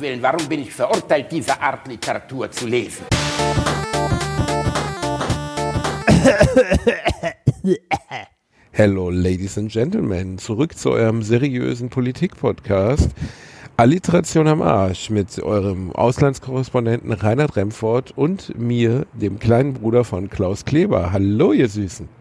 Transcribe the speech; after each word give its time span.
Willen, 0.00 0.22
warum 0.22 0.48
bin 0.48 0.62
ich 0.62 0.72
verurteilt, 0.72 1.30
diese 1.30 1.60
Art 1.60 1.86
Literatur 1.86 2.50
zu 2.50 2.66
lesen? 2.66 3.04
Hello, 8.72 9.10
Ladies 9.10 9.58
and 9.58 9.70
Gentlemen. 9.70 10.38
Zurück 10.38 10.78
zu 10.78 10.92
eurem 10.92 11.22
seriösen 11.22 11.90
Politik-Podcast. 11.90 13.10
Alliteration 13.76 14.46
am 14.46 14.62
Arsch 14.62 15.10
mit 15.10 15.38
eurem 15.42 15.92
Auslandskorrespondenten 15.92 17.12
Reinhard 17.12 17.56
Remford 17.56 18.16
und 18.16 18.58
mir, 18.58 19.06
dem 19.12 19.38
kleinen 19.38 19.74
Bruder 19.74 20.04
von 20.04 20.30
Klaus 20.30 20.64
Kleber. 20.64 21.12
Hallo, 21.12 21.52
ihr 21.52 21.68
Süßen. 21.68 22.19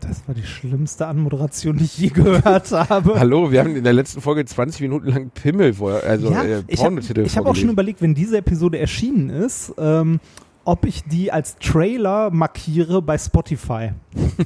Das 0.00 0.26
war 0.26 0.34
die 0.34 0.42
schlimmste 0.42 1.06
Anmoderation, 1.06 1.76
die 1.76 1.84
ich 1.84 1.98
je 1.98 2.08
gehört 2.08 2.70
habe. 2.90 3.18
Hallo, 3.18 3.52
wir 3.52 3.60
haben 3.60 3.76
in 3.76 3.84
der 3.84 3.92
letzten 3.92 4.20
Folge 4.20 4.44
20 4.44 4.80
Minuten 4.80 5.08
lang 5.08 5.30
Pimmel, 5.30 5.74
also 6.06 6.30
ja, 6.30 6.42
äh, 6.42 6.62
ich 6.66 6.82
habe 6.82 7.00
hab 7.00 7.46
auch 7.46 7.54
schon 7.54 7.68
überlegt, 7.68 8.00
wenn 8.02 8.14
diese 8.14 8.38
Episode 8.38 8.78
erschienen 8.78 9.30
ist, 9.30 9.74
ähm, 9.78 10.20
ob 10.64 10.84
ich 10.84 11.04
die 11.04 11.32
als 11.32 11.56
Trailer 11.58 12.30
markiere 12.30 13.02
bei 13.02 13.16
Spotify. 13.18 13.92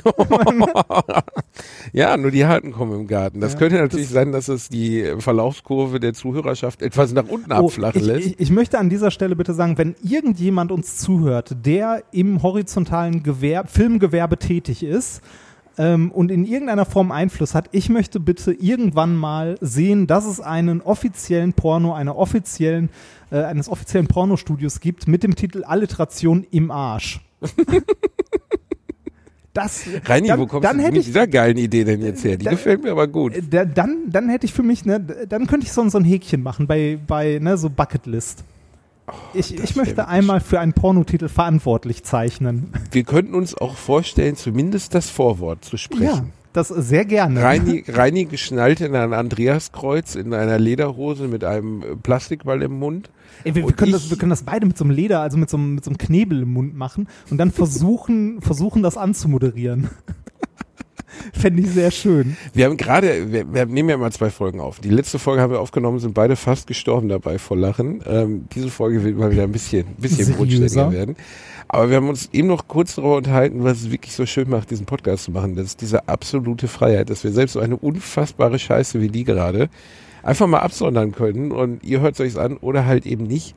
ja, 1.92 2.16
nur 2.16 2.30
die 2.30 2.46
Harten 2.46 2.72
kommen 2.72 3.00
im 3.00 3.06
Garten. 3.06 3.40
Das 3.40 3.54
ja, 3.54 3.58
könnte 3.58 3.76
natürlich 3.76 4.06
das 4.06 4.14
sein, 4.14 4.32
dass 4.32 4.48
es 4.48 4.68
die 4.68 5.14
Verlaufskurve 5.18 6.00
der 6.00 6.14
Zuhörerschaft 6.14 6.82
etwas 6.82 7.12
nach 7.12 7.28
unten 7.28 7.52
oh, 7.52 7.66
abflachen 7.66 8.00
ich, 8.00 8.06
lässt. 8.06 8.26
Ich, 8.26 8.40
ich, 8.40 8.50
möchte 8.50 8.78
an 8.78 8.90
dieser 8.90 9.10
Stelle 9.10 9.36
bitte 9.36 9.54
sagen, 9.54 9.76
wenn 9.78 9.96
irgendjemand 10.02 10.72
uns 10.72 10.98
zuhört, 10.98 11.56
der 11.64 12.04
im 12.12 12.42
horizontalen 12.42 13.22
Gewerb, 13.22 13.70
Filmgewerbe 13.70 14.38
tätig 14.38 14.82
ist, 14.82 15.22
ähm, 15.78 16.10
und 16.10 16.30
in 16.30 16.44
irgendeiner 16.44 16.84
Form 16.84 17.12
Einfluss 17.12 17.54
hat. 17.54 17.68
Ich 17.72 17.88
möchte 17.88 18.20
bitte 18.20 18.52
irgendwann 18.52 19.16
mal 19.16 19.56
sehen, 19.60 20.06
dass 20.06 20.26
es 20.26 20.40
einen 20.40 20.80
offiziellen 20.80 21.52
Porno, 21.52 21.94
einer 21.94 22.16
offiziellen, 22.16 22.90
äh, 23.30 23.42
eines 23.42 23.68
offiziellen 23.68 24.06
Pornostudios 24.06 24.80
gibt 24.80 25.08
mit 25.08 25.22
dem 25.22 25.34
Titel 25.34 25.64
Alliteration 25.64 26.46
im 26.50 26.70
Arsch. 26.70 27.20
Das, 29.54 29.84
Reini, 30.06 30.26
dann, 30.26 30.40
wo 30.40 30.46
kommst 30.46 30.64
dann 30.64 30.78
du 30.78 30.82
mit 30.82 30.96
ich, 30.96 31.06
dieser 31.06 31.28
geilen 31.28 31.56
Idee 31.56 31.84
denn 31.84 32.02
jetzt 32.02 32.24
her? 32.24 32.36
Die 32.36 32.44
dann, 32.44 32.54
gefällt 32.54 32.82
mir 32.82 32.90
aber 32.90 33.06
gut. 33.06 33.34
Dann, 33.50 34.10
dann 34.10 34.28
hätte 34.28 34.46
ich 34.46 34.52
für 34.52 34.64
mich, 34.64 34.84
ne, 34.84 34.98
dann 34.98 35.46
könnte 35.46 35.64
ich 35.64 35.72
so, 35.72 35.88
so 35.88 35.96
ein 35.96 36.04
Häkchen 36.04 36.42
machen 36.42 36.66
bei, 36.66 36.98
bei 37.06 37.38
ne, 37.40 37.56
so 37.56 37.70
Bucketlist. 37.70 38.42
Oh, 39.06 39.12
ich, 39.34 39.54
ich 39.62 39.76
möchte 39.76 40.08
einmal 40.08 40.40
für 40.40 40.60
einen 40.60 40.72
Pornotitel 40.72 41.28
verantwortlich 41.28 42.04
zeichnen. 42.04 42.72
Wir 42.90 43.04
könnten 43.04 43.34
uns 43.34 43.56
auch 43.56 43.76
vorstellen, 43.76 44.36
zumindest 44.36 44.94
das 44.94 45.10
Vorwort 45.10 45.64
zu 45.64 45.76
sprechen. 45.76 46.04
Ja, 46.04 46.24
das 46.54 46.68
sehr 46.68 47.04
gerne. 47.04 47.42
Reini, 47.42 47.84
Reini 47.88 48.24
geschnallt 48.24 48.80
in 48.80 48.94
ein 48.94 49.12
Andreaskreuz 49.12 50.14
in 50.14 50.32
einer 50.32 50.58
Lederhose 50.58 51.28
mit 51.28 51.44
einem 51.44 52.00
Plastikball 52.02 52.62
im 52.62 52.78
Mund. 52.78 53.10
Ey, 53.42 53.54
wir, 53.54 53.66
wir, 53.66 53.74
können 53.74 53.92
das, 53.92 54.08
wir 54.08 54.16
können 54.16 54.30
das 54.30 54.44
beide 54.44 54.64
mit 54.64 54.78
so 54.78 54.84
einem 54.84 54.92
Leder, 54.92 55.20
also 55.20 55.36
mit 55.36 55.50
so 55.50 55.58
einem, 55.58 55.74
mit 55.74 55.84
so 55.84 55.90
einem 55.90 55.98
Knebel 55.98 56.42
im 56.42 56.52
Mund 56.52 56.74
machen 56.74 57.08
und 57.30 57.36
dann 57.36 57.50
versuchen, 57.50 58.40
versuchen 58.40 58.82
das 58.82 58.96
anzumoderieren. 58.96 59.90
Fände 61.32 61.62
ich 61.62 61.70
sehr 61.70 61.90
schön. 61.90 62.36
Wir 62.52 62.66
haben 62.66 62.76
gerade, 62.76 63.32
wir, 63.32 63.52
wir, 63.52 63.66
nehmen 63.66 63.88
ja 63.88 63.96
mal 63.96 64.12
zwei 64.12 64.30
Folgen 64.30 64.60
auf. 64.60 64.80
Die 64.80 64.90
letzte 64.90 65.18
Folge 65.18 65.42
haben 65.42 65.52
wir 65.52 65.60
aufgenommen, 65.60 65.98
sind 65.98 66.14
beide 66.14 66.36
fast 66.36 66.66
gestorben 66.66 67.08
dabei 67.08 67.38
vor 67.38 67.56
Lachen. 67.56 68.02
Ähm, 68.06 68.46
diese 68.54 68.70
Folge 68.70 69.02
wird 69.04 69.16
mal 69.16 69.30
wieder 69.30 69.44
ein 69.44 69.52
bisschen, 69.52 69.86
bisschen 69.98 70.34
bodenständiger 70.34 70.92
werden. 70.92 71.16
Aber 71.68 71.90
wir 71.90 71.96
haben 71.96 72.08
uns 72.08 72.28
eben 72.32 72.48
noch 72.48 72.68
kurz 72.68 72.94
darüber 72.94 73.16
unterhalten, 73.16 73.64
was 73.64 73.78
es 73.78 73.90
wirklich 73.90 74.14
so 74.14 74.26
schön 74.26 74.48
macht, 74.48 74.70
diesen 74.70 74.86
Podcast 74.86 75.24
zu 75.24 75.30
machen. 75.30 75.56
Das 75.56 75.66
ist 75.66 75.80
diese 75.80 76.08
absolute 76.08 76.68
Freiheit, 76.68 77.10
dass 77.10 77.24
wir 77.24 77.32
selbst 77.32 77.54
so 77.54 77.60
eine 77.60 77.76
unfassbare 77.76 78.58
Scheiße 78.58 79.00
wie 79.00 79.08
die 79.08 79.24
gerade 79.24 79.68
einfach 80.22 80.46
mal 80.46 80.60
absondern 80.60 81.12
können 81.12 81.52
und 81.52 81.84
ihr 81.84 82.00
hört 82.00 82.14
es 82.14 82.20
euch 82.20 82.38
an 82.38 82.56
oder 82.56 82.86
halt 82.86 83.06
eben 83.06 83.24
nicht. 83.24 83.54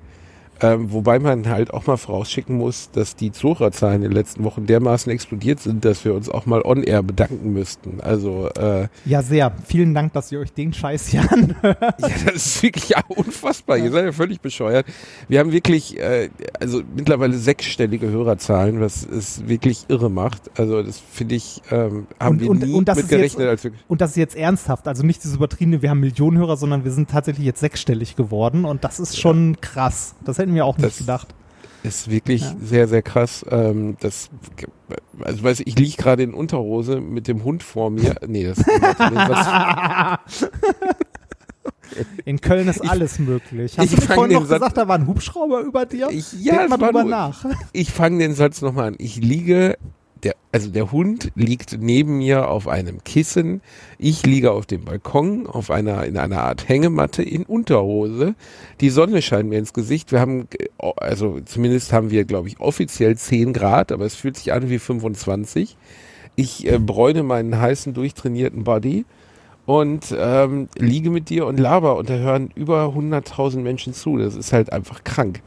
Ähm, 0.61 0.91
wobei 0.91 1.19
man 1.19 1.47
halt 1.47 1.73
auch 1.73 1.85
mal 1.87 1.97
vorausschicken 1.97 2.57
muss, 2.57 2.89
dass 2.91 3.15
die 3.15 3.31
Zuhörerzahlen 3.31 3.97
in 3.97 4.09
den 4.09 4.11
letzten 4.11 4.43
Wochen 4.43 4.65
dermaßen 4.65 5.11
explodiert 5.11 5.59
sind, 5.59 5.85
dass 5.85 6.03
wir 6.05 6.13
uns 6.13 6.29
auch 6.29 6.45
mal 6.45 6.61
on-air 6.61 7.03
bedanken 7.03 7.53
müssten. 7.53 8.01
Also 8.01 8.49
äh, 8.57 8.87
Ja, 9.05 9.21
sehr. 9.21 9.51
Vielen 9.65 9.93
Dank, 9.93 10.13
dass 10.13 10.31
ihr 10.31 10.39
euch 10.39 10.53
den 10.53 10.73
Scheiß 10.73 11.07
hier 11.07 11.31
anhört. 11.31 11.77
Ja, 11.99 12.07
das 12.25 12.35
ist 12.35 12.63
wirklich 12.63 12.89
ja, 12.89 13.01
unfassbar. 13.07 13.77
Ja. 13.77 13.85
Ihr 13.85 13.91
seid 13.91 14.05
ja 14.05 14.11
völlig 14.11 14.41
bescheuert. 14.41 14.85
Wir 15.27 15.39
haben 15.39 15.51
wirklich, 15.51 15.99
äh, 15.99 16.29
also 16.59 16.81
mittlerweile 16.95 17.37
sechsstellige 17.37 18.09
Hörerzahlen, 18.09 18.81
was 18.81 19.05
es 19.05 19.47
wirklich 19.47 19.85
irre 19.89 20.09
macht. 20.09 20.49
Also 20.57 20.81
das 20.81 20.99
finde 20.99 21.35
ich, 21.35 21.61
ähm, 21.71 22.07
haben 22.19 22.35
und, 22.35 22.41
wir 22.41 22.49
und, 22.49 22.63
nie 22.63 22.73
und 22.73 22.87
mit 22.87 23.07
gerechnet. 23.07 23.39
Jetzt, 23.39 23.49
als 23.49 23.63
wir 23.63 23.71
und 23.87 24.01
das 24.01 24.11
ist 24.11 24.17
jetzt 24.17 24.35
ernsthaft. 24.35 24.87
Also 24.87 25.03
nicht 25.03 25.23
dieses 25.23 25.37
übertriebene, 25.37 25.81
wir 25.81 25.89
haben 25.89 25.99
Millionen 25.99 26.37
Hörer, 26.37 26.57
sondern 26.57 26.83
wir 26.83 26.91
sind 26.91 27.09
tatsächlich 27.09 27.45
jetzt 27.45 27.59
sechsstellig 27.59 28.15
geworden 28.15 28.65
und 28.65 28.83
das 28.83 28.99
ist 28.99 29.19
schon 29.19 29.57
krass. 29.61 30.15
Das 30.25 30.37
hätte 30.37 30.46
hätten 30.47 30.55
wir 30.55 30.65
auch 30.65 30.77
nicht 30.77 30.87
das 30.87 30.97
gedacht. 30.97 31.27
Ist 31.83 32.09
wirklich 32.09 32.41
ja. 32.41 32.55
sehr, 32.61 32.87
sehr 32.87 33.01
krass. 33.01 33.45
Ähm, 33.49 33.97
das, 33.99 34.29
also 35.21 35.43
weiß 35.43 35.59
ich, 35.59 35.67
ich 35.67 35.77
liege 35.77 35.97
gerade 35.97 36.23
in 36.23 36.33
Unterhose 36.33 37.01
mit 37.01 37.27
dem 37.27 37.43
Hund 37.43 37.63
vor 37.63 37.89
mir. 37.89 38.15
Nee, 38.27 38.45
das, 38.45 38.57
das 38.97 40.19
In 42.25 42.41
Köln 42.41 42.67
ist 42.67 42.81
alles 42.81 43.19
möglich. 43.19 43.77
Hast 43.77 43.93
ich 43.93 43.99
du 43.99 44.05
vorhin 44.05 44.33
noch 44.33 44.45
Satz, 44.45 44.59
gesagt, 44.59 44.77
da 44.77 44.87
war 44.87 44.97
ein 44.97 45.07
Hubschrauber 45.07 45.61
über 45.61 45.85
dir? 45.85 46.09
Ich, 46.11 46.33
ja, 46.33 46.57
Denk 46.57 46.69
mal 46.69 46.77
drüber 46.77 47.03
nach. 47.03 47.45
Ich 47.73 47.91
fange 47.91 48.19
den 48.19 48.33
Satz 48.33 48.61
nochmal 48.61 48.87
an. 48.89 48.95
Ich 48.97 49.17
liege 49.17 49.77
der, 50.23 50.35
also 50.51 50.69
der 50.69 50.91
Hund 50.91 51.31
liegt 51.35 51.77
neben 51.79 52.17
mir 52.17 52.49
auf 52.49 52.67
einem 52.67 53.03
Kissen. 53.03 53.61
Ich 53.97 54.25
liege 54.25 54.51
auf 54.51 54.65
dem 54.65 54.85
Balkon 54.85 55.47
auf 55.47 55.71
einer, 55.71 56.05
in 56.05 56.17
einer 56.17 56.43
Art 56.43 56.67
Hängematte 56.67 57.23
in 57.23 57.43
Unterhose. 57.43 58.35
Die 58.81 58.89
Sonne 58.89 59.21
scheint 59.21 59.49
mir 59.49 59.59
ins 59.59 59.73
Gesicht. 59.73 60.11
Wir 60.11 60.19
haben, 60.19 60.47
also 60.97 61.39
zumindest 61.41 61.93
haben 61.93 62.11
wir, 62.11 62.25
glaube 62.25 62.47
ich, 62.47 62.59
offiziell 62.59 63.17
10 63.17 63.53
Grad, 63.53 63.91
aber 63.91 64.05
es 64.05 64.15
fühlt 64.15 64.37
sich 64.37 64.53
an 64.53 64.69
wie 64.69 64.79
25. 64.79 65.77
Ich 66.35 66.67
äh, 66.67 66.77
bräune 66.79 67.23
meinen 67.23 67.59
heißen, 67.59 67.93
durchtrainierten 67.93 68.63
Body 68.63 69.05
und 69.65 70.15
ähm, 70.17 70.69
liege 70.77 71.09
mit 71.09 71.29
dir 71.29 71.45
und 71.45 71.59
laber 71.59 71.97
und 71.97 72.09
da 72.09 72.13
hören 72.13 72.51
über 72.55 72.93
100.000 72.95 73.59
Menschen 73.59 73.93
zu. 73.93 74.17
Das 74.17 74.35
ist 74.35 74.53
halt 74.53 74.71
einfach 74.71 75.03
krank. 75.03 75.41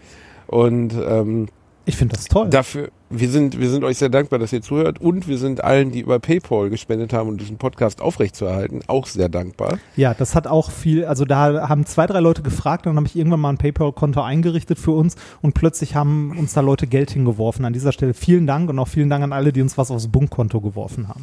Und 0.46 0.92
ähm, 0.92 1.46
ich 1.86 1.96
finde 1.96 2.16
das 2.16 2.26
toll. 2.26 2.48
Dafür, 2.50 2.90
wir 3.10 3.28
sind, 3.28 3.58
wir 3.58 3.68
sind 3.68 3.82
euch 3.82 3.98
sehr 3.98 4.08
dankbar, 4.08 4.38
dass 4.38 4.52
ihr 4.52 4.62
zuhört 4.62 5.00
und 5.00 5.26
wir 5.26 5.36
sind 5.36 5.64
allen, 5.64 5.90
die 5.90 6.00
über 6.00 6.20
PayPal 6.20 6.70
gespendet 6.70 7.12
haben, 7.12 7.28
um 7.28 7.36
diesen 7.36 7.58
Podcast 7.58 8.00
aufrechtzuerhalten, 8.00 8.82
auch 8.86 9.06
sehr 9.06 9.28
dankbar. 9.28 9.78
Ja, 9.96 10.14
das 10.14 10.36
hat 10.36 10.46
auch 10.46 10.70
viel, 10.70 11.04
also 11.04 11.24
da 11.24 11.68
haben 11.68 11.84
zwei, 11.86 12.06
drei 12.06 12.20
Leute 12.20 12.42
gefragt, 12.42 12.86
dann 12.86 12.96
habe 12.96 13.08
ich 13.08 13.16
irgendwann 13.16 13.40
mal 13.40 13.50
ein 13.50 13.58
PayPal-Konto 13.58 14.22
eingerichtet 14.22 14.78
für 14.78 14.92
uns 14.92 15.16
und 15.42 15.54
plötzlich 15.54 15.96
haben 15.96 16.38
uns 16.38 16.52
da 16.52 16.60
Leute 16.60 16.86
Geld 16.86 17.10
hingeworfen. 17.10 17.64
An 17.64 17.72
dieser 17.72 17.90
Stelle 17.90 18.14
vielen 18.14 18.46
Dank 18.46 18.70
und 18.70 18.78
auch 18.78 18.88
vielen 18.88 19.10
Dank 19.10 19.24
an 19.24 19.32
alle, 19.32 19.52
die 19.52 19.60
uns 19.60 19.76
was 19.76 19.90
aufs 19.90 20.06
Bunkkonto 20.06 20.60
geworfen 20.60 21.08
haben. 21.08 21.22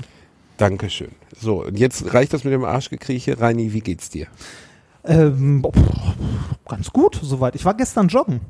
Dankeschön. 0.58 1.12
So, 1.40 1.64
und 1.64 1.80
jetzt 1.80 2.14
reicht 2.14 2.34
das 2.34 2.44
mit 2.44 2.52
dem 2.52 2.66
Arschgekrieche. 2.66 3.40
Reini, 3.40 3.72
wie 3.72 3.80
geht's 3.80 4.10
dir? 4.10 4.28
Ähm, 5.06 5.64
ganz 6.68 6.92
gut, 6.92 7.18
soweit. 7.22 7.56
Ich 7.56 7.64
war 7.64 7.76
gestern 7.76 8.10
joggen. 8.10 8.42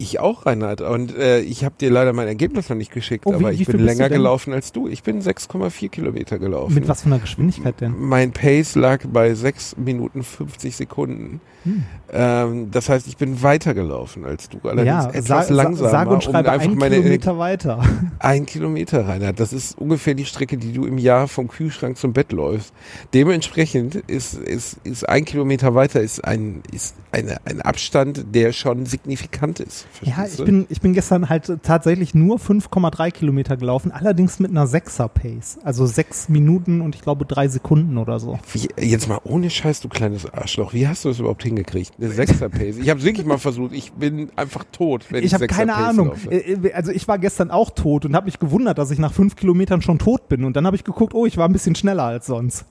Ich 0.00 0.20
auch, 0.20 0.46
Reinhard. 0.46 0.80
Und 0.80 1.16
äh, 1.16 1.40
ich 1.40 1.64
habe 1.64 1.74
dir 1.78 1.90
leider 1.90 2.12
mein 2.12 2.28
Ergebnis 2.28 2.68
noch 2.68 2.76
nicht 2.76 2.92
geschickt, 2.92 3.26
oh, 3.26 3.32
wie, 3.32 3.34
aber 3.34 3.52
ich 3.52 3.66
bin 3.66 3.80
länger 3.80 4.08
gelaufen 4.08 4.52
als 4.52 4.72
du. 4.72 4.86
Ich 4.86 5.02
bin 5.02 5.20
6,4 5.20 5.88
Kilometer 5.88 6.38
gelaufen. 6.38 6.74
Mit 6.74 6.86
was 6.86 7.02
für 7.02 7.06
einer 7.06 7.18
Geschwindigkeit 7.18 7.80
denn? 7.80 7.94
Mein 7.98 8.30
Pace 8.30 8.76
lag 8.76 9.04
bei 9.12 9.34
6 9.34 9.76
Minuten 9.76 10.22
50 10.22 10.76
Sekunden. 10.76 11.40
Hm. 11.68 11.84
Ähm, 12.10 12.70
das 12.70 12.88
heißt, 12.88 13.06
ich 13.06 13.16
bin 13.18 13.42
weiter 13.42 13.74
gelaufen 13.74 14.24
als 14.24 14.48
du, 14.48 14.58
allerdings 14.62 14.86
ja, 14.86 15.10
etwas 15.10 15.48
sag, 15.48 15.50
langsamer. 15.50 15.90
Sag 15.90 16.08
und 16.08 16.24
schreibe 16.24 16.50
um 16.50 16.82
ein 16.82 16.90
Kilometer 16.90 17.38
weiter. 17.38 17.84
Ein 18.18 18.46
Kilometer, 18.46 19.06
Reinhard. 19.06 19.38
Das 19.38 19.52
ist 19.52 19.78
ungefähr 19.78 20.14
die 20.14 20.24
Strecke, 20.24 20.56
die 20.56 20.72
du 20.72 20.86
im 20.86 20.98
Jahr 20.98 21.28
vom 21.28 21.48
Kühlschrank 21.48 21.96
zum 21.96 22.12
Bett 22.12 22.32
läufst. 22.32 22.72
Dementsprechend 23.14 23.94
ist, 23.94 24.34
ist, 24.34 24.78
ist 24.84 25.08
ein 25.08 25.24
Kilometer 25.24 25.74
weiter 25.74 26.00
ist 26.00 26.24
ein, 26.24 26.62
ist 26.72 26.94
eine, 27.12 27.38
ein 27.44 27.60
Abstand, 27.60 28.34
der 28.34 28.52
schon 28.52 28.86
signifikant 28.86 29.60
ist. 29.60 29.86
Ja, 30.02 30.26
ich 30.26 30.42
bin, 30.42 30.66
ich 30.68 30.80
bin 30.80 30.94
gestern 30.94 31.28
halt 31.28 31.62
tatsächlich 31.62 32.14
nur 32.14 32.38
5,3 32.38 33.10
Kilometer 33.10 33.56
gelaufen, 33.56 33.92
allerdings 33.92 34.38
mit 34.38 34.50
einer 34.50 34.66
6er 34.66 35.08
Pace. 35.08 35.58
Also 35.62 35.86
sechs 35.86 36.28
Minuten 36.28 36.80
und 36.80 36.94
ich 36.94 37.02
glaube 37.02 37.24
drei 37.26 37.48
Sekunden 37.48 37.98
oder 37.98 38.18
so. 38.18 38.38
Wie, 38.52 38.68
jetzt 38.80 39.08
mal 39.08 39.20
ohne 39.24 39.50
Scheiß, 39.50 39.80
du 39.80 39.88
kleines 39.88 40.32
Arschloch. 40.32 40.72
Wie 40.72 40.88
hast 40.88 41.04
du 41.04 41.08
das 41.08 41.18
überhaupt 41.18 41.42
hingekriegt? 41.58 41.92
Eine 41.98 42.10
6er 42.10 42.48
Pace. 42.48 42.76
Ich 42.78 42.88
habe 42.88 43.02
wirklich 43.02 43.26
mal 43.26 43.38
versucht. 43.38 43.72
Ich 43.72 43.92
bin 43.92 44.30
einfach 44.36 44.64
tot, 44.70 45.06
wenn 45.10 45.20
ich, 45.20 45.26
ich 45.26 45.34
habe 45.34 45.46
keine 45.46 45.72
Pace 45.72 45.88
Ahnung. 45.88 46.08
Laufe. 46.08 46.30
Äh, 46.30 46.52
äh, 46.52 46.72
also 46.72 46.92
ich 46.92 47.06
war 47.08 47.18
gestern 47.18 47.50
auch 47.50 47.70
tot 47.70 48.04
und 48.04 48.14
habe 48.14 48.26
mich 48.26 48.38
gewundert, 48.38 48.78
dass 48.78 48.90
ich 48.90 48.98
nach 48.98 49.12
fünf 49.12 49.36
Kilometern 49.36 49.82
schon 49.82 49.98
tot 49.98 50.28
bin. 50.28 50.44
Und 50.44 50.56
dann 50.56 50.66
habe 50.66 50.76
ich 50.76 50.84
geguckt, 50.84 51.14
oh, 51.14 51.26
ich 51.26 51.36
war 51.36 51.48
ein 51.48 51.52
bisschen 51.52 51.74
schneller 51.74 52.04
als 52.04 52.26
sonst. 52.26 52.64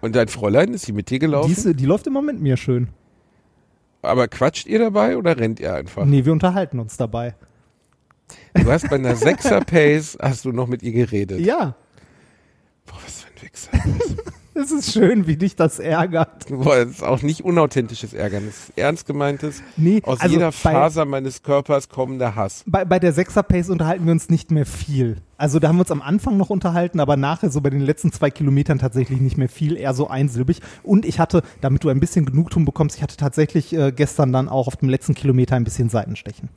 Und 0.00 0.16
dein 0.16 0.28
Fräulein, 0.28 0.72
ist 0.74 0.86
sie 0.86 0.92
mit 0.92 1.10
dir 1.10 1.18
gelaufen? 1.18 1.54
Die, 1.54 1.74
die 1.74 1.86
läuft 1.86 2.06
immer 2.06 2.22
mit 2.22 2.40
mir 2.40 2.56
schön. 2.56 2.88
Aber 4.02 4.28
quatscht 4.28 4.66
ihr 4.66 4.78
dabei 4.78 5.16
oder 5.18 5.38
rennt 5.38 5.60
ihr 5.60 5.74
einfach? 5.74 6.06
Nee, 6.06 6.24
wir 6.24 6.32
unterhalten 6.32 6.78
uns 6.78 6.96
dabei. 6.96 7.34
Du 8.54 8.70
hast 8.70 8.88
bei 8.88 8.96
einer 8.96 9.16
Sechser 9.16 9.60
Pace 9.60 10.16
hast 10.20 10.44
du 10.44 10.52
noch 10.52 10.68
mit 10.68 10.82
ihr 10.82 10.92
geredet. 10.92 11.40
Ja. 11.40 11.74
Boah, 12.86 12.96
was 13.04 13.22
für 13.22 13.28
ein 13.28 13.42
Wichser. 13.42 14.30
Es 14.52 14.72
ist 14.72 14.92
schön, 14.92 15.28
wie 15.28 15.36
dich 15.36 15.54
das 15.54 15.78
ärgert. 15.78 16.46
Boah, 16.48 16.84
das 16.84 16.90
ist 16.94 17.02
auch 17.04 17.22
nicht 17.22 17.44
unauthentisches 17.44 18.12
Ärgern. 18.12 18.46
Das 18.46 18.68
ist 18.68 18.72
ernst 18.76 19.06
gemeintes, 19.06 19.62
Nee, 19.76 20.02
aus 20.04 20.20
also 20.20 20.34
jeder 20.34 20.50
Faser 20.50 21.04
meines 21.04 21.42
Körpers 21.42 21.88
kommender 21.88 22.34
Hass. 22.34 22.64
Bei, 22.66 22.84
bei 22.84 22.98
der 22.98 23.12
Sechser-Pace 23.12 23.70
unterhalten 23.70 24.06
wir 24.06 24.12
uns 24.12 24.28
nicht 24.28 24.50
mehr 24.50 24.66
viel. 24.66 25.18
Also 25.36 25.60
da 25.60 25.68
haben 25.68 25.76
wir 25.76 25.82
uns 25.82 25.92
am 25.92 26.02
Anfang 26.02 26.36
noch 26.36 26.50
unterhalten, 26.50 26.98
aber 26.98 27.16
nachher 27.16 27.50
so 27.50 27.60
bei 27.60 27.70
den 27.70 27.80
letzten 27.80 28.12
zwei 28.12 28.30
Kilometern 28.30 28.78
tatsächlich 28.78 29.20
nicht 29.20 29.38
mehr 29.38 29.48
viel, 29.48 29.76
eher 29.76 29.94
so 29.94 30.08
einsilbig. 30.08 30.60
Und 30.82 31.04
ich 31.06 31.20
hatte, 31.20 31.42
damit 31.60 31.84
du 31.84 31.88
ein 31.88 32.00
bisschen 32.00 32.26
Genugtuung 32.26 32.64
bekommst, 32.64 32.96
ich 32.96 33.02
hatte 33.02 33.16
tatsächlich 33.16 33.72
äh, 33.72 33.92
gestern 33.92 34.32
dann 34.32 34.48
auch 34.48 34.66
auf 34.66 34.76
dem 34.76 34.88
letzten 34.88 35.14
Kilometer 35.14 35.54
ein 35.54 35.64
bisschen 35.64 35.88
Seitenstechen. 35.88 36.48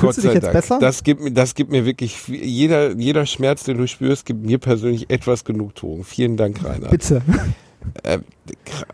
Fühlst 0.00 0.18
du 0.18 0.22
dich 0.22 0.34
jetzt 0.34 0.52
besser? 0.52 0.78
Das 0.80 1.02
gibt 1.04 1.20
mir, 1.22 1.30
das 1.30 1.54
gibt 1.54 1.70
mir 1.70 1.84
wirklich, 1.84 2.26
jeder, 2.28 2.92
jeder 2.92 3.26
Schmerz, 3.26 3.64
den 3.64 3.78
du 3.78 3.86
spürst, 3.86 4.26
gibt 4.26 4.44
mir 4.44 4.58
persönlich 4.58 5.10
etwas 5.10 5.44
Genugtuung. 5.44 6.04
Vielen 6.04 6.36
Dank, 6.36 6.64
Rainer. 6.64 6.88
Bitte. 6.88 7.22
Äh, 8.02 8.18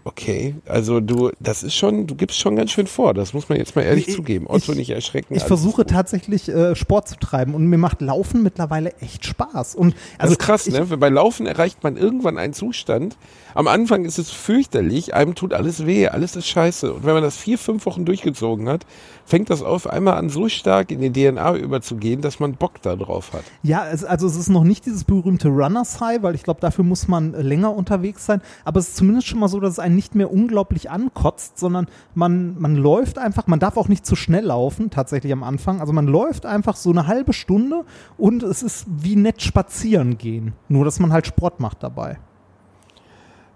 okay, 0.04 0.54
also 0.66 1.00
du, 1.00 1.30
das 1.40 1.62
ist 1.62 1.74
schon, 1.74 2.06
du 2.06 2.14
gibst 2.14 2.38
schon 2.38 2.56
ganz 2.56 2.70
schön 2.70 2.86
vor. 2.86 3.14
Das 3.14 3.32
muss 3.34 3.48
man 3.48 3.58
jetzt 3.58 3.76
mal 3.76 3.82
ehrlich 3.82 4.08
Ich- 4.08 4.14
zugeben. 4.14 4.46
Otto 4.48 4.72
ich- 4.72 4.78
nicht 4.78 4.90
erschrecken. 4.90 5.34
Ich 5.34 5.42
versuche 5.42 5.82
gut. 5.82 5.90
tatsächlich 5.90 6.48
äh, 6.48 6.74
Sport 6.74 7.08
zu 7.08 7.16
treiben 7.16 7.54
und 7.54 7.66
mir 7.66 7.78
macht 7.78 8.00
Laufen 8.00 8.42
mittlerweile 8.42 8.94
echt 9.00 9.24
Spaß. 9.26 9.74
Und 9.74 9.94
Das 9.94 10.00
also 10.18 10.32
ist 10.32 10.38
krass, 10.38 10.66
ich, 10.66 10.74
ne? 10.74 10.84
Bei 10.96 11.08
Laufen 11.08 11.46
erreicht 11.46 11.82
man 11.82 11.96
irgendwann 11.96 12.38
einen 12.38 12.52
Zustand. 12.52 13.16
Am 13.54 13.68
Anfang 13.68 14.04
ist 14.04 14.18
es 14.18 14.30
fürchterlich, 14.30 15.14
einem 15.14 15.34
tut 15.34 15.52
alles 15.54 15.86
weh, 15.86 16.08
alles 16.08 16.36
ist 16.36 16.46
scheiße. 16.46 16.92
Und 16.92 17.04
wenn 17.04 17.14
man 17.14 17.22
das 17.22 17.36
vier, 17.36 17.58
fünf 17.58 17.86
Wochen 17.86 18.04
durchgezogen 18.04 18.68
hat, 18.68 18.84
fängt 19.24 19.48
das 19.50 19.62
auf 19.62 19.86
einmal 19.88 20.14
an, 20.18 20.28
so 20.28 20.48
stark 20.48 20.90
in 20.90 21.00
die 21.00 21.10
DNA 21.10 21.56
überzugehen, 21.56 22.20
dass 22.20 22.38
man 22.38 22.52
Bock 22.54 22.82
da 22.82 22.94
drauf 22.96 23.32
hat. 23.32 23.42
Ja, 23.62 23.86
es, 23.90 24.04
also 24.04 24.26
es 24.26 24.36
ist 24.36 24.48
noch 24.50 24.62
nicht 24.64 24.84
dieses 24.86 25.04
berühmte 25.04 25.48
Runners 25.48 26.00
High, 26.00 26.22
weil 26.22 26.34
ich 26.34 26.42
glaube, 26.42 26.60
dafür 26.60 26.84
muss 26.84 27.08
man 27.08 27.34
äh, 27.34 27.42
länger 27.42 27.74
unterwegs 27.74 28.26
sein. 28.26 28.40
Aber 28.64 28.78
es 28.78 28.88
ist 28.88 28.96
zumindest 28.96 29.26
schon 29.28 29.40
mal 29.40 29.45
so, 29.48 29.60
dass 29.60 29.72
es 29.72 29.78
einen 29.78 29.96
nicht 29.96 30.14
mehr 30.14 30.32
unglaublich 30.32 30.90
ankotzt, 30.90 31.58
sondern 31.58 31.86
man, 32.14 32.56
man 32.58 32.76
läuft 32.76 33.18
einfach, 33.18 33.46
man 33.46 33.60
darf 33.60 33.76
auch 33.76 33.88
nicht 33.88 34.06
zu 34.06 34.16
schnell 34.16 34.44
laufen, 34.44 34.90
tatsächlich 34.90 35.32
am 35.32 35.42
Anfang. 35.42 35.80
Also 35.80 35.92
man 35.92 36.06
läuft 36.06 36.46
einfach 36.46 36.76
so 36.76 36.90
eine 36.90 37.06
halbe 37.06 37.32
Stunde 37.32 37.84
und 38.18 38.42
es 38.42 38.62
ist 38.62 38.86
wie 38.88 39.16
nett 39.16 39.42
spazieren 39.42 40.18
gehen. 40.18 40.54
Nur, 40.68 40.84
dass 40.84 41.00
man 41.00 41.12
halt 41.12 41.26
Sport 41.26 41.60
macht 41.60 41.82
dabei. 41.82 42.18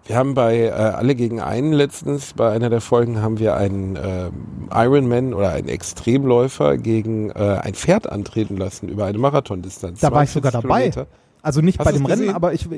Wir 0.07 0.17
haben 0.17 0.35
bei 0.35 0.65
äh, 0.65 0.71
Alle 0.71 1.15
gegen 1.15 1.41
einen 1.41 1.73
letztens, 1.73 2.33
bei 2.33 2.51
einer 2.51 2.69
der 2.69 2.81
Folgen, 2.81 3.23
haben 3.23 3.39
wir 3.39 3.57
einen 3.57 3.97
äh, 3.97 4.31
Ironman 4.75 5.35
oder 5.35 5.51
einen 5.51 5.69
Extremläufer 5.69 6.79
gegen 6.79 7.31
äh, 7.31 7.61
ein 7.63 7.75
Pferd 7.75 8.11
antreten 8.11 8.57
lassen 8.57 8.89
über 8.89 9.05
eine 9.05 9.19
Marathondistanz. 9.19 10.01
Da 10.01 10.11
war 10.11 10.25
ich 10.25 10.31
sogar 10.31 10.53
42 10.53 10.95
dabei. 10.95 11.09
Also 11.43 11.61
nicht 11.61 11.79
Hast 11.79 11.85
bei 11.87 11.93
dem 11.93 12.05
Rennen, 12.07 12.21
gesehen? 12.23 12.35
aber 12.35 12.53
ich, 12.55 12.69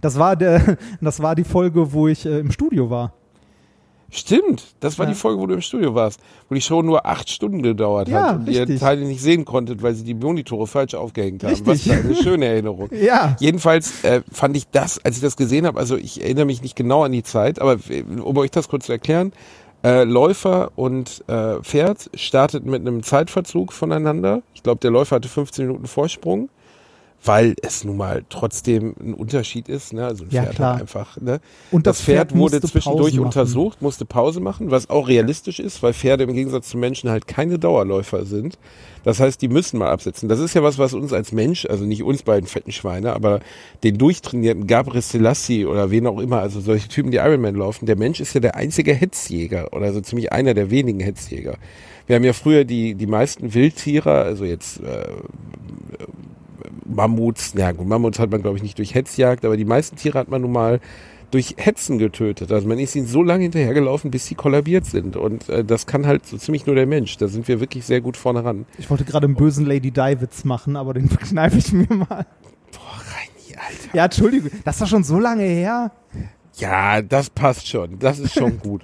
das 0.00 0.18
war 0.18 0.36
der, 0.36 0.76
das 1.00 1.20
war 1.22 1.34
die 1.34 1.44
Folge, 1.44 1.92
wo 1.92 2.08
ich 2.08 2.26
äh, 2.26 2.40
im 2.40 2.50
Studio 2.50 2.90
war. 2.90 3.12
Stimmt, 4.12 4.74
das 4.80 4.98
war 4.98 5.06
Ja. 5.06 5.12
die 5.12 5.16
Folge, 5.16 5.40
wo 5.40 5.46
du 5.46 5.54
im 5.54 5.60
Studio 5.60 5.94
warst, 5.94 6.18
wo 6.48 6.56
die 6.56 6.60
Show 6.60 6.82
nur 6.82 7.06
acht 7.06 7.30
Stunden 7.30 7.62
gedauert 7.62 8.08
Ja, 8.08 8.30
hat 8.30 8.36
und 8.40 8.48
ihr 8.48 8.62
richtig. 8.62 8.80
Teile 8.80 9.04
nicht 9.04 9.20
sehen 9.22 9.44
konntet, 9.44 9.82
weil 9.84 9.94
sie 9.94 10.02
die 10.02 10.14
Monitore 10.14 10.66
falsch 10.66 10.94
aufgehängt 10.94 11.44
haben. 11.44 11.50
Richtig. 11.50 11.68
Was 11.68 11.82
für 11.82 11.92
eine 11.92 12.14
schöne 12.16 12.46
Erinnerung. 12.46 12.88
Ja. 13.00 13.36
Jedenfalls 13.38 14.02
äh, 14.02 14.22
fand 14.32 14.56
ich 14.56 14.66
das, 14.68 14.98
als 15.04 15.14
ich 15.16 15.22
das 15.22 15.36
gesehen 15.36 15.64
habe, 15.64 15.78
also 15.78 15.96
ich 15.96 16.20
erinnere 16.22 16.44
mich 16.46 16.60
nicht 16.60 16.74
genau 16.74 17.04
an 17.04 17.12
die 17.12 17.22
Zeit, 17.22 17.60
aber 17.60 17.74
äh, 17.88 18.02
um 18.20 18.36
euch 18.38 18.50
das 18.50 18.68
kurz 18.68 18.86
zu 18.86 18.92
erklären, 18.92 19.32
äh, 19.84 20.02
Läufer 20.02 20.72
und 20.74 21.22
äh, 21.28 21.60
Pferd 21.62 22.10
starteten 22.14 22.68
mit 22.68 22.80
einem 22.80 23.04
Zeitverzug 23.04 23.72
voneinander. 23.72 24.42
Ich 24.54 24.64
glaube, 24.64 24.80
der 24.80 24.90
Läufer 24.90 25.16
hatte 25.16 25.28
15 25.28 25.68
Minuten 25.68 25.86
Vorsprung, 25.86 26.48
weil 27.22 27.54
es 27.62 27.84
nun 27.84 27.98
mal 27.98 28.24
trotzdem 28.30 28.94
ein 28.98 29.12
Unterschied 29.12 29.68
ist. 29.68 29.92
Ne? 29.92 30.06
Also 30.06 30.24
ein 30.24 30.30
Ja, 30.30 30.44
Pferd 30.44 30.54
klar. 30.54 30.74
hat 30.74 30.80
einfach. 30.80 31.20
Ne? 31.20 31.40
Und 31.70 31.86
das, 31.86 31.98
das 31.98 32.04
Pferd, 32.06 32.30
Pferd 32.30 32.38
wurde 32.38 32.60
zwischendurch 32.62 33.18
untersucht, 33.18 33.82
musste 33.82 34.06
Pause 34.06 34.40
machen, 34.40 34.70
was 34.70 34.88
auch 34.88 35.06
realistisch 35.08 35.60
ist, 35.60 35.82
weil 35.82 35.92
Pferde 35.92 36.24
im 36.24 36.32
Gegensatz 36.32 36.70
zu 36.70 36.78
Menschen 36.78 37.10
halt 37.10 37.26
keine 37.26 37.58
Dauerläufer 37.58 38.24
sind. 38.24 38.58
Das 39.04 39.20
heißt, 39.20 39.40
die 39.42 39.48
müssen 39.48 39.78
mal 39.78 39.90
absetzen. 39.90 40.28
Das 40.28 40.40
ist 40.40 40.54
ja 40.54 40.62
was, 40.62 40.78
was 40.78 40.94
uns 40.94 41.12
als 41.12 41.32
Mensch, 41.32 41.66
also 41.66 41.84
nicht 41.84 42.02
uns 42.02 42.22
beiden 42.22 42.46
fetten 42.46 42.72
Schweine, 42.72 43.12
aber 43.12 43.40
den 43.82 43.98
durchtrainierten 43.98 44.66
Gabriel 44.66 45.02
Selassie 45.02 45.66
oder 45.66 45.90
wen 45.90 46.06
auch 46.06 46.20
immer, 46.20 46.40
also 46.40 46.60
solche 46.60 46.88
Typen, 46.88 47.10
die 47.10 47.18
Ironman 47.18 47.54
laufen, 47.54 47.86
der 47.86 47.96
Mensch 47.96 48.20
ist 48.20 48.34
ja 48.34 48.40
der 48.40 48.56
einzige 48.56 48.94
Hetzjäger 48.94 49.72
oder 49.72 49.92
so 49.92 50.00
ziemlich 50.00 50.32
einer 50.32 50.54
der 50.54 50.70
wenigen 50.70 51.00
Hetzjäger. 51.00 51.56
Wir 52.06 52.16
haben 52.16 52.24
ja 52.24 52.32
früher 52.32 52.64
die, 52.64 52.94
die 52.94 53.06
meisten 53.06 53.54
Wildtiere, 53.54 54.22
also 54.22 54.44
jetzt 54.44 54.80
äh, 54.80 55.06
Mammuts, 56.84 57.54
ja 57.56 57.72
gut, 57.72 57.86
Mammuts 57.86 58.18
hat 58.18 58.30
man 58.30 58.42
glaube 58.42 58.56
ich 58.56 58.62
nicht 58.62 58.78
durch 58.78 58.94
Hetzjagd, 58.94 59.44
aber 59.44 59.56
die 59.56 59.64
meisten 59.64 59.96
Tiere 59.96 60.18
hat 60.18 60.28
man 60.28 60.42
nun 60.42 60.52
mal 60.52 60.80
durch 61.30 61.54
Hetzen 61.58 61.98
getötet. 61.98 62.50
Also 62.50 62.66
man 62.66 62.78
ist 62.78 62.96
ihnen 62.96 63.06
so 63.06 63.22
lange 63.22 63.42
hinterhergelaufen, 63.42 64.10
bis 64.10 64.26
sie 64.26 64.34
kollabiert 64.34 64.84
sind. 64.84 65.16
Und 65.16 65.48
äh, 65.48 65.64
das 65.64 65.86
kann 65.86 66.06
halt 66.06 66.26
so 66.26 66.36
ziemlich 66.36 66.66
nur 66.66 66.74
der 66.74 66.86
Mensch. 66.86 67.16
Da 67.18 67.28
sind 67.28 67.46
wir 67.48 67.60
wirklich 67.60 67.84
sehr 67.84 68.00
gut 68.00 68.16
vorne 68.16 68.44
ran. 68.44 68.66
Ich 68.78 68.90
wollte 68.90 69.04
gerade 69.04 69.26
einen 69.26 69.36
bösen 69.36 69.64
Lady 69.64 69.90
Di-Witz 69.90 70.44
machen, 70.44 70.76
aber 70.76 70.94
den 70.94 71.08
verkneife 71.08 71.58
ich 71.58 71.72
mir 71.72 71.86
mal. 71.88 72.26
Boah, 72.72 73.00
Reini, 73.12 73.56
Alter. 73.56 73.96
Ja, 73.96 74.04
Entschuldigung, 74.06 74.50
das 74.64 74.78
doch 74.78 74.88
schon 74.88 75.04
so 75.04 75.18
lange 75.18 75.44
her. 75.44 75.92
Ja, 76.56 77.02
das 77.02 77.30
passt 77.30 77.68
schon. 77.68 77.98
Das 77.98 78.18
ist 78.18 78.34
schon 78.34 78.58
gut. 78.62 78.82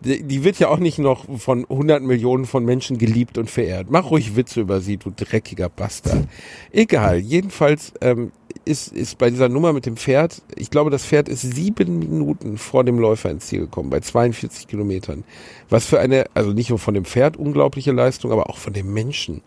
Die, 0.00 0.22
die 0.22 0.44
wird 0.44 0.58
ja 0.58 0.68
auch 0.68 0.78
nicht 0.78 0.98
noch 0.98 1.24
von 1.38 1.64
100 1.68 2.02
Millionen 2.02 2.46
von 2.46 2.64
Menschen 2.64 2.98
geliebt 2.98 3.38
und 3.38 3.50
verehrt. 3.50 3.88
Mach 3.90 4.10
ruhig 4.10 4.36
Witze 4.36 4.60
über 4.60 4.80
sie, 4.80 4.96
du 4.96 5.10
dreckiger 5.14 5.68
Bastard. 5.68 6.28
Egal. 6.72 7.18
Jedenfalls 7.18 7.92
ähm, 8.00 8.30
ist, 8.64 8.92
ist 8.92 9.18
bei 9.18 9.30
dieser 9.30 9.48
Nummer 9.48 9.72
mit 9.72 9.86
dem 9.86 9.96
Pferd, 9.96 10.42
ich 10.54 10.70
glaube, 10.70 10.90
das 10.90 11.04
Pferd 11.04 11.28
ist 11.28 11.42
sieben 11.42 11.98
Minuten 11.98 12.58
vor 12.58 12.84
dem 12.84 12.98
Läufer 12.98 13.30
ins 13.30 13.46
Ziel 13.46 13.60
gekommen, 13.60 13.90
bei 13.90 14.00
42 14.00 14.68
Kilometern. 14.68 15.24
Was 15.68 15.86
für 15.86 15.98
eine, 15.98 16.26
also 16.34 16.52
nicht 16.52 16.70
nur 16.70 16.78
von 16.78 16.94
dem 16.94 17.04
Pferd 17.04 17.36
unglaubliche 17.36 17.92
Leistung, 17.92 18.30
aber 18.30 18.48
auch 18.48 18.58
von 18.58 18.72
dem 18.72 18.92
Menschen. 18.92 19.42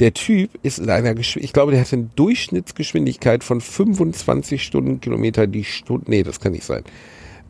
Der 0.00 0.12
Typ 0.12 0.50
ist 0.62 0.78
in 0.78 0.90
einer, 0.90 1.14
Geschw 1.14 1.40
ich 1.40 1.52
glaube, 1.52 1.72
der 1.72 1.80
hat 1.80 1.92
eine 1.92 2.10
Durchschnittsgeschwindigkeit 2.16 3.42
von 3.42 3.60
25 3.60 4.62
Stundenkilometer 4.62 5.46
die 5.46 5.64
Stunde, 5.64 6.10
nee, 6.10 6.22
das 6.22 6.40
kann 6.40 6.52
nicht 6.52 6.64
sein. 6.64 6.84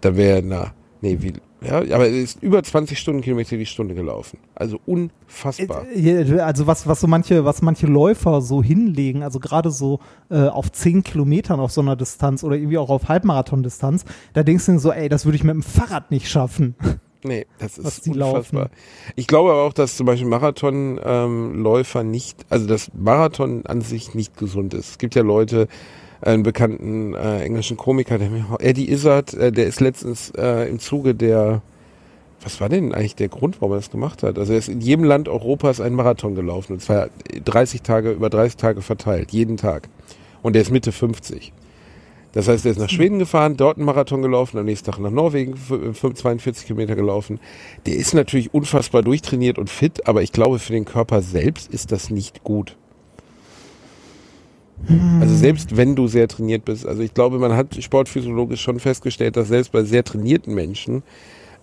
Da 0.00 0.16
wäre, 0.16 0.42
na, 0.44 0.72
nee, 1.00 1.18
wie, 1.20 1.32
ja, 1.62 1.78
aber 1.78 2.06
er 2.06 2.22
ist 2.22 2.42
über 2.42 2.62
20 2.62 2.98
Stundenkilometer 2.98 3.56
die 3.56 3.66
Stunde 3.66 3.94
gelaufen. 3.94 4.38
Also 4.54 4.78
unfassbar. 4.86 5.86
Äh, 5.92 6.40
Also 6.40 6.66
was, 6.66 6.86
was 6.86 7.00
so 7.00 7.06
manche, 7.06 7.44
was 7.44 7.62
manche 7.62 7.86
Läufer 7.86 8.40
so 8.42 8.62
hinlegen, 8.62 9.22
also 9.22 9.40
gerade 9.40 9.70
so 9.70 10.00
äh, 10.30 10.46
auf 10.46 10.70
10 10.70 11.02
Kilometern 11.02 11.58
auf 11.58 11.72
so 11.72 11.80
einer 11.80 11.96
Distanz 11.96 12.44
oder 12.44 12.56
irgendwie 12.56 12.78
auch 12.78 12.90
auf 12.90 13.08
Halbmarathon-Distanz, 13.08 14.04
da 14.34 14.42
denkst 14.42 14.66
du 14.66 14.72
dir 14.72 14.78
so, 14.78 14.92
ey, 14.92 15.08
das 15.08 15.24
würde 15.24 15.36
ich 15.36 15.44
mit 15.44 15.54
dem 15.54 15.62
Fahrrad 15.62 16.10
nicht 16.10 16.28
schaffen. 16.28 16.76
Nee, 17.24 17.46
das 17.58 17.78
ist 17.78 18.06
unfassbar. 18.06 18.62
laufen. 18.62 18.70
Ich 19.16 19.26
glaube 19.26 19.50
aber 19.50 19.62
auch, 19.62 19.72
dass 19.72 19.96
zum 19.96 20.06
Beispiel 20.06 20.28
Marathonläufer 20.28 22.04
nicht, 22.04 22.46
also 22.50 22.66
das 22.66 22.90
Marathon 22.94 23.66
an 23.66 23.80
sich 23.80 24.14
nicht 24.14 24.36
gesund 24.36 24.74
ist. 24.74 24.90
Es 24.90 24.98
gibt 24.98 25.14
ja 25.14 25.22
Leute, 25.22 25.68
einen 26.20 26.42
bekannten 26.42 27.14
äh, 27.14 27.42
englischen 27.42 27.76
Komiker, 27.76 28.18
der 28.18 28.30
mir, 28.30 28.46
Eddie 28.60 28.90
Izzard, 28.90 29.34
äh, 29.34 29.52
der 29.52 29.66
ist 29.66 29.80
letztens 29.80 30.30
äh, 30.30 30.68
im 30.68 30.78
Zuge 30.78 31.14
der, 31.14 31.62
was 32.40 32.60
war 32.60 32.68
denn 32.68 32.94
eigentlich 32.94 33.16
der 33.16 33.28
Grund, 33.28 33.60
warum 33.60 33.74
er 33.74 33.76
das 33.76 33.90
gemacht 33.90 34.22
hat? 34.22 34.38
Also 34.38 34.52
er 34.52 34.58
ist 34.58 34.68
in 34.68 34.80
jedem 34.80 35.04
Land 35.04 35.28
Europas 35.28 35.80
einen 35.80 35.94
Marathon 35.94 36.34
gelaufen 36.34 36.74
und 36.74 36.80
zwar 36.80 37.08
30 37.44 37.82
Tage, 37.82 38.12
über 38.12 38.30
30 38.30 38.56
Tage 38.56 38.82
verteilt, 38.82 39.32
jeden 39.32 39.56
Tag. 39.56 39.88
Und 40.42 40.54
der 40.54 40.62
ist 40.62 40.70
Mitte 40.70 40.92
50. 40.92 41.52
Das 42.36 42.48
heißt, 42.48 42.66
er 42.66 42.72
ist 42.72 42.78
nach 42.78 42.90
Schweden 42.90 43.18
gefahren, 43.18 43.56
dort 43.56 43.78
einen 43.78 43.86
Marathon 43.86 44.20
gelaufen, 44.20 44.58
am 44.58 44.66
nächsten 44.66 44.90
Tag 44.90 45.00
nach 45.00 45.10
Norwegen 45.10 45.54
f- 45.54 46.04
f- 46.04 46.12
42 46.14 46.66
Kilometer 46.66 46.94
gelaufen. 46.94 47.40
Der 47.86 47.94
ist 47.96 48.12
natürlich 48.12 48.52
unfassbar 48.52 49.00
durchtrainiert 49.02 49.56
und 49.58 49.70
fit, 49.70 50.06
aber 50.06 50.20
ich 50.22 50.32
glaube, 50.32 50.58
für 50.58 50.74
den 50.74 50.84
Körper 50.84 51.22
selbst 51.22 51.72
ist 51.72 51.92
das 51.92 52.10
nicht 52.10 52.44
gut. 52.44 52.76
Also 55.18 55.34
selbst 55.34 55.78
wenn 55.78 55.96
du 55.96 56.08
sehr 56.08 56.28
trainiert 56.28 56.66
bist, 56.66 56.86
also 56.86 57.00
ich 57.02 57.14
glaube, 57.14 57.38
man 57.38 57.56
hat 57.56 57.82
sportphysiologisch 57.82 58.60
schon 58.60 58.80
festgestellt, 58.80 59.38
dass 59.38 59.48
selbst 59.48 59.72
bei 59.72 59.84
sehr 59.84 60.04
trainierten 60.04 60.54
Menschen 60.54 61.04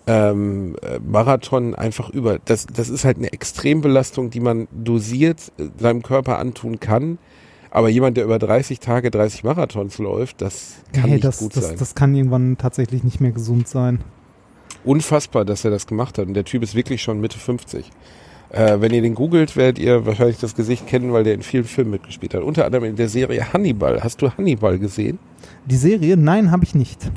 ähm, 0.08 0.76
äh, 0.82 0.98
Marathon 1.08 1.76
einfach 1.76 2.10
über, 2.10 2.40
das, 2.46 2.66
das 2.66 2.90
ist 2.90 3.06
halt 3.06 3.18
eine 3.18 3.32
Extrembelastung, 3.32 4.32
die 4.32 4.40
man 4.40 4.68
dosiert 4.72 5.52
äh, 5.60 5.66
seinem 5.78 6.02
Körper 6.02 6.40
antun 6.40 6.80
kann. 6.80 7.20
Aber 7.74 7.90
jemand, 7.90 8.18
der 8.18 8.26
über 8.26 8.38
30 8.38 8.80
Tage 8.80 9.10
30 9.10 9.44
Marathons 9.44 9.98
läuft, 9.98 10.42
das 10.42 10.76
kann 10.94 11.06
hey, 11.06 11.14
nicht 11.14 11.24
das, 11.24 11.40
gut 11.40 11.58
das, 11.58 11.70
sein. 11.70 11.76
das 11.80 11.96
kann 11.96 12.14
irgendwann 12.14 12.56
tatsächlich 12.56 13.04
nicht 13.04 13.20
mehr 13.20 13.32
gesund 13.32 13.68
sein. 13.68 14.02
Unfassbar, 14.84 15.44
dass 15.44 15.66
er 15.66 15.72
das 15.72 15.88
gemacht 15.88 16.20
hat. 16.20 16.28
Und 16.28 16.36
der 16.36 16.46
Typ 16.46 16.62
ist 16.62 16.76
wirklich 16.76 17.02
schon 17.02 17.20
Mitte 17.20 17.40
50. 17.40 17.90
Äh, 18.52 18.80
wenn 18.80 18.94
ihr 18.94 19.02
den 19.02 19.16
googelt, 19.16 19.56
werdet 19.56 19.80
ihr 19.80 20.06
wahrscheinlich 20.06 20.38
das 20.38 20.56
Gesicht 20.56 20.86
kennen, 20.86 21.14
weil 21.14 21.24
der 21.24 21.34
in 21.34 21.42
vielen 21.42 21.64
Filmen 21.64 21.90
mitgespielt 21.90 22.36
hat. 22.36 22.44
Unter 22.44 22.66
anderem 22.66 22.84
in 22.84 22.96
der 22.96 23.10
Serie 23.10 23.52
Hannibal. 23.52 24.04
Hast 24.04 24.22
du 24.22 24.30
Hannibal 24.30 24.78
gesehen? 24.78 25.18
Die 25.66 25.76
Serie, 25.76 26.16
nein, 26.16 26.52
habe 26.52 26.66
ich 26.66 26.76
nicht. 26.76 27.10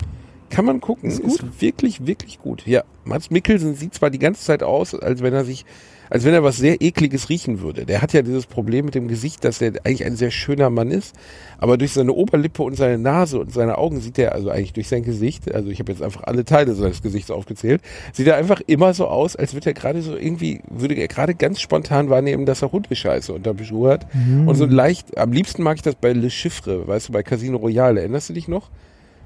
Kann 0.48 0.64
man 0.64 0.80
gucken. 0.80 1.10
Ist 1.10 1.20
Ist, 1.20 1.60
wirklich, 1.60 2.06
wirklich 2.06 2.40
gut. 2.40 2.66
Ja, 2.66 2.82
Mats 3.04 3.30
Mikkelsen 3.30 3.74
sieht 3.74 3.92
zwar 3.92 4.08
die 4.08 4.18
ganze 4.18 4.42
Zeit 4.42 4.62
aus, 4.62 4.94
als 4.94 5.20
wenn 5.20 5.34
er 5.34 5.44
sich, 5.44 5.66
als 6.10 6.24
wenn 6.24 6.34
er 6.34 6.42
was 6.42 6.56
sehr 6.56 6.80
ekliges 6.80 7.28
riechen 7.28 7.60
würde. 7.60 7.86
Der 7.86 8.02
hat 8.02 8.12
ja 8.12 8.22
dieses 8.22 8.46
Problem 8.46 8.84
mit 8.84 8.94
dem 8.94 9.08
Gesicht, 9.08 9.44
dass 9.44 9.60
er 9.60 9.72
eigentlich 9.84 10.04
ein 10.04 10.16
sehr 10.16 10.30
schöner 10.30 10.70
Mann 10.70 10.90
ist, 10.90 11.14
aber 11.58 11.78
durch 11.78 11.92
seine 11.92 12.12
Oberlippe 12.12 12.62
und 12.62 12.76
seine 12.76 12.98
Nase 12.98 13.38
und 13.38 13.52
seine 13.52 13.78
Augen 13.78 14.00
sieht 14.00 14.18
er, 14.18 14.32
also 14.32 14.50
eigentlich 14.50 14.72
durch 14.72 14.88
sein 14.88 15.02
Gesicht, 15.02 15.52
also 15.54 15.70
ich 15.70 15.78
habe 15.78 15.92
jetzt 15.92 16.02
einfach 16.02 16.24
alle 16.24 16.44
Teile 16.44 16.74
seines 16.74 17.02
Gesichts 17.02 17.30
aufgezählt, 17.30 17.80
sieht 18.12 18.26
er 18.26 18.36
einfach 18.36 18.60
immer 18.66 18.94
so 18.94 19.06
aus, 19.06 19.36
als 19.36 19.54
würde 19.54 19.70
er 19.70 19.74
gerade 19.74 20.02
so 20.02 20.16
irgendwie, 20.16 20.60
würde 20.68 20.94
er 20.94 21.08
gerade 21.08 21.34
ganz 21.34 21.60
spontan 21.60 22.10
wahrnehmen, 22.10 22.46
dass 22.46 22.62
er 22.62 22.72
Hundescheiße 22.72 23.32
unter 23.32 23.54
Beschuh 23.54 23.88
hat. 23.88 24.06
Und 24.46 24.54
so 24.54 24.66
leicht, 24.66 25.16
am 25.18 25.32
liebsten 25.32 25.62
mag 25.62 25.76
ich 25.76 25.82
das 25.82 25.94
bei 25.94 26.12
Le 26.12 26.30
Chiffre, 26.30 26.86
weißt 26.86 27.08
du, 27.08 27.12
bei 27.12 27.22
Casino 27.22 27.58
Royale, 27.58 28.00
erinnerst 28.00 28.28
du 28.28 28.32
dich 28.34 28.48
noch? 28.48 28.70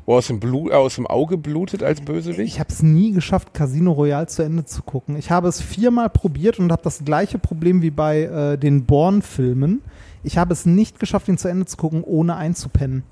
Wo 0.07 0.17
aus 0.17 0.27
dem, 0.27 0.41
Blut, 0.41 0.73
aus 0.73 0.97
dem 0.97 1.07
Auge 1.07 1.37
blutet 1.37 1.83
als 1.83 2.01
Bösewicht? 2.01 2.55
Ich 2.55 2.61
habe 2.61 2.71
es 2.71 2.83
nie 2.83 3.13
geschafft, 3.13 3.55
Casino 3.55 3.93
Royale 3.93 4.27
zu 4.27 4.43
Ende 4.43 4.65
zu 4.65 4.83
gucken. 4.83 5.17
Ich 5.17 5.31
habe 5.31 5.49
es 5.49 5.61
viermal 5.61 6.11
probiert 6.11 6.59
und 6.59 6.73
habe 6.73 6.83
das 6.83 7.05
gleiche 7.05 7.39
Problem 7.39 7.83
wie 7.83 7.91
bei 7.91 8.23
äh, 8.23 8.59
den 8.59 8.87
Bourne-Filmen. 8.87 9.83
Ich 10.23 10.39
habe 10.39 10.53
es 10.53 10.67
nicht 10.67 10.99
geschafft, 10.99 11.29
ihn 11.29 11.39
zu 11.39 11.49
Ende 11.49 11.67
zu 11.67 11.77
gucken, 11.77 12.03
ohne 12.03 12.37
einzupennen. 12.37 13.05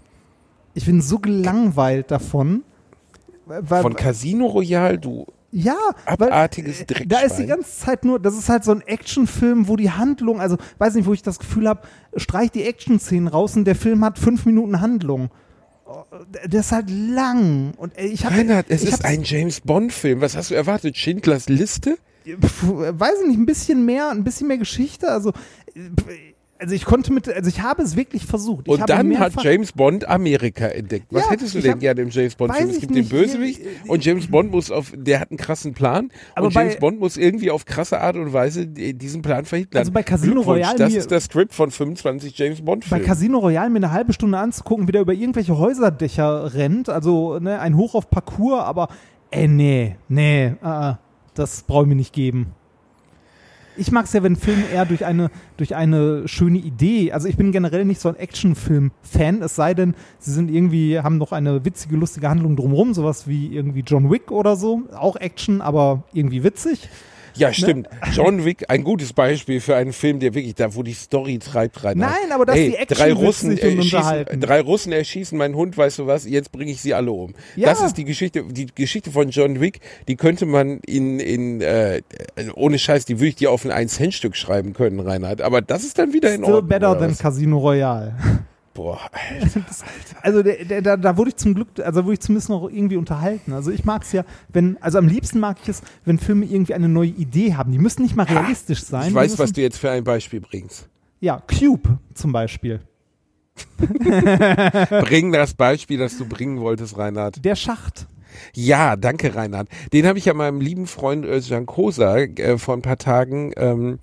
Ich 0.74 0.86
bin 0.86 1.00
so 1.00 1.18
gelangweilt 1.18 2.10
davon. 2.10 2.62
Weil, 3.46 3.82
Von 3.82 3.94
Casino 3.94 4.46
Royale, 4.46 4.98
du 4.98 5.26
ja, 5.50 5.76
weil, 6.04 6.28
abartiges 6.28 6.82
äh, 6.82 6.84
Dreckschwein. 6.84 7.08
da 7.08 7.20
ist 7.20 7.36
die 7.36 7.46
ganze 7.46 7.70
Zeit 7.70 8.04
nur, 8.04 8.18
das 8.20 8.36
ist 8.36 8.50
halt 8.50 8.64
so 8.64 8.72
ein 8.72 8.82
Actionfilm, 8.82 9.66
wo 9.66 9.76
die 9.76 9.90
Handlung, 9.90 10.40
also 10.40 10.58
weiß 10.76 10.94
nicht, 10.94 11.06
wo 11.06 11.14
ich 11.14 11.22
das 11.22 11.38
Gefühl 11.38 11.68
habe, 11.68 11.80
streich 12.16 12.50
die 12.50 12.64
Action-Szenen 12.64 13.28
raus 13.28 13.56
und 13.56 13.64
der 13.64 13.74
Film 13.74 14.04
hat 14.04 14.18
fünf 14.18 14.44
Minuten 14.44 14.80
Handlung. 14.82 15.30
Oh, 15.90 16.04
Der 16.44 16.60
ist 16.60 16.70
halt 16.70 16.90
lang 16.90 17.72
und 17.78 17.96
ey, 17.96 18.08
ich 18.08 18.26
habe 18.26 18.36
Reinhard, 18.36 18.66
es 18.68 18.82
ich 18.82 18.90
ist 18.90 19.06
ein 19.06 19.22
James 19.22 19.62
Bond-Film. 19.62 20.20
Was 20.20 20.36
hast 20.36 20.50
du 20.50 20.54
erwartet? 20.54 20.98
Schindlers 20.98 21.48
Liste? 21.48 21.96
Weiß 22.26 23.14
ich 23.22 23.28
nicht, 23.28 23.38
ein 23.38 23.46
bisschen 23.46 23.86
mehr, 23.86 24.10
ein 24.10 24.22
bisschen 24.22 24.48
mehr 24.48 24.58
Geschichte. 24.58 25.10
Also, 25.10 25.30
äh, 25.74 25.80
also 26.60 26.74
ich 26.74 26.84
konnte 26.84 27.12
mit, 27.12 27.28
also 27.28 27.48
ich 27.48 27.62
habe 27.62 27.82
es 27.82 27.94
wirklich 27.96 28.26
versucht. 28.26 28.66
Ich 28.66 28.72
Und 28.72 28.88
dann 28.88 29.18
hat 29.18 29.32
James 29.42 29.72
Bond 29.72 30.08
Amerika 30.08 30.66
entdeckt. 30.66 31.06
Was 31.10 31.24
Ja, 31.24 31.30
hättest 31.30 31.54
du 31.54 31.60
denn 31.60 31.72
hab- 31.72 31.80
gerne 31.80 32.00
im 32.02 32.10
James 32.10 32.34
Bond-Film? 32.34 32.68
weiß 32.68 32.74
Es 32.74 32.80
gibt 32.80 32.92
nicht. 32.94 33.10
den 33.12 33.18
Bösewicht 33.18 33.60
und 33.86 34.04
James 34.04 34.26
Bond 34.28 34.50
muss 34.50 34.70
auf, 34.70 34.92
der 34.96 35.20
hat 35.20 35.30
einen 35.30 35.38
krassen 35.38 35.74
Plan 35.74 36.10
Aber 36.34 36.46
und 36.48 36.54
James 36.54 36.74
bei- 36.74 36.80
Bond 36.80 37.00
muss 37.00 37.16
irgendwie 37.16 37.50
auf 37.50 37.64
krasse 37.64 38.00
Art 38.00 38.16
und 38.16 38.32
Weise 38.32 38.66
die- 38.66 38.94
diesen 38.94 39.22
Plan 39.22 39.44
verhindern. 39.44 39.78
Also 39.78 39.92
bei 39.92 40.02
Casino 40.02 40.40
Royale 40.40 40.76
Das 40.78 40.92
mir- 40.92 40.98
ist 40.98 41.10
das 41.12 41.24
Skript 41.24 41.54
von 41.54 41.70
25 41.70 42.36
James 42.36 42.58
bei 42.60 42.64
Bond-Filmen. 42.64 43.04
Casino 43.04 43.38
Royale 43.38 43.70
mir 43.70 43.76
eine 43.76 43.92
halbe 43.92 44.12
Stunde 44.12 44.38
anzugucken, 44.38 44.88
wie 44.88 44.92
der 44.92 45.02
über 45.02 45.12
irgendwelche 45.14 45.56
Häuserdächer 45.58 46.54
rennt. 46.54 46.88
Also 46.88 47.38
ne, 47.38 47.60
ein 47.60 47.76
Hoch 47.76 47.94
auf 47.94 48.10
Parcours, 48.10 48.62
aber 48.64 48.88
ey, 49.30 49.46
nee, 49.48 49.96
nee, 50.08 50.54
äh, 50.62 50.94
das 51.34 51.62
brauche 51.62 51.82
ich 51.84 51.88
mir 51.88 51.94
nicht 51.94 52.12
geben. 52.12 52.48
Ich 53.78 53.92
mag 53.92 54.06
es 54.06 54.12
ja, 54.12 54.24
wenn 54.24 54.34
Filme 54.34 54.64
eher 54.72 54.84
durch 54.84 55.04
eine, 55.04 55.30
durch 55.56 55.76
eine 55.76 56.26
schöne 56.26 56.58
Idee, 56.58 57.12
also 57.12 57.28
ich 57.28 57.36
bin 57.36 57.52
generell 57.52 57.84
nicht 57.84 58.00
so 58.00 58.08
ein 58.08 58.16
Actionfilm-Fan, 58.16 59.40
es 59.40 59.54
sei 59.54 59.72
denn, 59.72 59.94
sie 60.18 60.32
sind 60.32 60.50
irgendwie, 60.50 60.98
haben 60.98 61.16
noch 61.16 61.30
eine 61.30 61.64
witzige, 61.64 61.96
lustige 61.96 62.28
Handlung 62.28 62.56
drumherum, 62.56 62.92
sowas 62.92 63.28
wie 63.28 63.54
irgendwie 63.54 63.84
John 63.86 64.10
Wick 64.10 64.32
oder 64.32 64.56
so. 64.56 64.82
Auch 64.92 65.14
Action, 65.14 65.60
aber 65.60 66.02
irgendwie 66.12 66.42
witzig. 66.42 66.88
Ja, 67.38 67.52
stimmt. 67.52 67.88
John 68.12 68.44
Wick, 68.44 68.64
ein 68.68 68.84
gutes 68.84 69.12
Beispiel 69.12 69.60
für 69.60 69.76
einen 69.76 69.92
Film, 69.92 70.20
der 70.20 70.34
wirklich 70.34 70.54
da, 70.54 70.74
wo 70.74 70.82
die 70.82 70.92
Story 70.92 71.38
treibt 71.38 71.84
rein. 71.84 71.98
Nein, 71.98 72.32
aber 72.32 72.46
dass 72.46 72.56
Ey, 72.56 72.70
die 72.70 72.76
Action 72.76 72.98
drei 72.98 73.12
Russen, 73.12 73.50
und 73.52 73.58
erschießen, 73.58 74.40
drei 74.40 74.60
Russen 74.60 74.92
erschießen 74.92 75.38
meinen 75.38 75.54
Hund, 75.54 75.76
weißt 75.76 75.98
du 76.00 76.06
was? 76.06 76.26
Jetzt 76.28 76.52
bringe 76.52 76.70
ich 76.70 76.80
sie 76.80 76.94
alle 76.94 77.12
um. 77.12 77.34
Ja. 77.56 77.68
Das 77.68 77.82
ist 77.82 77.96
die 77.96 78.04
Geschichte, 78.04 78.44
die 78.44 78.66
Geschichte 78.66 79.10
von 79.10 79.30
John 79.30 79.60
Wick. 79.60 79.80
Die 80.08 80.16
könnte 80.16 80.46
man 80.46 80.80
in, 80.86 81.20
in 81.20 81.60
äh, 81.60 82.02
ohne 82.54 82.78
Scheiß, 82.78 83.04
die 83.04 83.18
würde 83.18 83.28
ich 83.28 83.36
dir 83.36 83.50
auf 83.50 83.64
ein 83.64 83.70
1 83.70 83.94
Cent 83.94 84.14
Stück 84.14 84.36
schreiben 84.36 84.72
können, 84.72 85.00
Reinhard. 85.00 85.40
Aber 85.40 85.62
das 85.62 85.84
ist 85.84 85.98
dann 85.98 86.12
wieder 86.12 86.28
in 86.30 86.42
Still 86.42 86.54
Ordnung. 86.54 86.68
better 86.68 86.90
oder 86.92 87.00
than? 87.00 87.16
Casino 87.16 87.58
Royale. 87.58 88.14
Boah, 88.78 89.10
Alter. 89.10 89.64
Also 90.22 90.44
der, 90.44 90.64
der, 90.64 90.82
da, 90.82 90.96
da 90.96 91.16
wurde 91.16 91.30
ich 91.30 91.36
zum 91.36 91.52
Glück, 91.52 91.66
also 91.82 92.04
wurde 92.04 92.14
ich 92.14 92.20
zumindest 92.20 92.48
noch 92.48 92.70
irgendwie 92.70 92.96
unterhalten. 92.96 93.52
Also 93.52 93.72
ich 93.72 93.84
mag 93.84 94.04
es 94.04 94.12
ja, 94.12 94.22
wenn, 94.52 94.80
also 94.80 94.98
am 94.98 95.08
liebsten 95.08 95.40
mag 95.40 95.56
ich 95.60 95.68
es, 95.68 95.82
wenn 96.04 96.16
Filme 96.20 96.46
irgendwie 96.46 96.74
eine 96.74 96.88
neue 96.88 97.08
Idee 97.08 97.54
haben. 97.54 97.72
Die 97.72 97.78
müssen 97.78 98.02
nicht 98.02 98.14
mal 98.14 98.22
realistisch 98.22 98.84
sein. 98.84 99.08
ich 99.08 99.14
weiß, 99.14 99.32
müssen, 99.32 99.42
was 99.42 99.52
du 99.52 99.62
jetzt 99.62 99.78
für 99.78 99.90
ein 99.90 100.04
Beispiel 100.04 100.40
bringst. 100.40 100.88
Ja, 101.18 101.42
Cube 101.58 101.98
zum 102.14 102.30
Beispiel. 102.30 102.78
Bring 103.78 105.32
das 105.32 105.54
Beispiel, 105.54 105.98
das 105.98 106.16
du 106.16 106.28
bringen 106.28 106.60
wolltest, 106.60 106.96
Reinhard. 106.96 107.44
Der 107.44 107.56
Schacht. 107.56 108.06
Ja, 108.54 108.94
danke, 108.94 109.34
Reinhard. 109.34 109.66
Den 109.92 110.06
habe 110.06 110.20
ich 110.20 110.26
ja 110.26 110.34
meinem 110.34 110.60
lieben 110.60 110.86
Freund 110.86 111.24
Özcan 111.24 111.66
Kosa 111.66 112.18
äh, 112.18 112.58
vor 112.58 112.74
ein 112.74 112.82
paar 112.82 112.98
Tagen 112.98 113.50
ähm, 113.56 113.98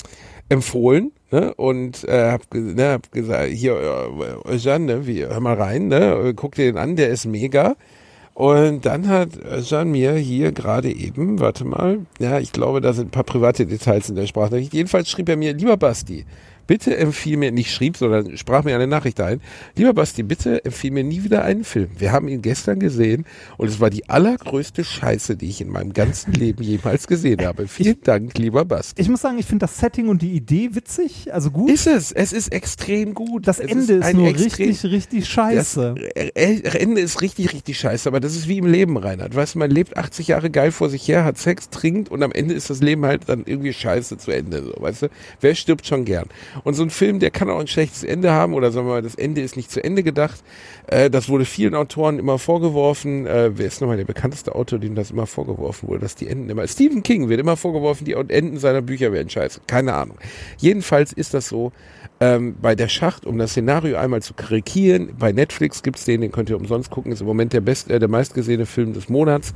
empfohlen. 0.49 1.13
Ne? 1.35 1.53
Und 1.55 2.05
äh, 2.05 2.31
hab, 2.31 2.41
ne, 2.53 2.91
hab 2.91 3.11
gesagt, 3.11 3.49
hier, 3.49 3.73
äh, 3.75 4.53
Özcan, 4.53 4.85
ne, 4.85 5.05
wie, 5.05 5.25
hör 5.25 5.41
mal 5.41 5.55
rein, 5.55 5.89
ne? 5.89 6.33
guck 6.33 6.55
dir 6.55 6.71
den 6.71 6.77
an, 6.77 6.95
der 6.95 7.09
ist 7.09 7.25
mega. 7.25 7.75
Und 8.33 8.85
dann 8.85 9.09
hat 9.09 9.31
Özcan 9.35 9.91
mir 9.91 10.13
hier 10.13 10.53
gerade 10.53 10.89
eben, 10.89 11.41
warte 11.41 11.65
mal, 11.65 12.05
ja, 12.19 12.39
ich 12.39 12.53
glaube, 12.53 12.79
da 12.79 12.93
sind 12.93 13.07
ein 13.07 13.11
paar 13.11 13.25
private 13.25 13.65
Details 13.65 14.07
in 14.07 14.15
der 14.15 14.27
Sprachnachricht. 14.27 14.73
Jedenfalls 14.73 15.09
schrieb 15.09 15.27
er 15.27 15.35
mir, 15.35 15.51
lieber 15.51 15.75
Basti, 15.75 16.25
bitte 16.67 16.95
empfiehl 16.97 17.37
mir, 17.37 17.51
nicht 17.51 17.71
schrieb, 17.73 17.97
sondern 17.97 18.37
sprach 18.37 18.63
mir 18.63 18.75
eine 18.75 18.87
Nachricht 18.87 19.19
ein. 19.21 19.41
Lieber 19.75 19.93
Basti, 19.93 20.23
bitte 20.23 20.63
empfiehl 20.65 20.91
mir 20.91 21.03
nie 21.03 21.23
wieder 21.23 21.43
einen 21.43 21.63
Film. 21.63 21.89
Wir 21.97 22.11
haben 22.11 22.27
ihn 22.27 22.41
gestern 22.41 22.79
gesehen 22.79 23.25
und 23.57 23.67
es 23.67 23.79
war 23.79 23.89
die 23.89 24.09
allergrößte 24.09 24.83
Scheiße, 24.83 25.35
die 25.35 25.49
ich 25.49 25.61
in 25.61 25.69
meinem 25.69 25.93
ganzen 25.93 26.33
Leben 26.33 26.63
jemals 26.63 27.07
gesehen 27.07 27.45
habe. 27.45 27.67
Vielen 27.67 28.01
Dank, 28.03 28.37
lieber 28.37 28.65
Basti. 28.65 29.01
Ich 29.01 29.09
muss 29.09 29.21
sagen, 29.21 29.37
ich 29.37 29.45
finde 29.45 29.63
das 29.65 29.77
Setting 29.79 30.07
und 30.09 30.21
die 30.21 30.31
Idee 30.31 30.69
witzig, 30.73 31.33
also 31.33 31.51
gut. 31.51 31.69
Ist 31.69 31.87
es? 31.87 32.11
Es 32.11 32.33
ist 32.33 32.51
extrem 32.51 33.13
gut. 33.13 33.47
das 33.47 33.59
es 33.59 33.71
Ende 33.71 33.93
ist, 33.95 34.03
ein 34.05 34.15
nur 34.15 34.27
extrem- 34.29 34.67
richtig, 34.69 34.91
richtig 34.91 35.27
scheiße. 35.27 35.95
Das 36.35 36.75
Ende 36.75 37.01
ist 37.01 37.21
richtig, 37.21 37.53
richtig 37.53 37.77
scheiße, 37.79 38.07
aber 38.09 38.19
das 38.19 38.35
ist 38.35 38.47
wie 38.47 38.57
im 38.57 38.65
Leben, 38.65 38.97
Reinhard. 38.97 39.35
Weißt 39.35 39.55
du, 39.55 39.59
man 39.59 39.69
lebt 39.71 39.97
80 39.97 40.27
Jahre 40.29 40.49
geil 40.49 40.71
vor 40.71 40.89
sich 40.89 41.07
her, 41.07 41.23
hat 41.23 41.37
Sex, 41.37 41.69
trinkt 41.69 42.09
und 42.09 42.23
am 42.23 42.31
Ende 42.31 42.53
ist 42.53 42.69
das 42.69 42.81
Leben 42.81 43.05
halt 43.05 43.23
dann 43.27 43.43
irgendwie 43.45 43.73
scheiße 43.73 44.17
zu 44.17 44.31
Ende. 44.31 44.63
So, 44.63 44.73
weißt 44.81 45.03
du? 45.03 45.07
Wer 45.41 45.55
stirbt 45.55 45.85
schon 45.87 46.05
gern? 46.05 46.25
Und 46.63 46.73
so 46.73 46.83
ein 46.83 46.89
Film, 46.89 47.19
der 47.19 47.31
kann 47.31 47.49
auch 47.49 47.59
ein 47.59 47.67
schlechtes 47.67 48.03
Ende 48.03 48.31
haben 48.31 48.53
oder 48.53 48.71
sagen 48.71 48.87
wir 48.87 48.93
mal, 48.93 49.01
das 49.01 49.15
Ende 49.15 49.41
ist 49.41 49.55
nicht 49.55 49.71
zu 49.71 49.83
Ende 49.83 50.03
gedacht. 50.03 50.43
Äh, 50.87 51.09
das 51.09 51.29
wurde 51.29 51.45
vielen 51.45 51.75
Autoren 51.75 52.19
immer 52.19 52.39
vorgeworfen. 52.39 53.25
Äh, 53.27 53.51
wer 53.57 53.67
ist 53.67 53.81
nochmal 53.81 53.97
der 53.97 54.05
bekannteste 54.05 54.55
Autor, 54.55 54.79
dem 54.79 54.95
das 54.95 55.11
immer 55.11 55.27
vorgeworfen 55.27 55.89
wurde, 55.89 56.01
dass 56.01 56.15
die 56.15 56.27
Enden 56.27 56.49
immer. 56.49 56.67
Stephen 56.67 57.03
King 57.03 57.29
wird 57.29 57.39
immer 57.39 57.57
vorgeworfen, 57.57 58.05
die 58.05 58.13
Enden 58.13 58.57
seiner 58.57 58.81
Bücher 58.81 59.11
wären 59.11 59.29
scheiße. 59.29 59.61
Keine 59.67 59.93
Ahnung. 59.93 60.17
Jedenfalls 60.57 61.13
ist 61.13 61.33
das 61.33 61.47
so. 61.47 61.71
Ähm, 62.21 62.55
bei 62.61 62.75
der 62.75 62.87
Schacht, 62.87 63.25
um 63.25 63.37
das 63.37 63.51
Szenario 63.51 63.97
einmal 63.97 64.21
zu 64.21 64.33
karikieren, 64.33 65.15
bei 65.19 65.33
Netflix 65.33 65.83
gibt's 65.83 66.05
den, 66.05 66.21
den 66.21 66.31
könnt 66.31 66.49
ihr 66.49 66.55
umsonst 66.55 66.89
gucken, 66.89 67.11
ist 67.11 67.19
im 67.19 67.27
Moment 67.27 67.51
der 67.51 67.59
best, 67.59 67.91
äh, 67.91 67.99
der 67.99 68.07
meistgesehene 68.07 68.65
Film 68.65 68.93
des 68.93 69.09
Monats. 69.09 69.53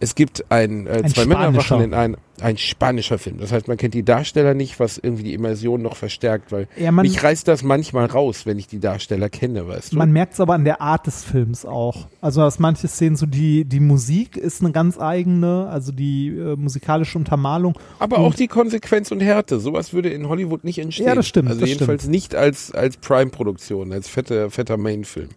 Es 0.00 0.16
gibt 0.16 0.44
ein, 0.50 0.88
äh, 0.88 1.02
Ein 1.04 1.08
zwei 1.08 1.26
Männer 1.26 1.54
wachen 1.54 1.80
in 1.82 1.94
ein, 1.94 2.16
ein 2.42 2.56
spanischer 2.58 3.18
Film. 3.18 3.38
Das 3.38 3.52
heißt, 3.52 3.68
man 3.68 3.76
kennt 3.76 3.94
die 3.94 4.02
Darsteller 4.02 4.54
nicht, 4.54 4.80
was 4.80 4.98
irgendwie 4.98 5.22
die 5.24 5.34
Immersion 5.34 5.82
noch 5.82 5.96
verstärkt, 5.96 6.52
weil 6.52 6.68
Ja, 6.76 6.92
man- 6.92 7.04
mich 7.06 7.22
reißt 7.22 7.46
das 7.48 7.62
manchmal 7.62 8.06
raus, 8.06 8.46
wenn 8.46 8.58
ich 8.58 8.66
die 8.66 8.78
Darsteller 8.80 9.28
kenne, 9.28 9.66
weißt 9.68 9.92
du? 9.92 9.96
Man 9.96 10.12
merkt 10.12 10.34
es 10.34 10.40
aber 10.40 10.54
an 10.54 10.64
der 10.64 10.80
Art 10.80 11.06
des 11.06 11.24
Films 11.24 11.64
auch. 11.64 12.06
Also, 12.20 12.40
dass 12.40 12.58
manche 12.58 12.88
Szenen 12.88 13.16
so 13.16 13.26
die, 13.26 13.64
die 13.64 13.80
Musik 13.80 14.36
ist 14.36 14.60
eine 14.62 14.72
ganz 14.72 14.98
eigene, 14.98 15.68
also 15.70 15.92
die 15.92 16.28
äh, 16.28 16.56
musikalische 16.56 17.18
Untermalung. 17.18 17.78
Aber 17.98 18.18
auch 18.18 18.34
die 18.34 18.48
Konsequenz 18.48 19.10
und 19.10 19.20
Härte. 19.20 19.60
Sowas 19.60 19.92
würde 19.92 20.08
in 20.10 20.28
Hollywood 20.28 20.64
nicht 20.64 20.78
entstehen. 20.78 21.06
Ja, 21.06 21.14
das 21.14 21.26
stimmt, 21.28 21.48
Also 21.48 21.60
das 21.60 21.68
jedenfalls 21.68 22.06
nicht 22.06 22.34
als, 22.34 22.72
als 22.72 22.96
Prime-Produktion, 22.98 23.92
als 23.92 24.08
fetter, 24.08 24.50
fetter 24.50 24.76
Main-Film. 24.76 25.28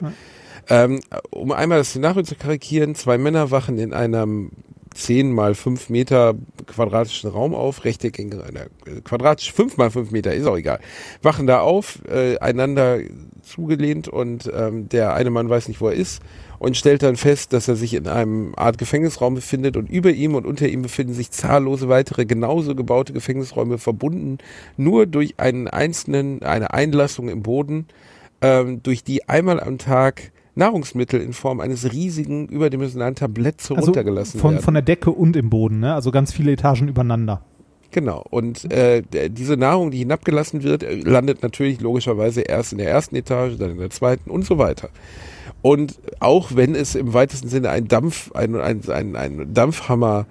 Ähm, 0.69 1.01
um 1.29 1.51
einmal 1.51 1.79
das 1.79 1.89
Szenario 1.89 2.23
zu 2.23 2.35
karikieren, 2.35 2.95
zwei 2.95 3.17
Männer 3.17 3.51
wachen 3.51 3.77
in 3.77 3.93
einem 3.93 4.51
10 4.93 5.31
mal 5.31 5.55
5 5.55 5.89
Meter 5.89 6.35
quadratischen 6.65 7.29
Raum 7.29 7.53
auf, 7.53 7.85
rechteckigen, 7.85 8.39
äh, 8.39 9.01
quadratisch 9.03 9.51
5 9.51 9.77
mal 9.77 9.91
5 9.91 10.11
Meter, 10.11 10.33
ist 10.33 10.47
auch 10.47 10.57
egal. 10.57 10.79
Wachen 11.21 11.47
da 11.47 11.61
auf, 11.61 11.99
äh, 12.07 12.37
einander 12.39 12.99
zugelehnt 13.41 14.07
und 14.07 14.51
ähm, 14.55 14.89
der 14.89 15.13
eine 15.13 15.29
Mann 15.29 15.49
weiß 15.49 15.67
nicht, 15.67 15.81
wo 15.81 15.89
er 15.89 15.95
ist 15.95 16.21
und 16.59 16.77
stellt 16.77 17.03
dann 17.03 17.17
fest, 17.17 17.51
dass 17.51 17.67
er 17.67 17.75
sich 17.75 17.93
in 17.93 18.07
einem 18.07 18.53
Art 18.55 18.77
Gefängnisraum 18.77 19.35
befindet 19.35 19.75
und 19.75 19.89
über 19.89 20.11
ihm 20.11 20.35
und 20.35 20.45
unter 20.45 20.67
ihm 20.67 20.81
befinden 20.81 21.13
sich 21.13 21.31
zahllose 21.31 21.89
weitere 21.89 22.25
genauso 22.25 22.73
gebaute 22.73 23.11
Gefängnisräume 23.11 23.77
verbunden 23.77 24.37
nur 24.77 25.05
durch 25.05 25.39
einen 25.39 25.67
einzelnen, 25.67 26.41
eine 26.41 26.73
Einlassung 26.73 27.27
im 27.27 27.43
Boden, 27.43 27.87
ähm, 28.41 28.81
durch 28.81 29.03
die 29.03 29.27
einmal 29.27 29.59
am 29.59 29.77
Tag 29.77 30.31
Nahrungsmittel 30.55 31.21
in 31.21 31.33
Form 31.33 31.59
eines 31.59 31.91
riesigen 31.91 32.47
überdimensionalen 32.47 33.15
Tabletts 33.15 33.71
Also 33.71 33.81
heruntergelassen 33.81 34.39
von, 34.39 34.51
werden. 34.51 34.63
von 34.63 34.73
der 34.73 34.83
Decke 34.83 35.11
und 35.11 35.35
im 35.35 35.49
Boden, 35.49 35.79
ne? 35.79 35.93
Also 35.93 36.11
ganz 36.11 36.31
viele 36.31 36.51
Etagen 36.51 36.87
übereinander. 36.87 37.41
Genau. 37.91 38.23
Und 38.29 38.71
äh, 38.71 39.03
diese 39.29 39.55
Nahrung, 39.55 39.91
die 39.91 39.99
hinabgelassen 39.99 40.63
wird, 40.63 40.83
äh, 40.83 40.95
landet 40.95 41.43
natürlich 41.43 41.79
logischerweise 41.79 42.41
erst 42.41 42.71
in 42.71 42.79
der 42.79 42.89
ersten 42.89 43.15
Etage, 43.15 43.57
dann 43.57 43.71
in 43.71 43.77
der 43.77 43.91
zweiten 43.91 44.29
und 44.29 44.45
so 44.45 44.57
weiter. 44.57 44.89
Und 45.61 45.99
auch 46.19 46.55
wenn 46.55 46.75
es 46.75 46.95
im 46.95 47.13
weitesten 47.13 47.47
Sinne 47.47 47.69
ein 47.69 47.87
Dampf, 47.87 48.31
ein, 48.33 48.55
ein, 48.55 48.81
ein, 48.89 49.15
ein 49.15 49.53
Dampfhammer 49.53 50.25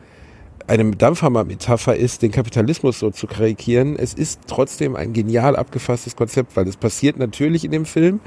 eine 0.67 0.91
Dampfhammer-Metapher 0.91 1.97
ist, 1.97 2.23
den 2.23 2.31
Kapitalismus 2.31 2.99
so 2.99 3.11
zu 3.11 3.27
karikieren. 3.27 3.97
Es 3.97 4.15
ist 4.15 4.41
trotzdem 4.47 4.97
ein 4.97 5.13
genial 5.13 5.57
abgefasstes 5.57 6.17
Konzept, 6.17 6.57
weil 6.57 6.67
es 6.69 6.77
passiert 6.77 7.19
natürlich 7.19 7.65
in 7.65 7.71
dem 7.71 7.85
Film. 7.85 8.21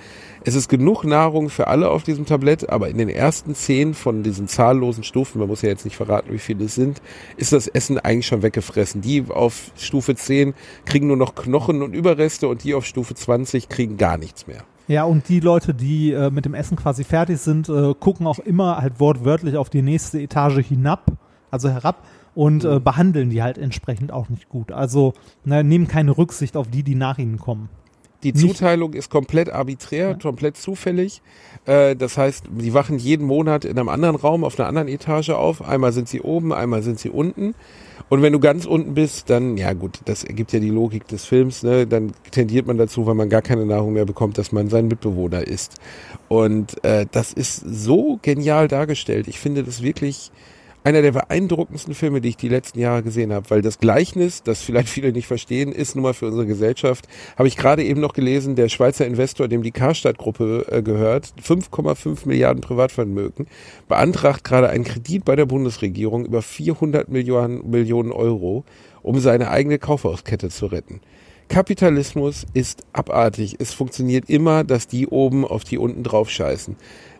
Es 0.43 0.55
ist 0.55 0.69
genug 0.69 1.03
Nahrung 1.03 1.49
für 1.49 1.67
alle 1.67 1.89
auf 1.89 2.03
diesem 2.03 2.25
Tablett, 2.25 2.69
aber 2.69 2.89
in 2.89 2.97
den 2.97 3.09
ersten 3.09 3.55
zehn 3.55 3.93
von 3.93 4.23
diesen 4.23 4.47
zahllosen 4.47 5.03
Stufen, 5.03 5.39
man 5.39 5.47
muss 5.47 5.61
ja 5.61 5.69
jetzt 5.69 5.85
nicht 5.85 5.97
verraten, 5.97 6.31
wie 6.31 6.39
viele 6.39 6.65
es 6.65 6.75
sind, 6.75 7.01
ist 7.37 7.51
das 7.51 7.67
Essen 7.67 7.99
eigentlich 7.99 8.27
schon 8.27 8.43
weggefressen. 8.43 9.01
Die 9.01 9.25
auf 9.29 9.71
Stufe 9.75 10.15
10 10.15 10.53
kriegen 10.85 11.07
nur 11.07 11.17
noch 11.17 11.35
Knochen 11.35 11.81
und 11.81 11.93
Überreste 11.93 12.47
und 12.47 12.63
die 12.63 12.73
auf 12.75 12.85
Stufe 12.85 13.15
20 13.15 13.69
kriegen 13.69 13.97
gar 13.97 14.17
nichts 14.17 14.45
mehr. 14.47 14.63
Ja, 14.87 15.03
und 15.05 15.29
die 15.29 15.39
Leute, 15.39 15.73
die 15.73 16.11
äh, 16.11 16.29
mit 16.29 16.45
dem 16.45 16.53
Essen 16.53 16.77
quasi 16.77 17.03
fertig 17.03 17.39
sind, 17.39 17.69
äh, 17.69 17.95
gucken 17.99 18.27
auch 18.27 18.37
immer 18.37 18.77
halt 18.77 18.99
wortwörtlich 18.99 19.57
auf 19.57 19.71
die 19.71 19.81
nächste 19.81 20.19
Etage 20.21 20.59
hinab, 20.59 21.11
also 21.49 21.69
herab 21.69 22.03
und 22.35 22.65
äh, 22.65 22.79
behandeln 22.79 23.29
die 23.29 23.41
halt 23.41 23.57
entsprechend 23.57 24.11
auch 24.11 24.29
nicht 24.29 24.49
gut. 24.49 24.71
Also 24.71 25.13
ne, 25.43 25.63
nehmen 25.63 25.87
keine 25.87 26.17
Rücksicht 26.17 26.57
auf 26.57 26.69
die, 26.69 26.83
die 26.83 26.95
nach 26.95 27.17
ihnen 27.17 27.39
kommen. 27.39 27.69
Die 28.23 28.33
Zuteilung 28.33 28.93
ist 28.93 29.11
komplett 29.11 29.51
arbiträr, 29.51 30.09
ja. 30.09 30.13
komplett 30.15 30.57
zufällig. 30.57 31.21
Äh, 31.65 31.95
das 31.95 32.17
heißt, 32.17 32.45
die 32.49 32.73
wachen 32.73 32.97
jeden 32.97 33.27
Monat 33.27 33.65
in 33.65 33.77
einem 33.77 33.87
anderen 33.87 34.15
Raum 34.15 34.43
auf 34.43 34.59
einer 34.59 34.67
anderen 34.67 34.87
Etage 34.87 35.29
auf. 35.29 35.61
Einmal 35.61 35.93
sind 35.93 36.09
sie 36.09 36.21
oben, 36.21 36.51
einmal 36.51 36.81
sind 36.81 36.99
sie 36.99 37.09
unten. 37.09 37.53
Und 38.09 38.23
wenn 38.23 38.33
du 38.33 38.39
ganz 38.39 38.65
unten 38.65 38.95
bist, 38.95 39.29
dann, 39.29 39.57
ja 39.57 39.73
gut, 39.73 39.99
das 40.05 40.23
ergibt 40.23 40.53
ja 40.53 40.59
die 40.59 40.69
Logik 40.69 41.07
des 41.07 41.25
Films, 41.25 41.63
ne? 41.63 41.85
dann 41.85 42.13
tendiert 42.31 42.65
man 42.67 42.77
dazu, 42.77 43.05
weil 43.05 43.15
man 43.15 43.29
gar 43.29 43.41
keine 43.41 43.65
Nahrung 43.65 43.93
mehr 43.93 44.05
bekommt, 44.05 44.37
dass 44.37 44.51
man 44.51 44.69
seinen 44.69 44.87
Mitbewohner 44.87 45.47
isst. 45.47 45.75
Und 46.27 46.83
äh, 46.83 47.05
das 47.11 47.31
ist 47.31 47.57
so 47.57 48.19
genial 48.21 48.67
dargestellt. 48.67 49.27
Ich 49.27 49.39
finde 49.39 49.63
das 49.63 49.83
wirklich 49.83 50.31
einer 50.85 51.01
der 51.01 51.13
beeindruckendsten 51.13 51.95
Filme, 51.95 52.21
die 52.21 52.29
ich 52.29 52.37
die 52.37 52.47
letzten 52.47 52.79
Jahre 52.79 53.01
gesehen 53.01 53.33
habe, 53.33 53.49
weil 53.49 53.63
das 53.63 53.79
Gleichnis, 53.79 54.43
das 54.43 54.61
vielleicht 54.61 54.87
viele 54.87 55.11
nicht 55.11 55.25
verstehen, 55.25 55.71
ist 55.71 55.95
nun 55.95 56.03
mal 56.03 56.13
für 56.13 56.27
unsere 56.27 56.45
Gesellschaft, 56.45 57.07
habe 57.37 57.47
ich 57.47 57.57
gerade 57.57 57.83
eben 57.83 57.99
noch 57.99 58.13
gelesen, 58.13 58.55
der 58.55 58.69
Schweizer 58.69 59.07
Investor, 59.07 59.47
dem 59.47 59.63
die 59.63 59.71
Karstadt-Gruppe 59.71 60.67
äh, 60.69 60.83
gehört, 60.83 61.33
5,5 61.43 62.27
Milliarden 62.27 62.61
Privatvermögen, 62.61 63.47
beantragt 63.87 64.43
gerade 64.43 64.69
einen 64.69 64.83
Kredit 64.83 65.25
bei 65.25 65.35
der 65.35 65.47
Bundesregierung 65.47 66.23
über 66.23 66.43
400 66.43 67.09
Millionen, 67.09 67.67
Millionen 67.67 68.11
Euro, 68.11 68.63
um 69.01 69.19
seine 69.19 69.49
eigene 69.49 69.79
Kaufhauskette 69.79 70.49
zu 70.49 70.67
retten. 70.67 71.01
Kapitalismus 71.47 72.45
ist 72.53 72.83
abartig. 72.91 73.57
Es 73.59 73.73
funktioniert 73.73 74.29
immer, 74.29 74.63
dass 74.63 74.87
die 74.87 75.07
oben 75.07 75.45
auf 75.45 75.63
die 75.63 75.77
unten 75.77 76.03
drauf 76.03 76.29
scheißen. 76.29 76.75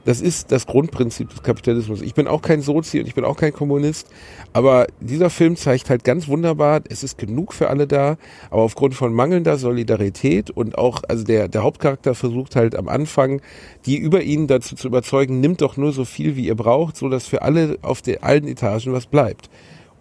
Das 0.05 0.21
ist 0.21 0.51
das 0.51 0.67
Grundprinzip 0.67 1.29
des 1.29 1.41
Kapitalismus. 1.41 2.01
Ich 2.01 2.13
bin 2.13 2.27
auch 2.27 2.43
kein 2.43 2.61
Sozi 2.61 2.99
und 2.99 3.07
ich 3.07 3.15
bin 3.15 3.25
auch 3.25 3.37
kein 3.37 3.53
Kommunist, 3.53 4.07
aber 4.53 4.85
dieser 4.99 5.31
Film 5.31 5.55
zeigt 5.55 5.89
halt 5.89 6.03
ganz 6.03 6.27
wunderbar, 6.27 6.81
es 6.87 7.03
ist 7.03 7.17
genug 7.17 7.53
für 7.53 7.69
alle 7.71 7.87
da, 7.87 8.17
aber 8.51 8.61
aufgrund 8.61 8.93
von 8.93 9.13
mangelnder 9.13 9.57
Solidarität 9.57 10.51
und 10.51 10.77
auch, 10.77 11.01
also 11.07 11.23
der, 11.23 11.47
der 11.47 11.63
Hauptcharakter 11.63 12.13
versucht 12.13 12.55
halt 12.55 12.75
am 12.75 12.87
Anfang, 12.87 13.41
die 13.87 13.97
über 13.97 14.21
ihn 14.21 14.45
dazu 14.45 14.75
zu 14.75 14.87
überzeugen, 14.87 15.39
nimmt 15.39 15.61
doch 15.61 15.75
nur 15.75 15.91
so 15.91 16.05
viel, 16.05 16.35
wie 16.35 16.45
ihr 16.45 16.55
braucht, 16.55 16.97
so 16.97 17.09
dass 17.09 17.25
für 17.27 17.41
alle 17.41 17.79
auf 17.81 18.03
den 18.03 18.21
allen 18.21 18.47
Etagen 18.47 18.93
was 18.93 19.07
bleibt. 19.07 19.49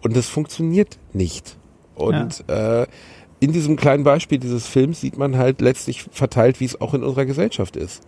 Und 0.03 0.15
das 0.15 0.27
funktioniert 0.27 0.99
nicht. 1.13 1.57
Und 1.95 2.43
ja. 2.47 2.83
äh, 2.83 2.87
in 3.45 3.51
diesem 3.51 3.75
kleinen 3.75 4.03
Beispiel 4.03 4.39
dieses 4.39 4.67
Films 4.67 5.01
sieht 5.01 5.17
man 5.17 5.37
halt 5.37 5.61
letztlich 5.61 6.05
verteilt, 6.11 6.59
wie 6.59 6.65
es 6.65 6.81
auch 6.81 6.95
in 6.95 7.03
unserer 7.03 7.25
Gesellschaft 7.25 7.75
ist. 7.75 8.01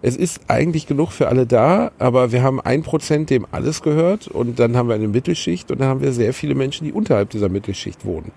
Es 0.00 0.16
ist 0.16 0.40
eigentlich 0.48 0.86
genug 0.86 1.10
für 1.10 1.28
alle 1.28 1.46
da, 1.46 1.90
aber 1.98 2.32
wir 2.32 2.42
haben 2.42 2.58
ein 2.58 2.82
Prozent, 2.82 3.28
dem 3.28 3.46
alles 3.50 3.82
gehört 3.82 4.28
und 4.28 4.58
dann 4.58 4.76
haben 4.76 4.88
wir 4.88 4.94
eine 4.94 5.08
Mittelschicht 5.08 5.70
und 5.70 5.80
dann 5.80 5.88
haben 5.88 6.00
wir 6.00 6.12
sehr 6.12 6.32
viele 6.32 6.54
Menschen, 6.54 6.86
die 6.86 6.92
unterhalb 6.92 7.30
dieser 7.30 7.50
Mittelschicht 7.50 8.06
wohnen 8.06 8.32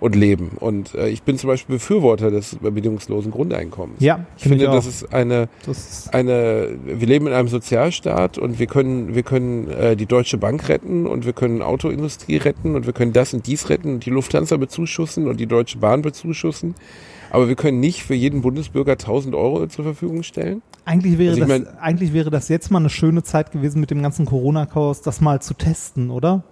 und 0.00 0.16
leben. 0.16 0.52
Und 0.58 0.94
äh, 0.94 1.08
ich 1.08 1.22
bin 1.22 1.38
zum 1.38 1.48
Beispiel 1.48 1.76
Befürworter 1.76 2.30
des 2.30 2.56
bedingungslosen 2.56 3.30
Grundeinkommens. 3.30 4.00
Ja, 4.00 4.26
ich 4.36 4.44
finde, 4.44 4.64
das 4.64 4.86
ist 4.86 5.12
eine, 5.12 5.48
das 5.66 5.78
ist 5.78 6.14
eine, 6.14 6.68
wir 6.84 7.06
leben 7.06 7.26
in 7.26 7.32
einem 7.32 7.48
Sozialstaat 7.48 8.38
und 8.38 8.58
wir 8.58 8.66
können, 8.66 9.14
wir 9.14 9.22
können 9.22 9.70
äh, 9.70 9.96
die 9.96 10.06
Deutsche 10.06 10.38
Bank 10.38 10.68
retten 10.68 11.06
und 11.06 11.26
wir 11.26 11.32
können 11.32 11.62
Autoindustrie 11.62 12.38
retten 12.38 12.74
und 12.74 12.86
wir 12.86 12.92
können 12.92 13.12
das 13.12 13.34
und 13.34 13.46
dies 13.46 13.68
retten 13.68 13.94
und 13.94 14.06
die 14.06 14.10
Lufthansa 14.10 14.56
bezuschussen 14.56 15.28
und 15.28 15.38
die 15.38 15.46
Deutsche 15.46 15.78
Bahn 15.78 16.02
bezuschussen. 16.02 16.74
Aber 17.30 17.48
wir 17.48 17.54
können 17.54 17.78
nicht 17.78 18.02
für 18.02 18.14
jeden 18.14 18.42
Bundesbürger 18.42 18.92
1000 18.92 19.34
Euro 19.34 19.66
zur 19.68 19.84
Verfügung 19.84 20.24
stellen. 20.24 20.62
Eigentlich 20.84 21.18
wäre, 21.18 21.30
also 21.30 21.40
das, 21.40 21.48
mein, 21.48 21.66
eigentlich 21.78 22.12
wäre 22.12 22.30
das 22.30 22.48
jetzt 22.48 22.70
mal 22.70 22.80
eine 22.80 22.90
schöne 22.90 23.22
Zeit 23.22 23.52
gewesen 23.52 23.80
mit 23.80 23.90
dem 23.90 24.02
ganzen 24.02 24.26
Corona-Chaos, 24.26 25.02
das 25.02 25.20
mal 25.20 25.40
zu 25.40 25.54
testen, 25.54 26.10
oder? 26.10 26.42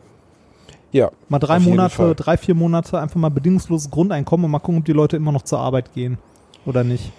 Ja. 0.92 1.10
Mal 1.28 1.38
drei 1.38 1.58
Monate, 1.58 2.14
drei, 2.14 2.36
vier 2.36 2.54
Monate 2.54 2.98
einfach 2.98 3.16
mal 3.16 3.28
bedingungsloses 3.28 3.90
Grundeinkommen 3.90 4.44
und 4.44 4.50
mal 4.50 4.58
gucken, 4.58 4.78
ob 4.78 4.84
die 4.84 4.92
Leute 4.92 5.16
immer 5.16 5.32
noch 5.32 5.42
zur 5.42 5.58
Arbeit 5.58 5.92
gehen 5.92 6.18
oder 6.64 6.84
nicht 6.84 7.12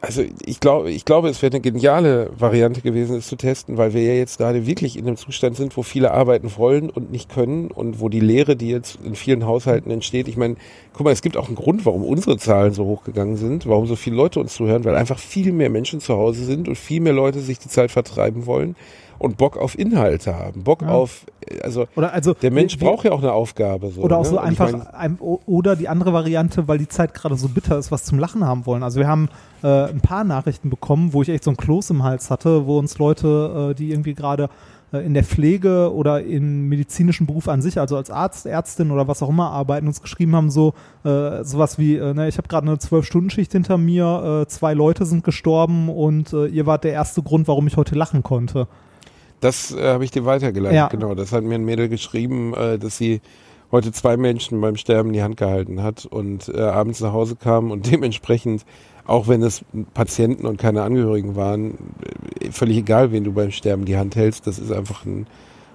also 0.00 0.22
ich 0.44 0.60
glaube, 0.60 0.90
ich 0.90 1.04
glaube, 1.04 1.28
es 1.28 1.42
wäre 1.42 1.52
eine 1.52 1.60
geniale 1.60 2.30
Variante 2.38 2.80
gewesen, 2.80 3.16
es 3.16 3.26
zu 3.26 3.36
testen, 3.36 3.76
weil 3.76 3.94
wir 3.94 4.02
ja 4.02 4.14
jetzt 4.14 4.38
gerade 4.38 4.66
wirklich 4.66 4.96
in 4.96 5.06
einem 5.06 5.16
Zustand 5.16 5.56
sind, 5.56 5.76
wo 5.76 5.82
viele 5.82 6.12
arbeiten 6.12 6.50
wollen 6.56 6.90
und 6.90 7.10
nicht 7.10 7.30
können 7.30 7.70
und 7.70 8.00
wo 8.00 8.08
die 8.08 8.20
Lehre, 8.20 8.56
die 8.56 8.70
jetzt 8.70 8.98
in 9.04 9.14
vielen 9.14 9.46
Haushalten 9.46 9.90
entsteht, 9.90 10.28
ich 10.28 10.36
meine, 10.36 10.56
guck 10.92 11.04
mal, 11.04 11.12
es 11.12 11.22
gibt 11.22 11.36
auch 11.36 11.46
einen 11.46 11.56
Grund, 11.56 11.84
warum 11.86 12.04
unsere 12.04 12.38
Zahlen 12.38 12.72
so 12.72 12.84
hochgegangen 12.84 13.36
sind, 13.36 13.66
warum 13.66 13.86
so 13.86 13.96
viele 13.96 14.16
Leute 14.16 14.40
uns 14.40 14.54
zuhören, 14.54 14.84
weil 14.84 14.96
einfach 14.96 15.18
viel 15.18 15.52
mehr 15.52 15.70
Menschen 15.70 16.00
zu 16.00 16.14
Hause 16.14 16.44
sind 16.44 16.68
und 16.68 16.76
viel 16.76 17.00
mehr 17.00 17.12
Leute 17.12 17.40
sich 17.40 17.58
die 17.58 17.68
Zeit 17.68 17.90
vertreiben 17.90 18.46
wollen 18.46 18.76
und 19.24 19.36
Bock 19.36 19.56
auf 19.56 19.78
Inhalte 19.78 20.36
haben, 20.36 20.62
Bock 20.62 20.82
ja. 20.82 20.88
auf, 20.88 21.26
also, 21.62 21.86
oder 21.96 22.12
also 22.12 22.34
der 22.34 22.50
Mensch 22.50 22.78
wie, 22.78 22.84
braucht 22.84 23.04
ja 23.04 23.12
auch 23.12 23.22
eine 23.22 23.32
Aufgabe. 23.32 23.90
So, 23.90 24.02
oder 24.02 24.18
auch 24.18 24.24
ne? 24.24 24.30
so 24.30 24.38
einfach, 24.38 24.72
mein, 24.72 25.18
oder 25.18 25.76
die 25.76 25.88
andere 25.88 26.12
Variante, 26.12 26.68
weil 26.68 26.78
die 26.78 26.88
Zeit 26.88 27.14
gerade 27.14 27.36
so 27.36 27.48
bitter 27.48 27.78
ist, 27.78 27.90
was 27.90 28.04
zum 28.04 28.18
Lachen 28.18 28.44
haben 28.44 28.66
wollen. 28.66 28.82
Also 28.82 29.00
wir 29.00 29.08
haben 29.08 29.28
äh, 29.62 29.88
ein 29.88 30.00
paar 30.00 30.24
Nachrichten 30.24 30.70
bekommen, 30.70 31.12
wo 31.12 31.22
ich 31.22 31.28
echt 31.28 31.44
so 31.44 31.50
ein 31.50 31.56
Kloß 31.56 31.90
im 31.90 32.02
Hals 32.02 32.30
hatte, 32.30 32.66
wo 32.66 32.78
uns 32.78 32.98
Leute, 32.98 33.70
äh, 33.70 33.74
die 33.74 33.90
irgendwie 33.90 34.14
gerade 34.14 34.48
äh, 34.94 35.04
in 35.04 35.14
der 35.14 35.24
Pflege 35.24 35.92
oder 35.92 36.22
im 36.22 36.68
medizinischen 36.68 37.26
Beruf 37.26 37.48
an 37.48 37.60
sich, 37.60 37.78
also 37.78 37.96
als 37.96 38.10
Arzt, 38.10 38.46
Ärztin 38.46 38.90
oder 38.90 39.08
was 39.08 39.22
auch 39.22 39.28
immer 39.28 39.50
arbeiten, 39.50 39.86
uns 39.86 40.00
geschrieben 40.00 40.34
haben, 40.36 40.50
so 40.50 40.74
äh, 41.04 41.42
sowas 41.44 41.78
wie, 41.78 41.96
äh, 41.96 42.14
ne, 42.14 42.28
ich 42.28 42.38
habe 42.38 42.48
gerade 42.48 42.66
eine 42.66 42.78
Zwölf-Stunden-Schicht 42.78 43.52
hinter 43.52 43.76
mir, 43.76 44.42
äh, 44.42 44.48
zwei 44.48 44.74
Leute 44.74 45.04
sind 45.04 45.24
gestorben 45.24 45.88
und 45.88 46.32
äh, 46.32 46.46
ihr 46.46 46.66
wart 46.66 46.84
der 46.84 46.92
erste 46.92 47.22
Grund, 47.22 47.48
warum 47.48 47.66
ich 47.66 47.76
heute 47.76 47.94
lachen 47.94 48.22
konnte. 48.22 48.68
Das 49.44 49.72
äh, 49.72 49.88
habe 49.88 50.04
ich 50.04 50.10
dir 50.10 50.24
weitergeleitet, 50.24 50.74
ja. 50.74 50.88
genau. 50.88 51.14
Das 51.14 51.30
hat 51.32 51.44
mir 51.44 51.56
ein 51.56 51.66
Mädel 51.66 51.90
geschrieben, 51.90 52.54
äh, 52.54 52.78
dass 52.78 52.96
sie 52.96 53.20
heute 53.70 53.92
zwei 53.92 54.16
Menschen 54.16 54.58
beim 54.62 54.76
Sterben 54.76 55.12
die 55.12 55.22
Hand 55.22 55.36
gehalten 55.36 55.82
hat 55.82 56.06
und 56.06 56.48
äh, 56.48 56.62
abends 56.62 57.00
nach 57.00 57.12
Hause 57.12 57.36
kam 57.36 57.70
und 57.70 57.90
dementsprechend, 57.92 58.64
auch 59.04 59.28
wenn 59.28 59.42
es 59.42 59.62
Patienten 59.92 60.46
und 60.46 60.56
keine 60.56 60.82
Angehörigen 60.82 61.36
waren, 61.36 61.76
äh, 62.40 62.52
völlig 62.52 62.78
egal, 62.78 63.12
wen 63.12 63.24
du 63.24 63.32
beim 63.32 63.50
Sterben 63.50 63.84
die 63.84 63.98
Hand 63.98 64.16
hältst, 64.16 64.46
das 64.46 64.58
ist 64.58 64.72
einfach 64.72 65.04
ein 65.04 65.26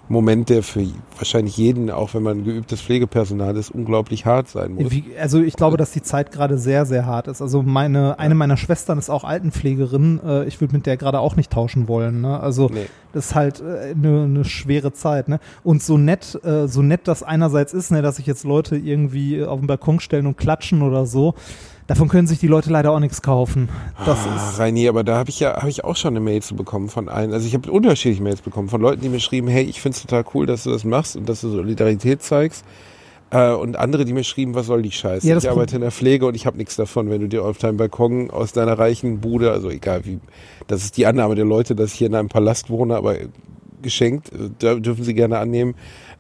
Moment, 0.10 0.50
der 0.50 0.64
für 0.64 0.86
wahrscheinlich 1.18 1.56
jeden, 1.56 1.92
auch 1.92 2.16
wenn 2.16 2.24
man 2.24 2.44
geübtes 2.44 2.82
Pflegepersonal 2.82 3.56
ist, 3.56 3.70
unglaublich 3.70 4.26
hart 4.26 4.50
sein 4.50 4.74
muss. 4.74 4.92
Wie, 4.92 5.06
also 5.20 5.40
ich 5.40 5.56
glaube, 5.56 5.78
dass 5.78 5.92
die 5.92 6.02
Zeit 6.02 6.32
gerade 6.32 6.58
sehr, 6.58 6.88
sehr 6.88 7.06
hart 7.06 7.28
ist. 7.28 7.44
Also 7.44 7.62
meine, 7.62 8.18
eine 8.18 8.34
meiner 8.34 8.58
Schwestern 8.58 8.98
ist 8.98 9.12
auch 9.12 9.24
Altenpflegerin. 9.24 10.20
Äh, 10.26 10.46
ich 10.46 10.60
würde 10.60 10.74
mit 10.76 10.88
der 10.88 10.98
gerade 10.98 11.20
auch 11.20 11.36
nicht 11.36 11.52
tauschen 11.52 11.88
wollen. 11.88 12.22
Ne? 12.22 12.40
Also 12.40 12.70
nee. 12.74 12.88
das 13.14 13.28
ist 13.28 13.36
halt 13.36 13.62
eine, 13.62 13.94
äh, 13.94 14.24
eine 14.24 14.46
schwere 14.46 14.94
Zeit. 14.94 15.30
Ne? 15.30 15.40
Und 15.64 15.84
so 15.84 16.00
nett, 16.00 16.40
äh, 16.44 16.68
so 16.68 16.82
nett 16.82 17.02
das 17.04 17.22
einerseits 17.22 17.74
ist, 17.74 17.92
ne, 17.92 18.02
dass 18.02 18.16
sich 18.16 18.26
jetzt 18.26 18.44
Leute 18.46 18.78
irgendwie 18.78 19.44
auf 19.44 19.60
den 19.60 19.68
Balkon 19.68 20.00
stellen 20.00 20.26
und 20.26 20.38
klatschen 20.38 20.82
oder 20.82 21.06
so. 21.06 21.36
Davon 21.90 22.08
können 22.08 22.28
sich 22.28 22.38
die 22.38 22.46
Leute 22.46 22.70
leider 22.70 22.92
auch 22.92 23.00
nichts 23.00 23.24
kaufen. 23.24 23.68
Das 24.06 24.20
ah, 24.28 24.36
ist 24.36 24.60
Reini, 24.60 24.88
aber 24.88 25.04
da 25.04 25.18
habe 25.18 25.32
ich 25.32 25.40
ja 25.40 25.56
habe 25.58 25.72
ich 25.72 25.84
auch 25.84 25.96
schon 25.96 26.14
eine 26.14 26.20
Mail 26.20 26.40
zu 26.44 26.56
bekommen 26.56 26.88
von 26.88 27.10
allen. 27.10 27.34
Also 27.34 27.48
ich 27.48 27.56
habe 27.56 27.72
unterschiedliche 27.72 28.22
Mails 28.22 28.42
bekommen 28.42 28.70
von 28.70 28.80
Leuten, 28.80 29.02
die 29.02 29.10
mir 29.10 29.20
schrieben, 29.20 29.50
hey, 29.50 29.64
ich 29.64 29.82
finde 29.82 29.96
es 29.96 30.04
total 30.04 30.24
cool, 30.36 30.46
dass 30.46 30.66
du 30.66 30.70
das 30.70 30.84
machst 30.84 31.16
und 31.16 31.28
dass 31.28 31.42
du 31.42 31.50
Solidarität 31.50 32.22
zeigst. 32.22 32.64
Äh, 33.32 33.54
und 33.54 33.76
andere, 33.76 34.06
die 34.06 34.14
mir 34.14 34.24
schrieben, 34.24 34.54
was 34.54 34.68
soll 34.68 34.84
die 34.84 34.92
Scheiße? 34.92 35.28
Ja, 35.28 35.36
ich 35.36 35.50
arbeite 35.50 35.78
in 35.78 35.82
der 35.82 35.90
Pflege 35.90 36.28
und 36.28 36.36
ich 36.36 36.46
habe 36.46 36.58
nichts 36.58 36.76
davon, 36.76 37.10
wenn 37.10 37.22
du 37.22 37.28
dir 37.28 37.44
auf 37.44 37.58
deinem 37.58 37.78
Balkon 37.78 38.30
aus 38.30 38.52
deiner 38.52 38.78
reichen 38.78 39.20
Bude, 39.20 39.52
also 39.52 39.72
egal 39.72 40.06
wie, 40.06 40.20
das 40.68 40.84
ist 40.84 40.96
die 40.96 41.08
Annahme 41.08 41.34
der 41.34 41.46
Leute, 41.46 41.74
dass 41.74 41.94
ich 41.94 41.98
hier 41.98 42.08
in 42.08 42.14
einem 42.14 42.30
Palast 42.30 42.70
wohne, 42.70 42.98
aber 42.98 43.16
geschenkt, 43.82 44.30
da 44.60 44.76
dürfen 44.76 45.04
sie 45.04 45.16
gerne 45.16 45.40
annehmen 45.40 45.74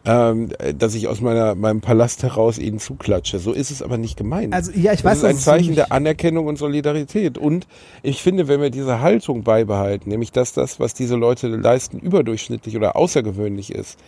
ähm, 0.10 0.50
dass 0.76 0.95
ich 0.95 1.08
aus 1.08 1.22
meiner, 1.22 1.54
meinem 1.54 1.82
Palast 1.82 2.24
heraus 2.24 2.58
ihnen 2.58 2.80
zuklatsche. 2.80 3.38
So 3.38 3.52
ist 3.52 3.69
es 3.69 3.84
aber 3.84 4.00
nicht 4.00 4.17
gemeint. 4.17 4.56
Also 4.56 4.72
ja, 4.72 4.91
ich 4.91 5.04
weiß, 5.04 5.22
das 5.22 5.30
ist 5.32 5.38
ein 5.38 5.38
Zeichen 5.38 5.76
der 5.76 5.91
Anerkennung 5.91 6.48
und 6.48 6.58
Solidarität. 6.58 7.38
Und 7.38 7.67
ich 8.02 8.24
finde, 8.24 8.48
wenn 8.48 8.60
wir 8.60 8.72
diese 8.72 9.02
Haltung 9.02 9.43
beibehalten, 9.43 10.10
nämlich 10.10 10.32
dass 10.32 10.54
das, 10.54 10.80
was 10.80 10.95
diese 10.95 11.15
Leute 11.15 11.48
leisten, 11.48 12.00
überdurchschnittlich 12.00 12.76
oder 12.76 12.95
außergewöhnlich 12.95 13.72
ist, 13.72 14.00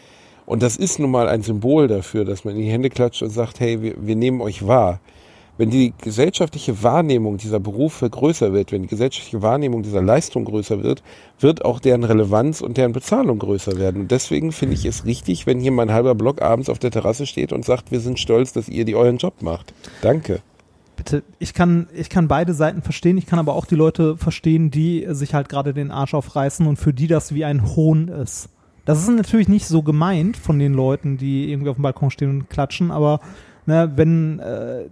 Und 0.45 0.63
das 0.63 0.75
ist 0.75 0.99
nun 0.99 1.11
mal 1.11 1.29
ein 1.29 1.43
Symbol 1.43 1.87
dafür, 1.87 2.25
dass 2.25 2.43
man 2.43 2.55
in 2.55 2.61
die 2.61 2.71
Hände 2.71 2.89
klatscht 2.89 3.21
und 3.21 3.29
sagt, 3.29 3.59
hey, 3.59 3.81
wir, 3.81 3.93
wir 3.97 4.15
nehmen 4.15 4.41
euch 4.41 4.67
wahr. 4.67 4.99
Wenn 5.61 5.69
die 5.69 5.93
gesellschaftliche 6.01 6.81
Wahrnehmung 6.81 7.37
dieser 7.37 7.59
Berufe 7.59 8.09
größer 8.09 8.51
wird, 8.51 8.71
wenn 8.71 8.81
die 8.81 8.87
gesellschaftliche 8.87 9.43
Wahrnehmung 9.43 9.83
dieser 9.83 10.01
Leistung 10.01 10.43
größer 10.43 10.81
wird, 10.81 11.03
wird 11.39 11.63
auch 11.63 11.79
deren 11.79 12.03
Relevanz 12.03 12.61
und 12.61 12.77
deren 12.77 12.93
Bezahlung 12.93 13.37
größer 13.37 13.77
werden. 13.77 14.01
Und 14.01 14.09
deswegen 14.09 14.53
finde 14.53 14.73
ich 14.73 14.85
es 14.85 15.05
richtig, 15.05 15.45
wenn 15.45 15.59
hier 15.59 15.71
mein 15.71 15.91
halber 15.91 16.15
Block 16.15 16.41
abends 16.41 16.67
auf 16.67 16.79
der 16.79 16.89
Terrasse 16.89 17.27
steht 17.27 17.53
und 17.53 17.63
sagt, 17.63 17.91
wir 17.91 17.99
sind 17.99 18.17
stolz, 18.17 18.53
dass 18.53 18.69
ihr 18.69 18.85
die 18.85 18.95
euren 18.95 19.17
Job 19.17 19.43
macht. 19.43 19.71
Danke. 20.01 20.39
Bitte, 20.95 21.21
ich 21.37 21.53
kann, 21.53 21.87
ich 21.93 22.09
kann 22.09 22.27
beide 22.27 22.55
Seiten 22.55 22.81
verstehen, 22.81 23.19
ich 23.19 23.27
kann 23.27 23.37
aber 23.37 23.53
auch 23.53 23.67
die 23.67 23.75
Leute 23.75 24.17
verstehen, 24.17 24.71
die 24.71 25.05
sich 25.09 25.35
halt 25.35 25.47
gerade 25.47 25.75
den 25.75 25.91
Arsch 25.91 26.15
aufreißen 26.15 26.65
und 26.65 26.77
für 26.77 26.91
die 26.91 27.05
das 27.05 27.35
wie 27.35 27.45
ein 27.45 27.75
Hohn 27.75 28.07
ist. 28.07 28.49
Das 28.85 28.97
ist 28.97 29.15
natürlich 29.15 29.47
nicht 29.47 29.67
so 29.67 29.83
gemeint 29.83 30.37
von 30.37 30.57
den 30.57 30.73
Leuten, 30.73 31.17
die 31.17 31.51
irgendwie 31.51 31.69
auf 31.69 31.75
dem 31.75 31.83
Balkon 31.83 32.09
stehen 32.09 32.31
und 32.31 32.49
klatschen, 32.49 32.89
aber 32.89 33.19
ne, 33.65 33.91
wenn 33.95 34.39
äh, 34.39 34.85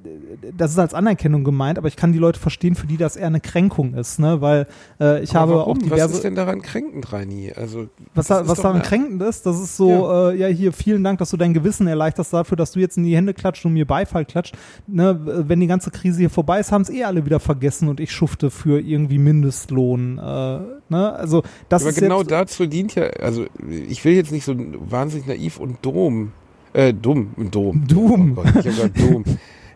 das 0.58 0.72
ist 0.72 0.80
als 0.80 0.94
Anerkennung 0.94 1.44
gemeint, 1.44 1.78
aber 1.78 1.88
ich 1.88 1.96
kann 1.96 2.12
die 2.12 2.20
Leute 2.20 2.40
verstehen, 2.40 2.76
für 2.76 2.88
die 2.88 2.98
das 2.98 3.16
eher 3.16 3.28
eine 3.28 3.40
Kränkung 3.40 3.94
ist, 3.94 4.20
ne, 4.20 4.42
weil 4.42 4.68
äh, 5.00 5.24
ich 5.24 5.32
Aber 5.32 5.40
habe 5.40 5.54
warum? 5.54 5.78
auch 5.78 5.78
diverse. 5.78 6.04
Was 6.06 6.12
ist 6.14 6.24
denn 6.24 6.36
daran 6.36 6.62
kränkend, 6.62 7.12
Reini? 7.12 7.52
Also, 7.56 7.88
Was, 8.14 8.28
da, 8.28 8.48
was 8.48 8.62
daran 8.62 8.82
kränkend 8.82 9.22
ist, 9.22 9.46
das 9.46 9.60
ist 9.60 9.78
so, 9.78 9.90
ja. 9.90 10.30
Äh, 10.32 10.38
ja, 10.38 10.48
hier, 10.48 10.74
vielen 10.74 11.04
Dank, 11.04 11.20
dass 11.20 11.30
du 11.30 11.38
dein 11.38 11.54
Gewissen 11.54 11.88
erleichterst 11.88 12.34
dafür, 12.34 12.58
dass 12.58 12.72
du 12.72 12.80
jetzt 12.80 12.98
in 12.98 13.04
die 13.04 13.16
Hände 13.16 13.34
klatscht 13.34 13.66
und 13.66 13.74
mir 13.74 13.86
Beifall 13.86 14.26
klatscht. 14.26 14.56
Ne, 14.88 15.20
wenn 15.48 15.60
die 15.60 15.68
ganze 15.68 15.92
Krise 15.92 16.20
hier 16.20 16.30
vorbei 16.30 16.60
ist, 16.60 16.72
haben 16.72 16.82
es 16.82 16.90
eh 16.90 17.04
alle 17.04 17.26
wieder 17.26 17.40
vergessen 17.40 17.90
und 17.90 18.00
ich 18.00 18.12
schufte 18.12 18.50
für 18.50 18.80
irgendwie 18.80 19.18
Mindestlohn. 19.18 20.18
Äh, 20.18 20.22
ne? 20.22 21.14
Also 21.14 21.44
das 21.70 21.84
Aber 21.84 21.90
ist 21.92 22.00
genau 22.00 22.24
dazu 22.24 22.66
dient 22.66 22.96
ja, 22.96 23.04
also 23.22 23.46
ich 23.70 24.04
will 24.06 24.14
jetzt 24.14 24.32
nicht 24.32 24.46
so 24.46 24.56
wahnsinnig 24.58 25.28
naiv 25.28 25.60
und 25.60 25.78
dumm, 25.82 26.32
äh, 26.74 26.94
dumm, 26.94 27.32
dumm. 27.52 27.88
Dumm. 27.88 28.38
Oh 28.38 28.42
Gott, 28.44 28.66
ich 28.66 28.94
dumm. 28.94 29.24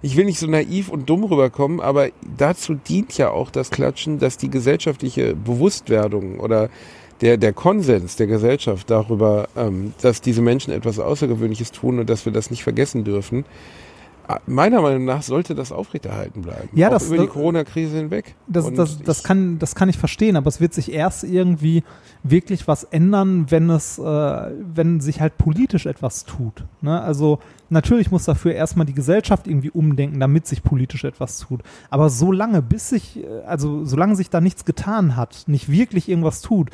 Ich 0.01 0.17
will 0.17 0.25
nicht 0.25 0.39
so 0.39 0.47
naiv 0.47 0.89
und 0.89 1.09
dumm 1.09 1.23
rüberkommen, 1.23 1.79
aber 1.79 2.09
dazu 2.37 2.75
dient 2.75 3.17
ja 3.17 3.29
auch 3.29 3.49
das 3.49 3.71
Klatschen, 3.71 4.19
dass 4.19 4.37
die 4.37 4.49
gesellschaftliche 4.49 5.33
Bewusstwerdung 5.33 6.41
oder 6.41 6.69
der, 7.21 7.37
der 7.37 7.53
Konsens 7.53 8.17
der 8.17 8.27
Gesellschaft 8.27 8.89
darüber, 8.89 9.47
ähm, 9.55 9.93
dass 10.01 10.19
diese 10.19 10.41
Menschen 10.41 10.73
etwas 10.73 10.99
Außergewöhnliches 10.99 11.71
tun 11.71 11.99
und 11.99 12.09
dass 12.09 12.25
wir 12.25 12.33
das 12.33 12.51
nicht 12.51 12.63
vergessen 12.63 13.05
dürfen, 13.05 13.45
meiner 14.47 14.81
Meinung 14.81 15.05
nach 15.05 15.21
sollte 15.21 15.55
das 15.55 15.71
aufrechterhalten 15.71 16.41
bleiben. 16.41 16.69
Ja, 16.73 16.89
das- 16.89 17.07
über 17.07 17.17
die 17.17 17.27
Corona-Krise 17.27 17.97
hinweg. 17.97 18.35
das, 18.47 18.71
das, 18.73 18.99
das, 18.99 19.23
kann, 19.23 19.59
das 19.59 19.75
kann 19.75 19.89
ich 19.89 19.97
verstehen, 19.97 20.35
aber 20.35 20.47
es 20.47 20.61
wird 20.61 20.73
sich 20.73 20.91
erst 20.91 21.23
irgendwie 21.23 21.83
wirklich 22.23 22.67
was 22.67 22.83
ändern, 22.85 23.47
wenn 23.49 23.69
es, 23.69 23.99
äh, 23.99 24.03
wenn 24.03 25.01
sich 25.01 25.19
halt 25.21 25.37
politisch 25.37 25.85
etwas 25.85 26.25
tut. 26.25 26.65
Ne? 26.81 27.01
Also 27.01 27.39
natürlich 27.69 28.11
muss 28.11 28.25
dafür 28.25 28.53
erstmal 28.53 28.85
die 28.85 28.93
Gesellschaft 28.93 29.47
irgendwie 29.47 29.71
umdenken, 29.71 30.19
damit 30.19 30.47
sich 30.47 30.63
politisch 30.63 31.03
etwas 31.03 31.39
tut. 31.39 31.61
Aber 31.89 32.09
solange, 32.09 32.61
bis 32.61 32.89
sich, 32.89 33.23
äh, 33.23 33.41
also 33.45 33.83
solange 33.85 34.15
sich 34.15 34.29
da 34.29 34.39
nichts 34.41 34.63
getan 34.65 35.15
hat, 35.17 35.43
nicht 35.47 35.69
wirklich 35.69 36.07
irgendwas 36.07 36.41
tut, 36.41 36.69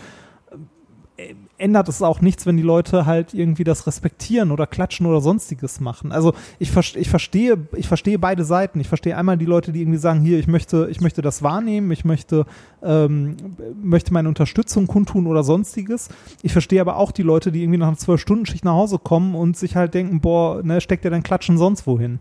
ändert 1.59 1.89
es 1.89 2.01
auch 2.01 2.21
nichts, 2.21 2.45
wenn 2.45 2.57
die 2.57 2.63
Leute 2.63 3.05
halt 3.05 3.33
irgendwie 3.33 3.63
das 3.63 3.85
respektieren 3.85 4.51
oder 4.51 4.65
klatschen 4.65 5.05
oder 5.05 5.21
sonstiges 5.21 5.79
machen. 5.79 6.11
Also 6.11 6.33
ich, 6.57 6.75
ich 6.95 7.09
verstehe, 7.09 7.57
ich 7.75 7.87
verstehe 7.87 8.17
beide 8.17 8.45
Seiten. 8.45 8.79
Ich 8.79 8.87
verstehe 8.87 9.15
einmal 9.15 9.37
die 9.37 9.45
Leute, 9.45 9.71
die 9.71 9.81
irgendwie 9.81 9.99
sagen, 9.99 10.21
hier, 10.21 10.39
ich 10.39 10.47
möchte, 10.47 10.87
ich 10.89 11.01
möchte 11.01 11.21
das 11.21 11.43
wahrnehmen, 11.43 11.91
ich 11.91 12.05
möchte, 12.05 12.45
ähm, 12.81 13.35
möchte 13.81 14.13
meine 14.13 14.29
Unterstützung 14.29 14.87
kundtun 14.87 15.27
oder 15.27 15.43
sonstiges. 15.43 16.09
Ich 16.41 16.53
verstehe 16.53 16.81
aber 16.81 16.97
auch 16.97 17.11
die 17.11 17.23
Leute, 17.23 17.51
die 17.51 17.61
irgendwie 17.61 17.79
nach 17.79 17.87
einer 17.87 17.97
zwölf 17.97 18.21
Stunden 18.21 18.45
Schicht 18.45 18.65
nach 18.65 18.73
Hause 18.73 18.97
kommen 18.97 19.35
und 19.35 19.57
sich 19.57 19.75
halt 19.75 19.93
denken, 19.93 20.21
boah, 20.21 20.63
ne, 20.63 20.81
steckt 20.81 21.03
der 21.03 21.11
dein 21.11 21.23
Klatschen 21.23 21.57
sonst 21.57 21.85
wohin? 21.85 22.19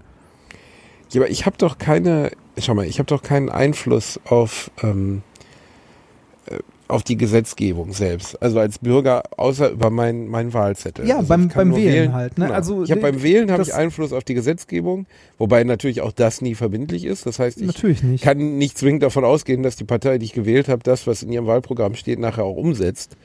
Ja, 1.11 1.23
aber 1.23 1.31
ich 1.31 1.47
habe 1.47 1.57
doch 1.57 1.79
keine, 1.79 2.33
schau 2.59 2.75
mal, 2.75 2.85
ich 2.85 2.99
habe 2.99 3.07
doch 3.07 3.23
keinen 3.23 3.49
Einfluss 3.49 4.21
auf, 4.27 4.71
ähm, 4.83 5.23
äh, 6.47 6.59
auf 6.89 7.03
die 7.03 7.17
Gesetzgebung 7.17 7.93
selbst. 7.93 8.41
Also 8.43 8.59
als 8.59 8.79
Bürger, 8.79 9.23
außer 9.37 9.71
über 9.71 9.91
meinen 9.91 10.27
mein 10.29 10.53
Wahlzettel. 10.55 11.07
Ja, 11.07 11.17
also 11.19 11.29
beim- 11.29 11.49
beim 11.49 11.69
nur 11.69 11.79
Wählen 11.79 12.13
halt, 12.15 12.39
ne? 12.39 12.47
Genau. 12.47 12.57
Also 12.57 12.83
ich 12.83 12.91
habe 12.91 13.01
die- 13.01 13.03
beim 13.07 13.23
Wählen 13.23 13.51
habe 13.53 13.63
ich 13.63 13.75
Einfluss 13.75 14.13
auf 14.13 14.25
die 14.25 14.35
Gesetzgebung, 14.35 15.07
wobei 15.37 15.65
natürlich 15.65 16.01
auch 16.01 16.13
das 16.13 16.41
nie 16.41 16.55
verbindlich 16.55 17.05
ist. 17.05 17.27
Das 17.27 17.39
heißt, 17.39 17.61
ich 17.61 17.83
nicht. 18.03 18.25
kann 18.25 18.57
nicht 18.59 18.79
zwingend 18.79 19.03
davon 19.03 19.25
ausgehen, 19.25 19.63
dass 19.63 19.77
die 19.77 19.85
Partei, 19.85 20.19
die 20.19 20.25
ich 20.25 20.33
gewählt 20.33 20.69
habe, 20.69 20.83
das, 20.83 21.07
was 21.07 21.23
in 21.23 21.31
ihrem 21.31 21.47
Wahlprogramm 21.47 21.95
steht, 21.95 22.19
nachher 22.19 22.45
auch 22.45 22.57
umsetzt. 22.57 23.17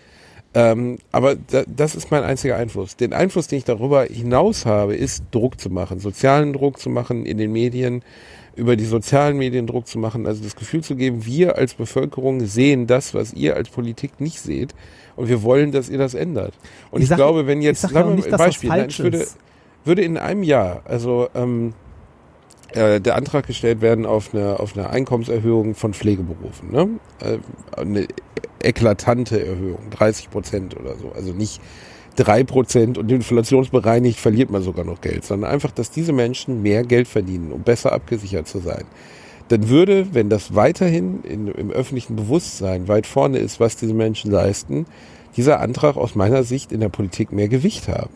Ähm, 0.56 0.98
aber 1.12 1.36
da, 1.36 1.64
das 1.66 1.96
ist 1.96 2.12
mein 2.12 2.24
einziger 2.24 2.58
Einfluss. 2.58 2.96
Den 2.96 3.12
Einfluss, 3.14 3.48
den 3.48 3.58
ich 3.58 3.64
darüber 3.66 4.04
hinaus 4.04 4.66
habe, 4.68 4.96
ist 4.96 5.24
Druck 5.32 5.60
zu 5.60 5.70
machen, 5.72 5.98
sozialen 6.00 6.54
Druck 6.54 6.80
zu 6.80 6.92
machen 6.92 7.26
in 7.26 7.38
den 7.40 7.52
Medien, 7.52 8.04
über 8.56 8.76
die 8.76 8.86
sozialen 8.86 9.38
Medien 9.38 9.66
Druck 9.68 9.88
zu 9.88 9.98
machen, 9.98 10.28
also 10.28 10.44
das 10.44 10.56
Gefühl 10.56 10.82
zu 10.84 10.96
geben, 10.96 11.26
wir 11.26 11.58
als 11.58 11.74
Bevölkerung 11.74 12.42
sehen 12.46 12.86
das, 12.88 13.14
was 13.14 13.34
ihr 13.34 13.56
als 13.56 13.70
Politik 13.70 14.20
nicht 14.22 14.40
seht 14.40 14.76
und 15.16 15.28
wir 15.28 15.42
wollen, 15.44 15.72
dass 15.72 15.90
ihr 15.90 15.98
das 15.98 16.14
ändert. 16.14 16.54
Und 16.92 17.00
Ich 17.00 17.04
ich, 17.04 17.10
sag- 17.10 17.18
glaube, 17.18 17.48
wenn 17.48 17.62
jetzt, 17.62 17.82
sagen 17.82 17.94
wir 17.96 18.06
mal, 18.06 18.30
das 18.30 18.38
Beispiel, 18.38 18.70
nein, 18.70 18.90
ich 18.90 19.00
würde, 19.00 19.26
würde 19.86 20.02
in 20.04 20.18
einem 20.18 20.44
Jahr, 20.44 20.82
also 20.86 21.30
ähm, 21.34 21.74
äh, 22.74 23.00
der 23.02 23.16
Antrag 23.16 23.48
gestellt 23.48 23.82
werden 23.82 24.06
auf 24.06 24.34
eine, 24.34 24.60
auf 24.60 24.76
eine 24.78 24.90
Einkommenserhöhung 24.90 25.76
von 25.76 25.94
Pflegeberufen. 25.94 26.72
Ne? 26.72 26.90
Äh, 27.22 27.38
eine 27.80 28.08
eklatante 28.62 29.44
Erhöhung, 29.46 29.90
30 29.92 30.30
Prozent 30.32 30.80
oder 30.80 30.96
so. 30.96 31.12
Also 31.16 31.34
nicht 31.34 31.60
3 32.16 32.44
Prozent 32.44 32.98
und 32.98 33.12
inflationsbereinigt 33.12 34.20
verliert 34.20 34.52
man 34.52 34.62
sogar 34.62 34.86
noch 34.86 35.02
Geld, 35.02 35.26
sondern 35.26 35.52
einfach, 35.52 35.72
dass 35.72 35.92
diese 35.92 36.14
Menschen 36.14 36.62
mehr 36.62 36.84
Geld 36.84 37.08
verdienen, 37.08 37.52
um 37.52 37.64
besser 37.64 37.92
abgesichert 37.92 38.48
zu 38.48 38.60
sein. 38.60 38.86
Dann 39.50 39.70
würde, 39.70 40.14
wenn 40.14 40.30
das 40.30 40.56
weiterhin 40.56 41.24
in, 41.24 41.48
im 41.48 41.72
öffentlichen 41.72 42.16
Bewusstsein 42.16 42.88
weit 42.88 43.08
vorne 43.08 43.40
ist, 43.40 43.60
was 43.60 43.76
diese 43.76 43.94
Menschen 43.94 44.32
leisten, 44.32 44.86
dieser 45.36 45.60
Antrag 45.60 45.98
aus 45.98 46.16
meiner 46.16 46.44
Sicht 46.44 46.72
in 46.72 46.80
der 46.80 46.90
Politik 46.90 47.32
mehr 47.32 47.50
Gewicht 47.50 47.88
haben. 47.88 48.14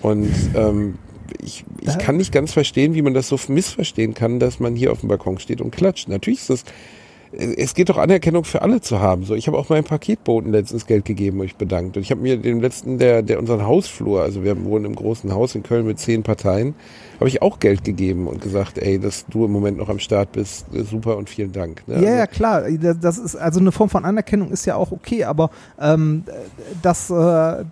Und 0.00 0.32
ähm, 0.54 0.94
ich, 1.42 1.64
ich 1.80 1.98
kann 1.98 2.16
nicht 2.16 2.32
ganz 2.32 2.52
verstehen, 2.52 2.94
wie 2.94 3.02
man 3.02 3.14
das 3.14 3.28
so 3.28 3.38
missverstehen 3.48 4.14
kann, 4.14 4.38
dass 4.38 4.60
man 4.60 4.74
hier 4.74 4.92
auf 4.92 5.00
dem 5.00 5.08
Balkon 5.08 5.38
steht 5.38 5.60
und 5.60 5.70
klatscht. 5.70 6.08
Natürlich 6.08 6.40
ist 6.40 6.50
das, 6.50 6.64
es 7.32 7.74
geht 7.74 7.88
doch 7.88 7.98
Anerkennung 7.98 8.44
für 8.44 8.62
alle 8.62 8.80
zu 8.80 9.00
haben. 9.00 9.24
So, 9.24 9.34
ich 9.34 9.46
habe 9.46 9.58
auch 9.58 9.68
meinem 9.68 9.84
Paketboten 9.84 10.50
letztens 10.52 10.86
Geld 10.86 11.04
gegeben 11.04 11.40
und 11.40 11.46
ich 11.46 11.56
bedankt. 11.56 11.96
Und 11.96 12.02
ich 12.02 12.10
habe 12.10 12.20
mir 12.20 12.36
den 12.38 12.60
letzten, 12.60 12.98
der, 12.98 13.22
der 13.22 13.38
unseren 13.38 13.66
Hausflur, 13.66 14.22
also 14.22 14.44
wir 14.44 14.64
wohnen 14.64 14.84
im 14.86 14.94
großen 14.94 15.32
Haus 15.34 15.54
in 15.54 15.62
Köln 15.62 15.86
mit 15.86 15.98
zehn 15.98 16.22
Parteien, 16.22 16.74
habe 17.20 17.28
ich 17.28 17.42
auch 17.42 17.58
Geld 17.58 17.84
gegeben 17.84 18.26
und 18.28 18.40
gesagt, 18.40 18.78
ey, 18.78 18.98
dass 18.98 19.26
du 19.26 19.44
im 19.44 19.52
Moment 19.52 19.76
noch 19.78 19.88
am 19.88 19.98
Start 19.98 20.32
bist, 20.32 20.66
äh, 20.74 20.82
super 20.84 21.16
und 21.16 21.28
vielen 21.28 21.52
Dank. 21.52 21.82
Ne? 21.86 21.94
Ja, 21.94 22.00
Also- 22.00 22.18
ja, 22.18 22.26
klar. 22.26 22.62
Das- 22.80 22.98
Das 23.00 23.18
ist 23.18 23.36
also 23.36 23.60
eine 23.60 23.72
Form 23.72 23.88
von 23.90 24.04
Anerkennung 24.04 24.50
ist 24.50 24.64
ja 24.66 24.76
auch 24.76 24.92
okay, 24.92 25.24
aber 25.24 25.50
ähm, 25.80 26.24
dass, 26.82 27.10
äh, 27.10 27.64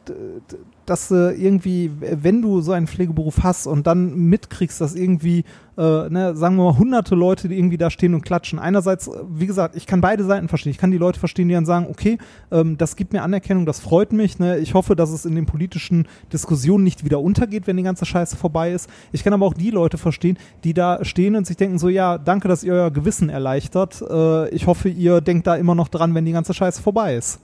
dass 0.87 1.11
äh, 1.11 1.33
irgendwie, 1.33 1.91
wenn 2.01 2.43
du 2.43 2.61
so 2.61 2.73
einen 2.73 2.87
Pflegeberuf 2.87 3.43
hast 3.43 3.67
und 3.67 3.87
dann 3.87 4.15
mitkriegst, 4.17 4.81
dass 4.81 4.95
irgendwie, 4.95 5.45
äh, 5.77 6.09
ne, 6.09 6.35
sagen 6.35 6.57
wir 6.57 6.65
mal, 6.65 6.79
hunderte 6.79 7.15
Leute, 7.15 7.49
die 7.49 7.59
irgendwie 7.59 7.77
da 7.77 7.91
stehen 7.91 8.15
und 8.15 8.23
klatschen. 8.23 8.59
Einerseits, 8.59 9.09
äh, 9.09 9.13
wie 9.29 9.47
gesagt, 9.47 9.77
ich 9.77 9.87
kann 9.87 10.01
beide 10.01 10.25
Seiten 10.25 10.49
verstehen. 10.49 10.71
Ich 10.71 10.79
kann 10.79 10.91
die 10.91 10.99
Leute 10.99 11.19
verstehen, 11.19 11.49
die 11.49 11.55
dann 11.55 11.67
sagen, 11.67 11.87
okay, 11.91 12.19
ähm, 12.51 12.77
das 12.79 12.97
gibt 12.97 13.13
mir 13.13 13.23
Anerkennung, 13.23 13.67
das 13.67 13.81
freut 13.81 14.13
mich. 14.13 14.39
Ne? 14.39 14.59
Ich 14.59 14.75
hoffe, 14.75 14.97
dass 14.97 15.11
es 15.11 15.25
in 15.25 15.35
den 15.35 15.47
politischen 15.47 16.07
Diskussionen 16.33 16.85
nicht 16.85 17.05
wieder 17.05 17.21
untergeht, 17.21 17.67
wenn 17.67 17.77
die 17.77 17.83
ganze 17.83 18.05
Scheiße 18.05 18.37
vorbei 18.37 18.73
ist. 18.73 18.89
Ich 19.13 19.25
kann 19.25 19.33
aber 19.33 19.47
auch 19.47 19.55
die 19.55 19.71
Leute 19.71 19.99
verstehen, 19.99 20.39
die 20.65 20.75
da 20.75 21.05
stehen 21.05 21.37
und 21.37 21.47
sich 21.47 21.57
denken 21.57 21.79
so, 21.79 21.89
ja, 21.89 22.19
danke, 22.19 22.49
dass 22.49 22.65
ihr 22.65 22.73
euer 22.73 22.91
Gewissen 22.91 23.29
erleichtert. 23.29 24.03
Äh, 24.03 24.49
ich 24.51 24.67
hoffe, 24.67 24.89
ihr 24.89 25.21
denkt 25.21 25.47
da 25.47 25.57
immer 25.57 25.75
noch 25.75 25.89
dran, 25.89 26.15
wenn 26.15 26.25
die 26.25 26.33
ganze 26.33 26.55
Scheiße 26.55 26.83
vorbei 26.83 27.17
ist. 27.17 27.41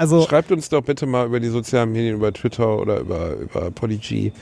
Also, 0.00 0.22
Schreibt 0.22 0.50
uns 0.50 0.70
doch 0.70 0.82
bitte 0.82 1.04
mal 1.04 1.26
über 1.26 1.40
die 1.40 1.48
sozialen 1.48 1.92
Medien, 1.92 2.16
über 2.16 2.32
Twitter 2.32 2.78
oder 2.78 3.00
über, 3.00 3.34
über 3.34 3.70
Podigy, 3.70 4.32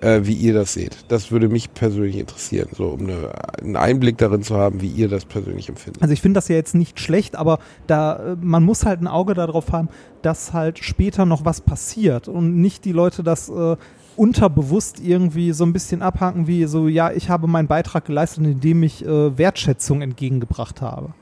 äh, 0.00 0.20
wie 0.22 0.34
ihr 0.34 0.54
das 0.54 0.72
seht. 0.72 0.98
Das 1.08 1.32
würde 1.32 1.48
mich 1.48 1.74
persönlich 1.74 2.16
interessieren, 2.16 2.68
so 2.72 2.90
um 2.90 3.00
eine, 3.00 3.32
einen 3.60 3.74
Einblick 3.74 4.18
darin 4.18 4.44
zu 4.44 4.56
haben, 4.56 4.80
wie 4.80 4.86
ihr 4.86 5.08
das 5.08 5.24
persönlich 5.24 5.68
empfindet. 5.68 6.00
also 6.00 6.12
ich 6.12 6.20
finde 6.20 6.38
das 6.38 6.46
ja 6.46 6.54
jetzt 6.54 6.76
nicht 6.76 7.00
schlecht, 7.00 7.34
aber 7.34 7.58
da 7.88 8.34
äh, 8.34 8.36
man 8.40 8.62
muss 8.62 8.86
halt 8.86 9.00
ein 9.00 9.08
Auge 9.08 9.34
darauf 9.34 9.72
haben, 9.72 9.88
dass 10.22 10.52
halt 10.52 10.78
später 10.78 11.26
noch 11.26 11.44
was 11.44 11.60
passiert 11.60 12.28
und 12.28 12.60
nicht 12.60 12.84
die 12.84 12.92
Leute 12.92 13.24
das 13.24 13.48
äh, 13.48 13.76
unterbewusst 14.14 15.00
irgendwie 15.00 15.50
so 15.50 15.64
ein 15.64 15.72
bisschen 15.72 16.02
abhaken 16.02 16.46
wie 16.46 16.66
so, 16.66 16.86
ja, 16.86 17.10
ich 17.10 17.28
habe 17.28 17.48
meinen 17.48 17.66
Beitrag 17.66 18.04
geleistet, 18.04 18.44
indem 18.44 18.84
ich 18.84 19.04
äh, 19.04 19.36
Wertschätzung 19.36 20.02
entgegengebracht 20.02 20.80
habe. 20.82 21.14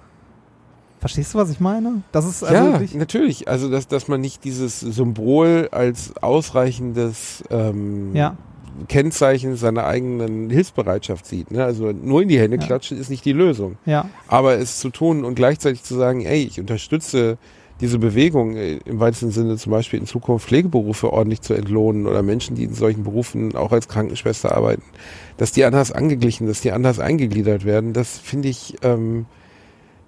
Verstehst 1.00 1.34
du, 1.34 1.38
was 1.38 1.50
ich 1.50 1.61
meine? 1.61 2.02
Das 2.12 2.24
ist 2.26 2.42
also 2.42 2.54
ja, 2.70 2.80
ich, 2.80 2.94
natürlich. 2.94 3.48
Also, 3.48 3.70
dass, 3.70 3.87
dass 3.87 4.08
man 4.08 4.20
nicht 4.20 4.44
dieses 4.44 4.80
Symbol 4.80 5.68
als 5.70 6.12
ausreichendes 6.20 7.44
ähm, 7.50 8.14
ja. 8.14 8.37
Kennzeichen 8.88 9.56
seiner 9.56 9.87
eigenen 9.87 10.50
Hilfsbereitschaft 10.50 11.26
sieht. 11.26 11.50
Ne? 11.50 11.64
Also 11.64 11.92
nur 11.92 12.22
in 12.22 12.28
die 12.28 12.38
Hände 12.38 12.56
Ja. 12.58 12.66
klatschen 12.66 12.98
ist 12.98 13.11
nicht 13.11 13.24
die 13.24 13.32
Lösung. 13.32 13.76
Ja, 13.87 14.08
Aber 14.28 14.58
es 14.58 14.78
zu 14.78 14.90
tun 14.90 15.24
und 15.24 15.34
gleichzeitig 15.34 15.82
zu 15.82 15.94
sagen, 15.96 16.24
ey, 16.24 16.42
ich 16.44 16.61
unterstütze 16.61 17.38
diese 17.80 17.98
Bewegung 17.98 18.56
äh, 18.56 18.78
im 18.84 18.98
weitesten 19.00 19.30
Sinne 19.30 19.56
zum 19.56 19.70
Beispiel 19.72 20.00
in 20.00 20.06
Zukunft 20.06 20.48
Pflegeberufe 20.48 21.12
ordentlich 21.12 21.42
zu 21.42 21.54
entlohnen 21.54 22.06
oder 22.06 22.22
Menschen, 22.22 22.56
die 22.56 22.64
in 22.64 22.74
solchen 22.74 23.04
Berufen 23.04 23.54
auch 23.56 23.72
als 23.72 23.88
Krankenschwester 23.88 24.56
arbeiten, 24.56 24.82
dass 25.37 25.52
die 25.52 25.64
anders 25.64 25.92
angeglichen, 25.92 26.46
dass 26.48 26.61
die 26.61 26.72
anders 26.72 26.98
eingegliedert 26.98 27.64
werden, 27.64 27.92
das 27.92 28.18
finde 28.18 28.48
ich, 28.48 28.76
ähm, 28.82 29.26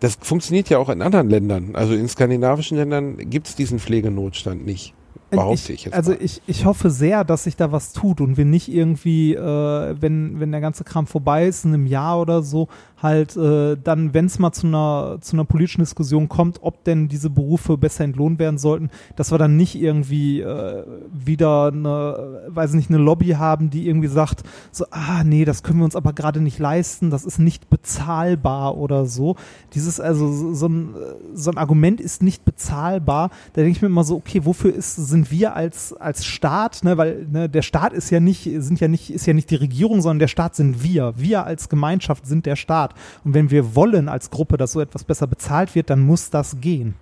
das 0.00 0.16
funktioniert 0.20 0.68
ja 0.68 0.78
auch 0.78 0.88
in 0.88 1.02
anderen 1.02 1.30
Ländern. 1.30 1.70
Also 1.74 1.94
in 1.94 2.08
skandinavischen 2.08 2.76
Ländern 2.76 3.16
gibt 3.30 3.48
es 3.48 3.54
diesen 3.54 3.78
Pflegenotstand 3.78 4.64
nicht 4.66 4.94
behaupte 5.30 5.72
ich, 5.72 5.84
jetzt. 5.84 5.94
Also 5.94 6.12
ich, 6.18 6.42
ich 6.46 6.64
hoffe 6.64 6.90
sehr, 6.90 7.24
dass 7.24 7.44
sich 7.44 7.56
da 7.56 7.72
was 7.72 7.92
tut 7.92 8.20
und 8.20 8.36
wir 8.36 8.44
nicht 8.44 8.68
irgendwie, 8.68 9.34
äh, 9.34 9.96
wenn, 10.00 10.40
wenn 10.40 10.50
der 10.50 10.60
ganze 10.60 10.84
Kram 10.84 11.06
vorbei 11.06 11.46
ist, 11.46 11.64
in 11.64 11.74
einem 11.74 11.86
Jahr 11.86 12.20
oder 12.20 12.42
so, 12.42 12.68
halt 13.02 13.36
äh, 13.36 13.76
dann, 13.82 14.14
wenn 14.14 14.26
es 14.26 14.38
mal 14.38 14.52
zu 14.52 14.66
einer, 14.66 15.18
zu 15.20 15.36
einer 15.36 15.44
politischen 15.44 15.80
Diskussion 15.80 16.28
kommt, 16.28 16.58
ob 16.62 16.84
denn 16.84 17.08
diese 17.08 17.30
Berufe 17.30 17.78
besser 17.78 18.04
entlohnt 18.04 18.38
werden 18.38 18.58
sollten, 18.58 18.90
dass 19.16 19.30
wir 19.30 19.38
dann 19.38 19.56
nicht 19.56 19.74
irgendwie 19.74 20.40
äh, 20.40 20.84
wieder 21.12 21.68
eine, 21.68 22.42
weiß 22.48 22.74
nicht, 22.74 22.90
eine 22.90 22.98
Lobby 22.98 23.30
haben, 23.30 23.70
die 23.70 23.86
irgendwie 23.88 24.08
sagt, 24.08 24.42
so, 24.70 24.84
ah 24.90 25.24
nee, 25.24 25.44
das 25.44 25.62
können 25.62 25.78
wir 25.78 25.84
uns 25.84 25.96
aber 25.96 26.12
gerade 26.12 26.40
nicht 26.40 26.58
leisten, 26.58 27.10
das 27.10 27.24
ist 27.24 27.38
nicht 27.38 27.70
bezahlbar 27.70 28.76
oder 28.76 29.06
so. 29.06 29.36
Dieses, 29.74 30.00
also 30.00 30.54
so 30.54 30.66
ein, 30.66 30.94
so 31.34 31.50
ein 31.50 31.58
Argument 31.58 32.00
ist 32.00 32.22
nicht 32.22 32.44
bezahlbar. 32.44 33.30
Da 33.52 33.62
denke 33.62 33.76
ich 33.76 33.82
mir 33.82 33.88
immer 33.88 34.04
so, 34.04 34.16
okay, 34.16 34.44
wofür 34.44 34.74
ist, 34.74 34.96
sind 34.96 35.30
wir 35.30 35.54
als, 35.56 35.92
als 35.94 36.24
Staat, 36.24 36.84
ne, 36.84 36.98
weil 36.98 37.26
ne, 37.30 37.48
der 37.48 37.62
Staat 37.62 37.92
ist 37.92 38.10
ja 38.10 38.20
nicht, 38.20 38.48
sind 38.58 38.80
ja 38.80 38.88
nicht, 38.88 39.10
ist 39.10 39.26
ja 39.26 39.32
nicht 39.32 39.50
die 39.50 39.56
Regierung, 39.56 40.02
sondern 40.02 40.18
der 40.18 40.28
Staat 40.28 40.54
sind 40.54 40.82
wir. 40.82 41.14
Wir 41.16 41.44
als 41.44 41.68
Gemeinschaft 41.68 42.26
sind 42.26 42.46
der 42.46 42.56
Staat. 42.56 42.89
Staat. 42.90 43.24
Und 43.24 43.34
wenn 43.34 43.50
wir 43.50 43.74
wollen 43.74 44.08
als 44.08 44.30
Gruppe, 44.30 44.56
dass 44.56 44.72
so 44.72 44.80
etwas 44.80 45.04
besser 45.04 45.26
bezahlt 45.26 45.74
wird, 45.74 45.90
dann 45.90 46.00
muss 46.00 46.30
das 46.30 46.60
gehen. 46.60 46.94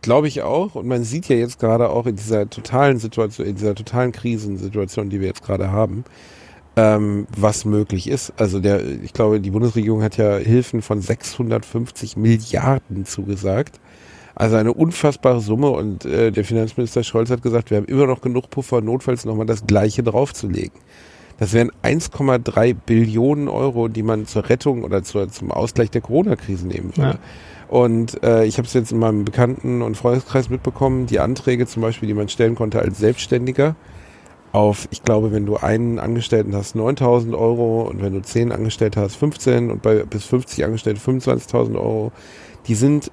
Glaube 0.00 0.28
ich 0.28 0.42
auch. 0.42 0.74
Und 0.74 0.86
man 0.86 1.02
sieht 1.02 1.28
ja 1.28 1.36
jetzt 1.36 1.58
gerade 1.58 1.90
auch 1.90 2.06
in 2.06 2.16
dieser 2.16 2.48
totalen 2.48 2.98
Situation, 2.98 3.46
in 3.46 3.56
dieser 3.56 3.74
totalen 3.74 4.12
Krisensituation, 4.12 5.10
die 5.10 5.20
wir 5.20 5.26
jetzt 5.26 5.42
gerade 5.42 5.72
haben, 5.72 6.04
ähm, 6.76 7.26
was 7.36 7.64
möglich 7.64 8.08
ist. 8.08 8.32
Also 8.36 8.60
der, 8.60 8.84
ich 8.86 9.12
glaube, 9.12 9.40
die 9.40 9.50
Bundesregierung 9.50 10.02
hat 10.02 10.16
ja 10.16 10.36
Hilfen 10.36 10.82
von 10.82 11.00
650 11.00 12.16
Milliarden 12.16 13.04
zugesagt. 13.06 13.80
Also 14.36 14.54
eine 14.54 14.72
unfassbare 14.72 15.40
Summe 15.40 15.70
und 15.70 16.04
äh, 16.04 16.30
der 16.30 16.44
Finanzminister 16.44 17.02
Scholz 17.02 17.28
hat 17.28 17.42
gesagt, 17.42 17.70
wir 17.70 17.78
haben 17.78 17.86
immer 17.86 18.06
noch 18.06 18.20
genug 18.20 18.50
Puffer, 18.50 18.80
notfalls 18.80 19.24
nochmal 19.24 19.46
das 19.46 19.66
Gleiche 19.66 20.04
draufzulegen. 20.04 20.78
Das 21.38 21.52
wären 21.52 21.70
1,3 21.82 22.74
Billionen 22.74 23.48
Euro, 23.48 23.88
die 23.88 24.02
man 24.02 24.26
zur 24.26 24.48
Rettung 24.48 24.82
oder 24.82 25.02
zur, 25.02 25.28
zum 25.28 25.52
Ausgleich 25.52 25.90
der 25.90 26.00
Corona-Krise 26.00 26.66
nehmen 26.66 26.96
würde. 26.96 27.18
Ja. 27.18 27.18
Und 27.68 28.22
äh, 28.24 28.44
ich 28.44 28.58
habe 28.58 28.66
es 28.66 28.74
jetzt 28.74 28.92
in 28.92 28.98
meinem 28.98 29.24
Bekannten- 29.24 29.82
und 29.82 29.96
Freundeskreis 29.96 30.50
mitbekommen, 30.50 31.06
die 31.06 31.20
Anträge 31.20 31.66
zum 31.66 31.82
Beispiel, 31.82 32.08
die 32.08 32.14
man 32.14 32.28
stellen 32.28 32.54
konnte 32.54 32.80
als 32.80 32.98
Selbstständiger, 32.98 33.76
auf, 34.52 34.88
ich 34.90 35.02
glaube, 35.02 35.30
wenn 35.32 35.46
du 35.46 35.56
einen 35.56 35.98
Angestellten 35.98 36.56
hast, 36.56 36.74
9000 36.74 37.34
Euro 37.34 37.82
und 37.82 38.02
wenn 38.02 38.14
du 38.14 38.22
10 38.22 38.50
Angestellte 38.50 39.00
hast, 39.00 39.16
15 39.16 39.70
und 39.70 39.82
bei 39.82 40.02
bis 40.04 40.24
50 40.24 40.64
Angestellte 40.64 41.00
25.000 41.00 41.76
Euro, 41.76 42.12
die 42.66 42.74
sind 42.74 43.12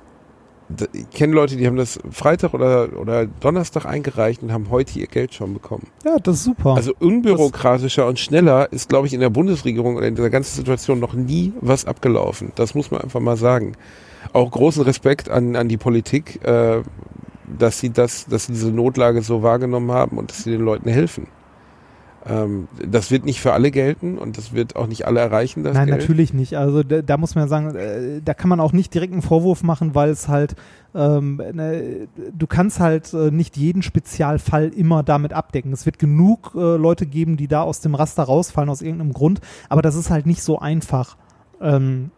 ich 0.93 1.09
kenne 1.11 1.33
Leute, 1.33 1.57
die 1.57 1.67
haben 1.67 1.75
das 1.75 1.99
Freitag 2.11 2.53
oder, 2.53 2.99
oder 2.99 3.27
Donnerstag 3.27 3.85
eingereicht 3.85 4.41
und 4.41 4.51
haben 4.51 4.69
heute 4.69 4.99
ihr 4.99 5.07
Geld 5.07 5.33
schon 5.33 5.53
bekommen. 5.53 5.87
Ja, 6.03 6.17
das 6.17 6.37
ist 6.37 6.43
super. 6.45 6.75
Also 6.75 6.93
unbürokratischer 6.99 8.03
das 8.03 8.09
und 8.09 8.19
schneller 8.19 8.71
ist, 8.71 8.89
glaube 8.89 9.07
ich, 9.07 9.13
in 9.13 9.19
der 9.19 9.29
Bundesregierung 9.29 9.95
oder 9.95 10.07
in 10.07 10.15
dieser 10.15 10.29
ganzen 10.29 10.55
Situation 10.55 10.99
noch 10.99 11.13
nie 11.13 11.53
was 11.61 11.85
abgelaufen. 11.85 12.51
Das 12.55 12.73
muss 12.73 12.89
man 12.89 13.01
einfach 13.01 13.19
mal 13.19 13.37
sagen. 13.37 13.73
Auch 14.33 14.49
großen 14.49 14.83
Respekt 14.83 15.29
an, 15.29 15.55
an 15.55 15.69
die 15.69 15.77
Politik, 15.77 16.43
äh, 16.43 16.81
dass 17.59 17.79
sie 17.79 17.91
das, 17.91 18.25
dass 18.25 18.47
sie 18.47 18.53
diese 18.53 18.71
Notlage 18.71 19.21
so 19.21 19.43
wahrgenommen 19.43 19.91
haben 19.91 20.17
und 20.17 20.31
dass 20.31 20.43
sie 20.43 20.51
den 20.51 20.61
Leuten 20.61 20.89
helfen. 20.89 21.27
Ähm, 22.27 22.67
das 22.83 23.11
wird 23.11 23.23
nicht 23.23 23.39
für 23.39 23.53
alle 23.53 23.69
gelten 23.69 24.17
und 24.17 24.37
das 24.37 24.51
wird 24.51 24.75
auch 24.75 24.87
nicht 24.87 25.05
alle 25.05 25.19
erreichen. 25.19 25.63
Das 25.63 25.75
Nein, 25.75 25.87
Geld. 25.87 25.99
natürlich 25.99 26.33
nicht. 26.33 26.57
Also 26.57 26.81
da, 26.81 27.03
da, 27.03 27.17
muss 27.17 27.35
man 27.35 27.43
ja 27.43 27.47
sagen, 27.47 27.75
äh, 27.75 28.21
da 28.23 28.33
kann 28.33 28.49
man 28.49 28.59
auch 28.59 28.73
nicht 28.73 28.93
direkt 28.93 29.13
einen 29.13 29.21
Vorwurf 29.21 29.61
machen, 29.61 29.93
weil 29.93 30.09
es 30.09 30.27
halt, 30.27 30.55
ähm, 30.95 31.39
ne, 31.53 32.07
du 32.33 32.47
kannst 32.47 32.79
halt 32.79 33.13
äh, 33.13 33.29
nicht 33.29 33.57
jeden 33.57 33.83
Spezialfall 33.83 34.69
immer 34.69 35.03
damit 35.03 35.33
abdecken. 35.33 35.71
Es 35.71 35.85
wird 35.85 35.99
genug 35.99 36.53
äh, 36.55 36.77
Leute 36.77 37.05
geben, 37.05 37.37
die 37.37 37.47
da 37.47 37.61
aus 37.61 37.81
dem 37.81 37.93
Raster 37.93 38.23
rausfallen 38.23 38.69
aus 38.71 38.81
irgendeinem 38.81 39.13
Grund, 39.13 39.39
aber 39.69 39.83
das 39.83 39.95
ist 39.95 40.09
halt 40.09 40.25
nicht 40.25 40.41
so 40.41 40.57
einfach. 40.57 41.17
Ähm, 41.61 42.09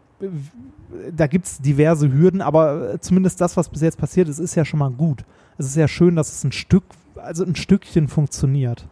da 1.15 1.27
gibt 1.27 1.45
es 1.45 1.57
diverse 1.59 2.11
Hürden, 2.11 2.41
aber 2.41 2.93
äh, 2.93 2.99
zumindest 3.01 3.41
das, 3.41 3.57
was 3.57 3.67
bis 3.67 3.81
jetzt 3.81 3.97
passiert 3.97 4.29
ist, 4.29 4.39
ist 4.39 4.55
ja 4.55 4.63
schon 4.63 4.79
mal 4.79 4.91
gut. 4.91 5.25
Es 5.57 5.65
ist 5.65 5.75
ja 5.75 5.89
schön, 5.89 6.15
dass 6.15 6.31
es 6.31 6.43
ein 6.45 6.53
Stück, 6.53 6.83
also 7.15 7.43
ein 7.43 7.55
Stückchen 7.55 8.07
funktioniert. 8.07 8.87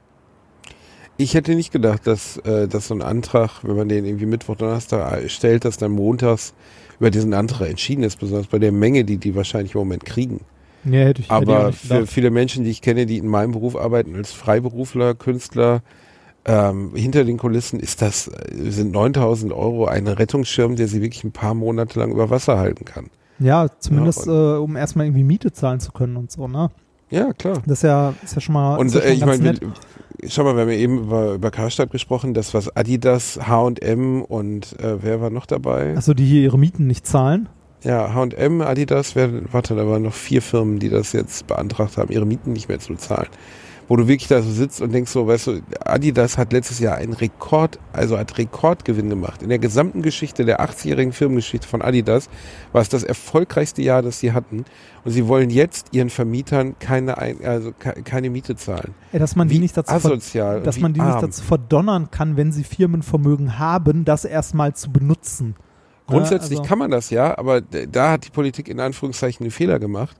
Ich 1.18 1.34
hätte 1.34 1.56
nicht 1.56 1.72
gedacht, 1.72 2.06
dass, 2.08 2.38
äh, 2.38 2.68
dass 2.68 2.88
so 2.88 2.94
ein 2.94 3.02
Antrag, 3.02 3.64
wenn 3.64 3.76
man 3.76 3.88
den 3.88 4.06
irgendwie 4.06 4.26
Mittwoch, 4.26 4.56
Donnerstag 4.56 5.30
stellt, 5.30 5.64
dass 5.64 5.78
dann 5.78 5.92
montags 5.92 6.54
über 7.00 7.10
diesen 7.10 7.34
Antrag 7.34 7.70
entschieden 7.70 8.04
ist, 8.04 8.20
besonders 8.20 8.48
bei 8.48 8.60
der 8.60 8.72
Menge, 8.72 9.06
die 9.06 9.18
die 9.18 9.36
wahrscheinlich 9.36 9.76
im 9.76 9.80
Moment 9.80 10.06
kriegen. 10.06 10.42
Ja, 10.84 11.00
hätte 11.00 11.22
ich, 11.22 11.32
Aber 11.32 11.68
hätte 11.68 11.70
ich 11.70 11.88
für 11.88 12.08
viele 12.08 12.32
Menschen, 12.32 12.64
die 12.64 12.70
ich 12.70 12.82
kenne, 12.82 13.06
die 13.06 13.18
in 13.18 13.28
meinem 13.28 13.54
Beruf 13.54 13.76
arbeiten, 13.76 14.16
als 14.16 14.34
Freiberufler, 14.34 15.16
Künstler, 15.16 15.82
ähm, 16.46 16.92
hinter 16.96 17.24
den 17.24 17.38
Kulissen 17.38 17.80
ist 17.80 18.02
das, 18.02 18.30
sind 18.52 18.92
9000 18.92 19.52
Euro 19.52 19.86
ein 19.86 20.08
Rettungsschirm, 20.08 20.76
der 20.76 20.88
sie 20.88 21.02
wirklich 21.02 21.24
ein 21.24 21.32
paar 21.32 21.56
Monate 21.56 22.00
lang 22.00 22.12
über 22.12 22.30
Wasser 22.30 22.60
halten 22.60 22.86
kann. 22.86 23.10
Ja, 23.40 23.68
zumindest 23.80 24.28
ja, 24.28 24.56
äh, 24.56 24.60
um 24.60 24.76
erstmal 24.76 25.08
irgendwie 25.08 25.24
Miete 25.24 25.52
zahlen 25.52 25.80
zu 25.80 25.92
können 25.92 26.18
und 26.18 26.32
so, 26.32 26.48
ne? 26.48 26.70
Ja, 27.10 27.34
klar. 27.34 27.62
Das 27.66 27.80
ist 27.80 27.84
ja, 27.84 28.14
ist 28.24 28.36
ja 28.36 28.42
schon 28.42 28.54
mal. 28.54 28.78
Und 28.78 28.94
ja 28.94 29.02
äh, 29.02 29.14
ich 29.14 29.26
meine, 29.26 29.54
schau 30.28 30.44
mal, 30.44 30.56
wir 30.56 30.62
haben 30.62 30.70
ja 30.70 30.78
eben 30.78 31.00
über, 31.00 31.34
über 31.34 31.52
Karstadt 31.52 31.92
gesprochen, 31.92 32.34
das 32.34 32.54
was 32.54 32.76
Adidas, 32.76 33.40
H&M 33.48 34.22
und 34.24 34.80
äh, 34.80 35.04
wer 35.04 35.22
war 35.22 35.30
noch 35.30 35.46
dabei? 35.46 35.96
Achso, 35.96 36.14
die 36.14 36.26
hier 36.26 36.42
ihre 36.42 36.58
Mieten 36.58 36.88
nicht 36.88 37.06
zahlen? 37.06 37.50
Ja, 37.84 38.14
H&M, 38.14 38.62
Adidas, 38.62 39.16
wer, 39.16 39.30
warte, 39.54 39.76
da 39.76 39.88
waren 39.88 40.02
noch 40.04 40.14
vier 40.14 40.42
Firmen, 40.42 40.80
die 40.80 40.90
das 40.90 41.14
jetzt 41.14 41.46
beantragt 41.48 41.98
haben, 41.98 42.12
ihre 42.12 42.26
Mieten 42.26 42.54
nicht 42.54 42.68
mehr 42.68 42.80
zu 42.80 42.96
zahlen 42.96 43.28
wo 43.88 43.96
du 43.96 44.08
wirklich 44.08 44.28
da 44.28 44.42
so 44.42 44.50
sitzt 44.50 44.82
und 44.82 44.92
denkst 44.94 45.12
so, 45.12 45.28
weißt 45.28 45.48
du, 45.48 45.62
Adidas 45.84 46.38
hat 46.38 46.54
letztes 46.54 46.80
Jahr 46.80 46.96
einen 46.96 47.14
Rekord, 47.14 47.80
also 47.94 48.18
hat 48.18 48.38
Rekordgewinn 48.38 49.10
gemacht. 49.10 49.44
In 49.44 49.50
der 49.50 49.60
gesamten 49.60 50.02
Geschichte 50.02 50.46
der 50.46 50.60
80-jährigen 50.62 51.14
Firmengeschichte 51.14 51.68
von 51.68 51.82
Adidas 51.82 52.30
war 52.72 52.82
es 52.82 52.90
das 52.90 53.04
erfolgreichste 53.04 53.82
Jahr, 53.82 54.02
das 54.02 54.20
sie 54.20 54.32
hatten. 54.32 54.66
Und 55.04 55.12
sie 55.12 55.28
wollen 55.28 55.50
jetzt 55.50 55.90
ihren 55.92 56.10
Vermietern 56.10 56.76
keine, 56.80 57.18
also 57.18 57.72
keine 57.78 58.30
Miete 58.30 58.56
zahlen. 58.56 58.96
Ja, 59.12 59.20
dass 59.20 59.36
man 59.36 59.48
die 59.48 59.60
nicht 59.60 59.78
dazu, 59.78 59.94
asozial 59.94 60.62
dass 60.62 60.80
man 60.80 60.94
die 60.94 61.00
arm. 61.00 61.12
nicht 61.12 61.24
dazu 61.24 61.44
verdonnern 61.44 62.10
kann, 62.10 62.38
wenn 62.38 62.52
sie 62.52 62.64
Firmenvermögen 62.64 63.60
haben, 63.60 64.04
das 64.06 64.26
erstmal 64.26 64.74
zu 64.74 64.92
benutzen. 64.92 65.56
Grundsätzlich 66.08 66.52
ja, 66.52 66.60
also 66.60 66.70
kann 66.70 66.80
man 66.80 66.92
das 66.92 67.10
ja, 67.10 67.36
aber 67.38 67.62
da 67.62 68.12
hat 68.12 68.26
die 68.26 68.30
Politik 68.30 68.68
in 68.68 68.80
Anführungszeichen 68.80 69.44
einen 69.44 69.52
Fehler 69.52 69.80
gemacht. 69.80 70.16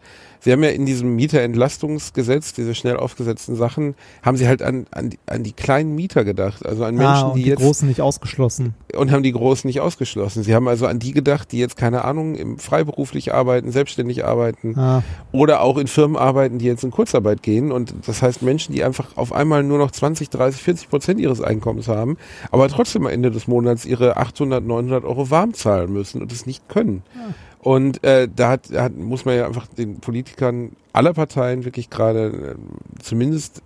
Sie 0.46 0.52
haben 0.52 0.62
ja 0.62 0.70
in 0.70 0.86
diesem 0.86 1.16
Mieterentlastungsgesetz, 1.16 2.54
diese 2.54 2.76
schnell 2.76 2.98
aufgesetzten 2.98 3.56
Sachen, 3.56 3.96
haben 4.22 4.38
sie 4.38 4.48
halt 4.48 4.62
an, 4.62 4.86
an, 4.92 5.10
die, 5.10 5.18
an 5.26 5.42
die 5.42 5.54
kleinen 5.54 5.96
Mieter 5.96 6.24
gedacht, 6.24 6.64
also 6.64 6.84
an 6.84 6.94
Menschen, 6.94 7.26
ah, 7.26 7.34
die, 7.34 7.42
die 7.42 7.50
jetzt. 7.50 7.62
Die 7.62 7.66
Großen 7.66 7.88
nicht 7.88 8.00
ausgeschlossen. 8.00 8.76
Und 8.96 9.12
haben 9.12 9.24
die 9.24 9.32
Großen 9.32 9.68
nicht 9.68 9.82
ausgeschlossen. 9.82 10.44
Sie 10.44 10.54
haben 10.54 10.68
also 10.68 10.86
an 10.86 11.00
die 11.00 11.14
gedacht, 11.14 11.52
die 11.52 11.58
jetzt, 11.58 11.78
keine 11.78 12.06
Ahnung, 12.06 12.36
im 12.36 12.60
freiberuflich 12.60 13.34
arbeiten, 13.34 13.72
selbstständig 13.72 14.24
arbeiten 14.24 14.78
ah. 14.78 15.02
oder 15.32 15.62
auch 15.62 15.80
in 15.80 15.88
Firmen 15.88 16.16
arbeiten, 16.16 16.60
die 16.60 16.66
jetzt 16.66 16.84
in 16.84 16.92
Kurzarbeit 16.92 17.42
gehen. 17.42 17.72
Und 17.72 17.96
das 18.06 18.22
heißt 18.22 18.44
Menschen, 18.44 18.76
die 18.76 18.84
einfach 18.84 19.18
auf 19.18 19.34
einmal 19.34 19.64
nur 19.64 19.80
noch 19.80 19.90
20, 19.90 20.30
30, 20.30 20.62
40 20.62 20.90
Prozent 20.92 21.20
ihres 21.20 21.42
Einkommens 21.42 21.88
haben, 21.88 22.18
aber 22.52 22.68
trotzdem 22.70 23.08
am 23.08 23.12
Ende 23.12 23.32
des 23.32 23.48
Monats 23.48 23.84
ihre 23.84 24.18
800, 24.18 24.64
900 24.64 25.06
Euro 25.06 25.32
warm 25.32 25.56
zahlen 25.56 25.92
müssen 25.92 26.22
und 26.22 26.32
es 26.32 26.46
nicht 26.46 26.70
können. 26.70 27.02
Ja. 27.16 27.34
Und 27.66 28.04
äh, 28.04 28.28
da 28.34 28.50
hat, 28.52 28.70
hat, 28.76 28.96
muss 28.96 29.26
man 29.26 29.36
ja 29.36 29.48
einfach 29.48 29.66
den 29.66 30.00
Politikern 30.00 30.74
aller 30.94 31.14
Parteien 31.14 31.66
wirklich 31.66 31.90
gerade 31.90 32.56
äh, 32.56 33.02
zumindest 33.02 33.64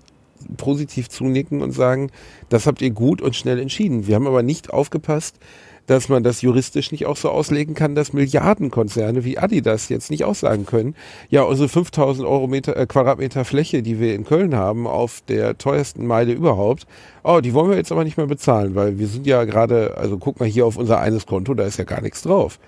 positiv 0.56 1.10
zunicken 1.10 1.62
und 1.62 1.74
sagen, 1.74 2.10
das 2.48 2.66
habt 2.66 2.82
ihr 2.82 2.92
gut 2.92 3.22
und 3.22 3.36
schnell 3.36 3.60
entschieden. 3.60 4.08
Wir 4.08 4.16
haben 4.16 4.26
aber 4.26 4.42
nicht 4.42 4.72
aufgepasst, 4.72 5.36
dass 5.86 6.08
man 6.08 6.24
das 6.24 6.42
juristisch 6.42 6.94
nicht 6.94 7.08
auch 7.08 7.18
so 7.18 7.30
auslegen 7.30 7.76
kann, 7.76 7.94
dass 7.94 8.14
Milliardenkonzerne 8.14 9.26
wie 9.26 9.38
Adidas 9.38 9.90
jetzt 9.90 10.12
nicht 10.12 10.24
aussagen 10.24 10.66
können, 10.66 10.96
ja, 11.30 11.42
unsere 11.42 11.68
5000 11.68 12.26
Euro 12.26 12.48
Meter, 12.48 12.78
äh, 12.78 12.86
Quadratmeter 12.86 13.44
Fläche, 13.44 13.84
die 13.84 14.00
wir 14.00 14.16
in 14.16 14.24
Köln 14.24 14.56
haben, 14.56 14.88
auf 14.88 15.22
der 15.28 15.58
teuersten 15.58 16.08
Meile 16.08 16.32
überhaupt, 16.32 16.88
oh, 17.26 17.42
die 17.42 17.54
wollen 17.54 17.70
wir 17.70 17.76
jetzt 17.76 17.92
aber 17.92 18.06
nicht 18.06 18.16
mehr 18.16 18.28
bezahlen, 18.28 18.76
weil 18.76 18.98
wir 18.98 19.08
sind 19.08 19.28
ja 19.28 19.44
gerade, 19.44 19.98
also 19.98 20.18
guck 20.18 20.40
mal 20.40 20.48
hier 20.48 20.66
auf 20.66 20.78
unser 20.78 21.02
eines 21.02 21.26
Konto, 21.26 21.54
da 21.54 21.66
ist 21.66 21.78
ja 21.78 21.84
gar 21.84 22.00
nichts 22.00 22.22
drauf. 22.22 22.60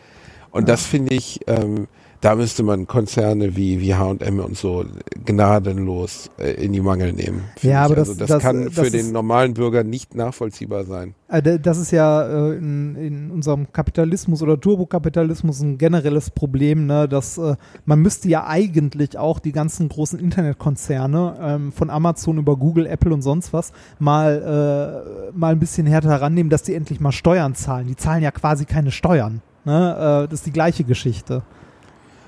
Und 0.51 0.69
das 0.69 0.85
finde 0.85 1.15
ich, 1.15 1.39
ähm, 1.47 1.87
da 2.21 2.35
müsste 2.35 2.61
man 2.61 2.85
Konzerne 2.85 3.55
wie, 3.55 3.81
wie 3.81 3.95
H&M 3.95 4.39
und 4.39 4.55
so 4.55 4.85
gnadenlos 5.25 6.29
äh, 6.37 6.51
in 6.63 6.71
die 6.71 6.79
Mangel 6.79 7.13
nehmen. 7.13 7.45
Ja, 7.63 7.83
aber 7.83 7.95
das, 7.95 8.09
also 8.09 8.19
das, 8.19 8.29
das 8.29 8.43
kann 8.43 8.65
das 8.65 8.75
für 8.75 8.85
ist, 8.85 8.93
den 8.93 9.11
normalen 9.11 9.55
Bürger 9.55 9.83
nicht 9.83 10.13
nachvollziehbar 10.13 10.83
sein. 10.83 11.15
Äh, 11.29 11.59
Das 11.59 11.79
ist 11.79 11.89
ja 11.89 12.21
äh, 12.21 12.57
in, 12.57 12.95
in 12.95 13.31
unserem 13.31 13.73
Kapitalismus 13.73 14.43
oder 14.43 14.59
Turbokapitalismus 14.59 15.61
ein 15.61 15.79
generelles 15.79 16.29
Problem, 16.29 16.85
ne? 16.85 17.09
dass 17.09 17.39
äh, 17.39 17.55
man 17.85 17.99
müsste 17.99 18.29
ja 18.29 18.45
eigentlich 18.45 19.17
auch 19.17 19.39
die 19.39 19.51
ganzen 19.51 19.89
großen 19.89 20.19
Internetkonzerne 20.19 21.37
ähm, 21.41 21.71
von 21.71 21.89
Amazon 21.89 22.37
über 22.37 22.55
Google, 22.55 22.85
Apple 22.85 23.11
und 23.11 23.23
sonst 23.23 23.51
was 23.51 23.73
mal, 23.97 25.31
äh, 25.33 25.35
mal 25.35 25.53
ein 25.53 25.59
bisschen 25.59 25.87
härter 25.87 26.09
herannehmen, 26.09 26.51
dass 26.51 26.61
die 26.61 26.75
endlich 26.75 26.99
mal 26.99 27.11
Steuern 27.11 27.55
zahlen. 27.55 27.87
Die 27.87 27.95
zahlen 27.95 28.21
ja 28.21 28.29
quasi 28.29 28.65
keine 28.65 28.91
Steuern. 28.91 29.41
Ne? 29.65 30.25
Äh, 30.25 30.27
das 30.29 30.39
ist 30.39 30.45
die 30.45 30.53
gleiche 30.53 30.83
Geschichte. 30.83 31.43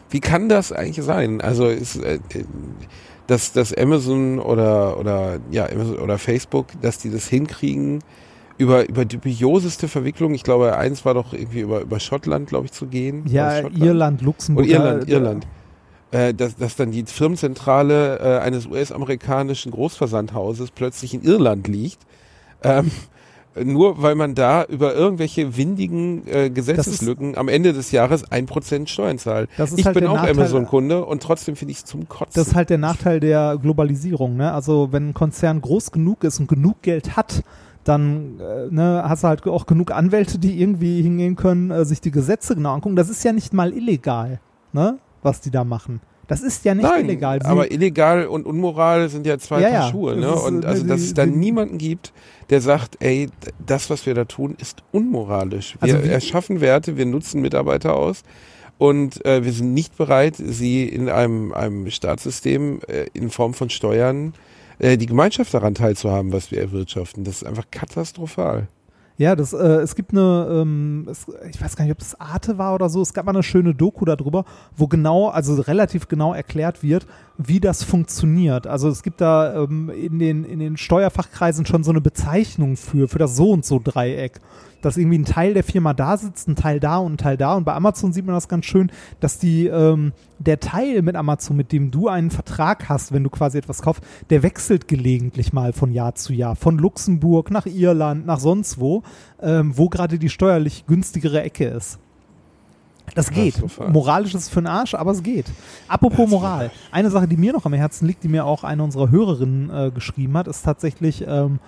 Wie 0.10 0.19
kann 0.19 0.50
das 0.50 0.72
eigentlich 0.72 1.04
sein? 1.04 1.41
Also 1.41 1.67
ist 1.67 1.96
äh, 1.98 2.19
dass, 3.28 3.54
dass 3.54 3.74
Amazon 3.74 4.39
oder 4.39 5.00
oder 5.00 5.39
ja 5.50 5.67
Amazon 5.69 5.98
oder 5.98 6.17
Facebook, 6.17 6.67
dass 6.82 6.98
die 6.98 7.10
das 7.10 7.28
hinkriegen 7.28 8.04
über 8.58 8.88
über 8.88 9.06
dubioseste 9.06 9.88
Verwicklungen. 9.88 10.36
Ich 10.36 10.43
glaube, 10.43 10.78
eins 10.78 11.06
war 11.06 11.13
doch 11.13 11.34
irgendwie 11.34 11.62
über 11.62 11.82
über 11.82 12.00
Schottland, 12.00 12.48
glaube 12.50 12.65
ich, 12.65 12.72
zu 12.72 12.88
gehen. 12.88 13.24
Ja? 13.28 13.67
Irland, 13.69 14.22
Luxemburg. 14.22 14.65
Und 14.65 14.72
Irland, 14.72 15.10
äh, 15.10 15.12
Irland. 15.12 15.48
Äh, 16.12 16.34
dass, 16.36 16.56
dass 16.58 16.76
dann 16.76 16.91
die 16.91 17.04
Firmenzentrale 17.06 18.19
äh, 18.19 18.39
eines 18.39 18.67
US-amerikanischen 18.67 19.72
Großversandhauses 19.72 20.69
plötzlich 20.69 21.15
in 21.15 21.24
Irland 21.24 21.67
liegt. 21.67 22.02
Ähm, 22.62 22.91
nur 23.61 24.01
weil 24.01 24.15
man 24.15 24.35
da 24.35 24.63
über 24.65 24.95
irgendwelche 24.95 25.55
windigen 25.57 26.27
äh, 26.27 26.49
Gesetzeslücken 26.49 27.37
am 27.37 27.47
Ende 27.47 27.73
des 27.73 27.91
Jahres 27.91 28.31
ein 28.31 28.45
Prozent 28.45 28.89
Steuern 28.89 29.17
zahlt. 29.17 29.49
Das 29.57 29.71
ist 29.71 29.79
Ich 29.79 29.85
halt 29.85 29.95
bin 29.95 30.07
auch 30.07 30.17
Amazon-Kunde 30.17 31.05
und 31.05 31.21
trotzdem 31.21 31.55
finde 31.55 31.71
ich 31.71 31.79
es 31.79 31.85
zum 31.85 32.07
Kotzen. 32.07 32.33
Das 32.33 32.47
ist 32.47 32.55
halt 32.55 32.69
der 32.69 32.77
Nachteil 32.77 33.19
der 33.19 33.57
Globalisierung. 33.61 34.37
Ne? 34.37 34.51
Also 34.51 34.89
wenn 34.91 35.09
ein 35.09 35.13
Konzern 35.13 35.61
groß 35.61 35.91
genug 35.91 36.23
ist 36.23 36.39
und 36.39 36.47
genug 36.47 36.81
Geld 36.81 37.15
hat, 37.15 37.43
dann 37.83 38.39
äh, 38.39 38.73
ne, 38.73 39.03
hast 39.05 39.23
du 39.23 39.27
halt 39.27 39.45
auch 39.47 39.65
genug 39.65 39.91
Anwälte, 39.91 40.39
die 40.39 40.61
irgendwie 40.61 41.01
hingehen 41.01 41.35
können, 41.35 41.69
äh, 41.69 41.85
sich 41.85 42.01
die 42.01 42.11
Gesetze 42.11 42.55
genau 42.55 42.73
angucken. 42.73 42.95
Das 42.95 43.09
ist 43.09 43.23
ja 43.23 43.33
nicht 43.33 43.53
mal 43.53 43.73
illegal, 43.73 44.39
ne? 44.71 44.99
was 45.21 45.41
die 45.41 45.51
da 45.51 45.63
machen. 45.63 46.01
Das 46.27 46.41
ist 46.41 46.63
ja 46.65 46.73
nicht 46.73 46.83
Nein, 46.83 47.05
illegal. 47.05 47.39
Sie- 47.41 47.47
aber 47.47 47.71
illegal 47.71 48.27
und 48.27 48.45
unmoral 48.45 49.09
sind 49.09 49.25
ja 49.27 49.38
zwei 49.38 49.62
Ja, 49.62 49.69
Paar 49.69 49.79
ja. 49.86 49.91
Schuhe. 49.91 50.15
Ne? 50.15 50.27
ist, 50.33 50.41
Und 50.43 50.63
äh, 50.63 50.67
also, 50.67 50.86
dass 50.88 51.01
die- 51.01 51.07
es 51.07 51.13
da 51.13 51.25
die- 51.25 51.31
niemanden 51.31 51.77
gibt, 51.77 52.13
der 52.49 52.62
sagt, 52.62 52.97
ey, 53.01 53.29
das, 53.65 53.89
was 53.89 54.05
wir 54.05 54.13
da 54.13 54.25
tun, 54.25 54.55
ist 54.59 54.83
unmoralisch. 54.91 55.75
Wir 55.81 55.95
Also 55.95 56.09
erschaffen 56.09 56.62
Werte, 56.62 56.97
wir 56.97 57.05
nutzen 57.05 57.41
Mitarbeiter 57.41 57.95
aus 57.95 58.23
und 58.77 59.25
äh, 59.25 59.43
wir 59.43 59.51
sind 59.51 59.73
nicht 59.73 59.97
bereit, 59.97 60.36
sie 60.38 60.86
in 60.88 61.09
einem, 61.09 61.51
einem 61.53 61.89
Staatssystem 61.91 62.79
äh, 62.88 63.05
in 63.13 63.29
Form 63.29 63.53
von 63.53 63.69
Steuern 63.69 64.33
äh, 64.79 64.97
die 64.97 65.05
Gemeinschaft 65.07 65.53
daran 65.53 65.75
teilzuhaben, 65.75 66.31
was 66.31 66.51
wir 66.51 66.59
erwirtschaften. 66.62 67.23
Das 67.25 67.38
ist 67.41 67.43
einfach 67.45 67.65
katastrophal. 67.69 68.67
Ja, 69.17 69.36
das, 69.36 69.54
äh, 69.54 69.58
es 69.58 69.95
gibt 69.95 70.12
eine, 70.12 70.47
ähm, 70.49 71.08
es, 71.10 71.28
ich 71.49 71.62
weiß 71.62 71.76
gar 71.76 71.86
nicht, 71.86 71.91
ob 71.91 71.99
das 71.99 72.19
Arte 72.19 72.58
war 72.58 72.73
oder 72.73 72.89
so, 72.89 73.02
es 73.02 73.13
gab 73.13 73.26
mal 73.26 73.32
eine 73.32 73.43
schöne 73.43 73.76
Doku 73.76 74.06
darüber, 74.06 74.43
wo 74.76 74.88
genau, 74.88 75.28
also 75.30 75.54
relativ 75.62 76.08
genau 76.08 76.34
erklärt 76.34 76.82
wird, 76.82 77.06
wie 77.38 77.60
das 77.60 77.84
funktioniert. 77.84 78.65
Also 78.65 78.89
es 78.89 79.04
gibt 79.04 79.21
da 79.21 79.63
ähm, 79.63 79.89
in, 79.89 80.17
den, 80.17 80.43
in 80.43 80.60
den 80.60 80.78
Steuerfachkreisen 80.78 81.65
schon 81.67 81.84
so 81.84 81.91
eine 81.91 82.02
Bezeichnung 82.02 82.76
für, 82.76 83.08
für 83.08 83.19
das 83.19 83.36
so 83.36 83.52
und 83.52 83.65
so 83.65 83.80
Dreieck. 83.84 84.39
Dass 84.84 84.98
irgendwie 84.98 85.17
ein 85.17 85.26
Teil 85.26 85.54
der 85.54 85.63
Firma 85.63 85.93
da 85.93 86.17
sitzt, 86.17 86.48
ein 86.48 86.56
Teil 86.56 86.80
da 86.80 86.98
und 86.98 87.13
ein 87.13 87.17
Teil 87.17 87.38
da. 87.38 87.56
Und 87.56 87.63
bei 87.63 87.74
Amazon 87.74 88.13
sieht 88.13 88.26
man 88.26 88.36
das 88.36 88.48
ganz 88.48 88.65
schön, 88.65 88.91
dass 89.19 89.39
die, 89.39 89.67
ähm, 89.67 90.13
der 90.39 90.60
Teil 90.60 91.02
mit 91.02 91.15
Amazon, 91.15 91.58
mit 91.58 91.72
dem 91.72 91.89
du 91.89 92.08
einen 92.08 92.30
Vertrag 92.30 92.89
hast, 92.89 93.12
wenn 93.12 93.24
du 93.24 93.30
quasi 93.30 93.58
etwas 93.58 93.82
kaufst, 93.82 94.04
der 94.30 94.43
wechselt 94.43 94.88
gelegentlich 94.88 95.54
mal 95.54 95.74
von 95.74 95.91
Jahr 95.91 96.15
zu 96.15 96.34
Jahr. 96.34 96.56
Von 96.56 96.78
Luxemburg 96.78 97.50
nach 97.50 97.65
Irland, 97.65 98.26
nach 98.26 98.39
sonst 98.39 98.80
wo, 98.80 99.02
ähm, 99.41 99.76
wo 99.76 99.89
gerade 99.89 100.19
die 100.19 100.30
steuerlich 100.30 100.86
günstigere 100.86 101.41
Ecke 101.41 101.65
ist. 101.65 102.00
Das 103.15 103.30
geht. 103.30 103.62
Moralisch 103.89 104.34
ist 104.34 104.43
es 104.43 104.50
für 104.50 104.62
den 104.62 104.67
Arsch, 104.67 104.96
aber 104.96 105.12
es 105.12 105.22
geht. 105.22 105.46
Apropos 105.88 106.30
Moral. 106.30 106.72
Eine 106.91 107.12
Sache, 107.12 107.28
die 107.28 107.38
mir 107.38 107.54
noch 107.54 107.65
am 107.65 107.74
Herzen 107.74 108.08
liegt, 108.08 108.24
die 108.24 108.28
mir 108.28 108.46
auch 108.46 108.63
eine 108.63 108.84
unserer 108.84 109.12
Hörerinnen 109.12 109.69
äh, 109.69 109.91
geschrieben 109.91 110.36
hat, 110.38 110.48
ist 110.48 110.63
tatsächlich, 110.63 111.24
ähm, 111.28 111.60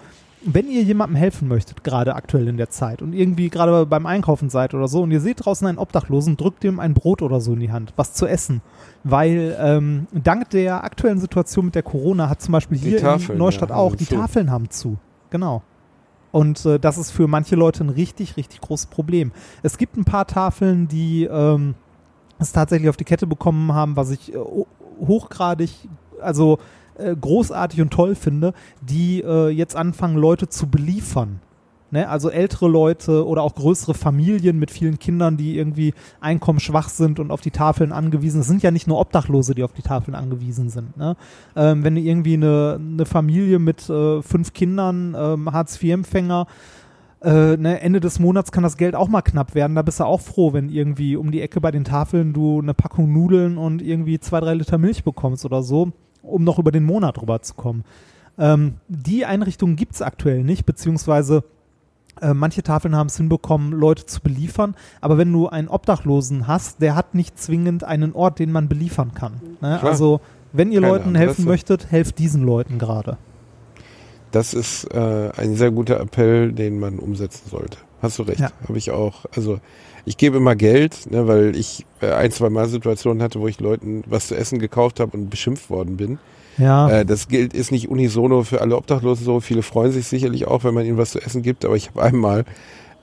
wenn 0.47 0.69
ihr 0.69 0.83
jemandem 0.83 1.15
helfen 1.15 1.47
möchtet, 1.47 1.83
gerade 1.83 2.15
aktuell 2.15 2.47
in 2.47 2.57
der 2.57 2.69
Zeit 2.69 3.01
und 3.01 3.13
irgendwie 3.13 3.49
gerade 3.49 3.85
beim 3.87 4.05
Einkaufen 4.05 4.49
seid 4.49 4.73
oder 4.75 4.87
so 4.87 5.01
und 5.01 5.09
ihr 5.11 5.19
seht 5.19 5.43
draußen 5.43 5.65
einen 5.67 5.79
Obdachlosen, 5.79 6.37
drückt 6.37 6.63
ihm 6.63 6.79
ein 6.79 6.93
Brot 6.93 7.23
oder 7.23 7.41
so 7.41 7.53
in 7.53 7.59
die 7.59 7.71
Hand, 7.71 7.93
was 7.95 8.13
zu 8.13 8.27
essen. 8.27 8.61
Weil 9.03 9.57
ähm, 9.59 10.07
dank 10.13 10.51
der 10.51 10.83
aktuellen 10.83 11.19
Situation 11.19 11.65
mit 11.65 11.75
der 11.75 11.83
Corona 11.83 12.29
hat 12.29 12.41
zum 12.41 12.51
Beispiel 12.51 12.77
Die 12.77 12.89
hier 12.89 12.97
in 12.97 13.03
Tafeln, 13.03 13.39
Neustadt 13.39 13.69
ja, 13.69 13.75
auch, 13.75 13.91
haben 13.91 13.97
die 13.97 14.05
zu. 14.05 14.15
Tafeln 14.15 14.51
haben 14.51 14.69
zu. 14.69 14.97
Genau. 15.31 15.63
Und 16.31 16.65
äh, 16.65 16.79
das 16.79 16.97
ist 16.97 17.11
für 17.11 17.27
manche 17.27 17.55
Leute 17.55 17.83
ein 17.83 17.89
richtig, 17.89 18.37
richtig 18.37 18.61
großes 18.61 18.87
Problem. 18.87 19.31
Es 19.63 19.77
gibt 19.77 19.97
ein 19.97 20.05
paar 20.05 20.27
Tafeln, 20.27 20.87
die 20.87 21.23
ähm, 21.23 21.75
es 22.37 22.51
tatsächlich 22.51 22.89
auf 22.89 22.97
die 22.97 23.05
Kette 23.05 23.25
bekommen 23.25 23.73
haben, 23.73 23.95
was 23.95 24.11
ich 24.11 24.33
äh, 24.33 24.37
ho- 24.37 24.67
hochgradig, 24.99 25.71
also 26.21 26.59
äh, 26.97 27.15
großartig 27.15 27.81
und 27.81 27.91
toll 27.91 28.15
finde, 28.15 28.53
die 28.81 29.21
äh, 29.21 29.49
jetzt 29.49 29.75
anfangen, 29.75 30.17
Leute 30.17 30.49
zu 30.49 30.67
beliefern. 30.67 31.39
Ne? 31.91 32.09
Also 32.09 32.29
ältere 32.29 32.67
Leute 32.67 33.25
oder 33.25 33.43
auch 33.43 33.55
größere 33.55 33.93
Familien 33.93 34.59
mit 34.59 34.71
vielen 34.71 34.99
Kindern, 34.99 35.37
die 35.37 35.57
irgendwie 35.57 35.93
einkommensschwach 36.19 36.89
sind 36.89 37.19
und 37.19 37.31
auf 37.31 37.41
die 37.41 37.51
Tafeln 37.51 37.91
angewiesen 37.91 38.33
sind. 38.33 38.41
Es 38.41 38.47
sind 38.47 38.63
ja 38.63 38.71
nicht 38.71 38.87
nur 38.87 38.99
Obdachlose, 38.99 39.55
die 39.55 39.63
auf 39.63 39.73
die 39.73 39.81
Tafeln 39.81 40.15
angewiesen 40.15 40.69
sind. 40.69 40.97
Ne? 40.97 41.15
Ähm, 41.55 41.83
wenn 41.83 41.95
du 41.95 42.01
irgendwie 42.01 42.33
eine, 42.33 42.79
eine 42.79 43.05
Familie 43.05 43.59
mit 43.59 43.89
äh, 43.89 44.21
fünf 44.21 44.53
Kindern, 44.53 45.15
ähm, 45.17 45.51
Hartz-IV-Empfänger, 45.51 46.47
äh, 47.21 47.57
ne, 47.57 47.79
Ende 47.81 47.99
des 47.99 48.19
Monats 48.19 48.51
kann 48.51 48.63
das 48.63 48.77
Geld 48.77 48.93
auch 48.93 49.07
mal 49.07 49.21
knapp 49.21 49.55
werden. 49.55 49.75
Da 49.75 49.81
bist 49.81 49.99
du 49.99 50.03
auch 50.03 50.21
froh, 50.21 50.53
wenn 50.53 50.69
irgendwie 50.69 51.15
um 51.15 51.31
die 51.31 51.41
Ecke 51.41 51.61
bei 51.61 51.71
den 51.71 51.83
Tafeln 51.83 52.33
du 52.33 52.59
eine 52.59 52.73
Packung 52.73 53.11
Nudeln 53.13 53.57
und 53.57 53.81
irgendwie 53.81 54.19
zwei, 54.19 54.39
drei 54.41 54.53
Liter 54.53 54.77
Milch 54.77 55.03
bekommst 55.03 55.45
oder 55.45 55.63
so, 55.63 55.91
um 56.25 56.43
noch 56.43 56.59
über 56.59 56.71
den 56.71 56.83
Monat 56.83 57.21
rüberzukommen. 57.21 57.83
Ähm, 58.37 58.75
die 58.87 59.25
Einrichtungen 59.25 59.75
gibt 59.75 59.93
es 59.95 60.01
aktuell 60.01 60.43
nicht, 60.43 60.65
beziehungsweise 60.65 61.43
äh, 62.21 62.33
manche 62.33 62.63
Tafeln 62.63 62.95
haben 62.95 63.07
es 63.07 63.17
hinbekommen, 63.17 63.71
Leute 63.71 64.05
zu 64.05 64.21
beliefern. 64.21 64.75
Aber 65.01 65.17
wenn 65.17 65.31
du 65.31 65.47
einen 65.47 65.67
Obdachlosen 65.67 66.47
hast, 66.47 66.81
der 66.81 66.95
hat 66.95 67.15
nicht 67.15 67.37
zwingend 67.39 67.83
einen 67.83 68.13
Ort, 68.13 68.39
den 68.39 68.51
man 68.51 68.67
beliefern 68.67 69.13
kann. 69.13 69.33
Ne? 69.61 69.81
Also, 69.83 70.21
wenn 70.53 70.71
ihr 70.71 70.81
Keine 70.81 70.93
Leuten 70.93 71.15
helfen 71.15 71.31
Adresse. 71.31 71.47
möchtet, 71.47 71.91
helft 71.91 72.19
diesen 72.19 72.43
Leuten 72.43 72.77
gerade. 72.79 73.17
Das 74.31 74.53
ist 74.53 74.85
äh, 74.93 75.31
ein 75.37 75.55
sehr 75.55 75.71
guter 75.71 75.99
Appell, 75.99 76.51
den 76.51 76.79
man 76.79 76.99
umsetzen 76.99 77.49
sollte. 77.49 77.77
Hast 78.01 78.19
du 78.19 78.23
recht, 78.23 78.39
Ja. 78.41 78.51
habe 78.67 78.77
ich 78.77 78.91
auch. 78.91 79.25
Also 79.35 79.59
ich 80.05 80.17
gebe 80.17 80.37
immer 80.37 80.55
Geld, 80.55 81.09
ne, 81.11 81.27
weil 81.27 81.55
ich 81.55 81.85
äh, 82.01 82.11
ein, 82.11 82.31
zwei 82.31 82.49
Mal 82.49 82.67
Situationen 82.67 83.21
hatte, 83.23 83.39
wo 83.39 83.47
ich 83.47 83.59
Leuten 83.59 84.03
was 84.07 84.27
zu 84.27 84.35
essen 84.35 84.59
gekauft 84.59 84.99
habe 84.99 85.17
und 85.17 85.29
beschimpft 85.29 85.69
worden 85.69 85.97
bin. 85.97 86.19
Ja, 86.57 86.89
Äh, 86.89 87.05
das 87.05 87.27
gilt 87.27 87.53
ist 87.53 87.71
nicht 87.71 87.89
unisono 87.89 88.43
für 88.43 88.61
alle 88.61 88.77
Obdachlosen 88.77 89.25
so. 89.25 89.39
Viele 89.41 89.61
freuen 89.61 89.91
sich 89.91 90.07
sicherlich 90.07 90.47
auch, 90.47 90.63
wenn 90.63 90.73
man 90.73 90.85
ihnen 90.85 90.97
was 90.97 91.11
zu 91.11 91.19
essen 91.21 91.41
gibt. 91.41 91.65
Aber 91.65 91.75
ich 91.75 91.89
habe 91.89 92.01
einmal, 92.03 92.45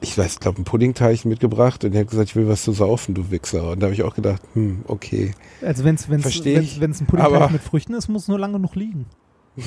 ich 0.01 0.17
weiß, 0.17 0.41
glaube 0.41 0.57
einen 0.57 0.65
Puddingteig 0.65 1.25
mitgebracht 1.27 1.85
und 1.85 1.95
er 1.95 2.01
hat 2.01 2.09
gesagt, 2.09 2.31
ich 2.31 2.37
will 2.37 2.49
was 2.49 2.63
zu 2.63 2.73
saufen, 2.73 3.15
du 3.15 3.31
Wichser. 3.31 3.73
Und 3.73 3.81
da 3.81 3.87
habe 3.87 3.95
ich 3.95 4.05
auch 4.05 4.15
gedacht, 4.15 4.41
hm, 4.55 4.83
okay. 4.89 5.33
also 5.61 5.85
wenn 5.85 5.97
es 5.97 6.09
ein 6.09 6.23
Puddingteig 6.23 7.21
aber- 7.21 7.51
mit 7.51 7.63
Früchten 7.63 7.95
ist, 7.95 8.09
muss 8.09 8.23
es 8.23 8.29
nur 8.29 8.39
lange 8.39 8.59
noch 8.59 8.75
liegen. 8.75 9.07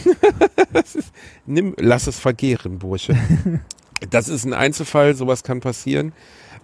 Nimm, 1.45 1.75
lass 1.77 2.07
es 2.07 2.19
vergehren, 2.19 2.79
Bursche. 2.79 3.15
das 4.09 4.29
ist 4.29 4.45
ein 4.45 4.53
Einzelfall, 4.53 5.15
sowas 5.15 5.43
kann 5.43 5.59
passieren. 5.59 6.13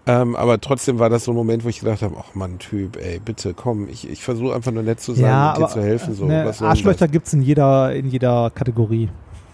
Ähm, 0.08 0.36
aber 0.36 0.60
trotzdem 0.60 0.98
war 1.00 1.10
das 1.10 1.26
so 1.26 1.32
ein 1.32 1.36
Moment, 1.36 1.64
wo 1.64 1.70
ich 1.70 1.80
gedacht 1.80 2.02
habe, 2.02 2.16
ach 2.20 2.34
Mann, 2.34 2.58
Typ, 2.58 2.98
ey, 2.98 3.20
bitte 3.20 3.54
komm, 3.54 3.88
ich, 3.88 4.10
ich 4.10 4.24
versuche 4.24 4.56
einfach 4.56 4.72
nur 4.72 4.84
nett 4.84 5.00
zu 5.00 5.14
sein 5.14 5.26
ja, 5.26 5.54
und 5.54 5.60
dir 5.60 5.68
zu 5.68 5.82
helfen. 5.82 6.16
So. 6.16 6.26
ne, 6.26 6.52
Arschlöcher 6.60 7.08
gibt 7.08 7.28
es 7.28 7.34
in 7.34 7.42
jeder, 7.42 7.94
in 7.94 8.08
jeder 8.08 8.52
Kategorie. 8.54 9.10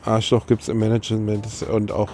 Arschloch 0.05 0.47
gibt's 0.47 0.69
im 0.69 0.79
Management 0.79 1.45
und 1.69 1.91
auch, 1.91 2.09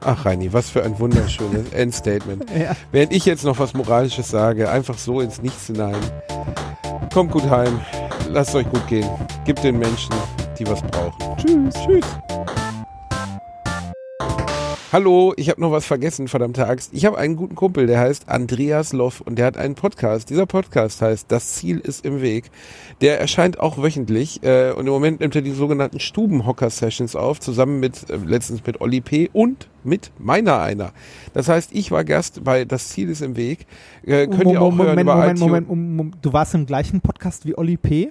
ach 0.00 0.24
Reini, 0.24 0.52
was 0.52 0.70
für 0.70 0.82
ein 0.82 0.98
wunderschönes 0.98 1.68
Endstatement. 1.72 2.46
Ja. 2.50 2.74
Während 2.90 3.12
ich 3.12 3.24
jetzt 3.24 3.44
noch 3.44 3.58
was 3.60 3.74
Moralisches 3.74 4.28
sage, 4.28 4.68
einfach 4.70 4.98
so 4.98 5.20
ins 5.20 5.40
Nichts 5.40 5.68
hinein. 5.68 5.94
Kommt 7.14 7.30
gut 7.30 7.48
heim, 7.48 7.80
lasst 8.28 8.56
euch 8.56 8.68
gut 8.70 8.86
gehen, 8.88 9.08
gibt 9.44 9.62
den 9.62 9.78
Menschen, 9.78 10.14
die 10.58 10.66
was 10.66 10.82
brauchen. 10.82 11.36
Tschüss. 11.36 11.74
Tschüss. 11.86 12.67
Hallo, 14.90 15.34
ich 15.36 15.50
habe 15.50 15.60
noch 15.60 15.70
was 15.70 15.84
vergessen, 15.84 16.28
verdammte 16.28 16.66
Axt. 16.66 16.94
Ich 16.94 17.04
habe 17.04 17.18
einen 17.18 17.36
guten 17.36 17.54
Kumpel, 17.54 17.86
der 17.86 18.00
heißt 18.00 18.30
Andreas 18.30 18.94
Loff 18.94 19.20
und 19.20 19.38
der 19.38 19.44
hat 19.44 19.58
einen 19.58 19.74
Podcast. 19.74 20.30
Dieser 20.30 20.46
Podcast 20.46 21.02
heißt 21.02 21.30
Das 21.30 21.52
Ziel 21.52 21.78
ist 21.78 22.06
im 22.06 22.22
Weg. 22.22 22.50
Der 23.02 23.20
erscheint 23.20 23.60
auch 23.60 23.76
wöchentlich 23.76 24.42
äh, 24.42 24.72
und 24.72 24.86
im 24.86 24.92
Moment 24.94 25.20
nimmt 25.20 25.36
er 25.36 25.42
die 25.42 25.50
sogenannten 25.50 26.00
Stubenhocker-Sessions 26.00 27.16
auf, 27.16 27.38
zusammen 27.38 27.80
mit, 27.80 28.08
äh, 28.08 28.16
letztens 28.16 28.64
mit 28.64 28.80
Olli 28.80 29.02
P. 29.02 29.28
und 29.30 29.68
mit 29.84 30.10
meiner 30.18 30.58
einer. 30.62 30.92
Das 31.34 31.50
heißt, 31.50 31.72
ich 31.74 31.90
war 31.90 32.04
Gast 32.04 32.42
bei 32.42 32.64
Das 32.64 32.88
Ziel 32.88 33.10
ist 33.10 33.20
im 33.20 33.36
Weg. 33.36 33.66
Äh, 34.06 34.26
könnt 34.26 34.46
ihr 34.46 34.62
auch 34.62 34.70
Moment, 34.70 34.88
hören 34.88 34.98
über 35.00 35.16
Moment. 35.16 35.38
Moment, 35.38 35.68
Moment, 35.68 35.96
Moment. 35.96 36.16
Du 36.22 36.32
warst 36.32 36.54
im 36.54 36.64
gleichen 36.64 37.02
Podcast 37.02 37.44
wie 37.44 37.58
Olli 37.58 37.76
P. 37.76 38.10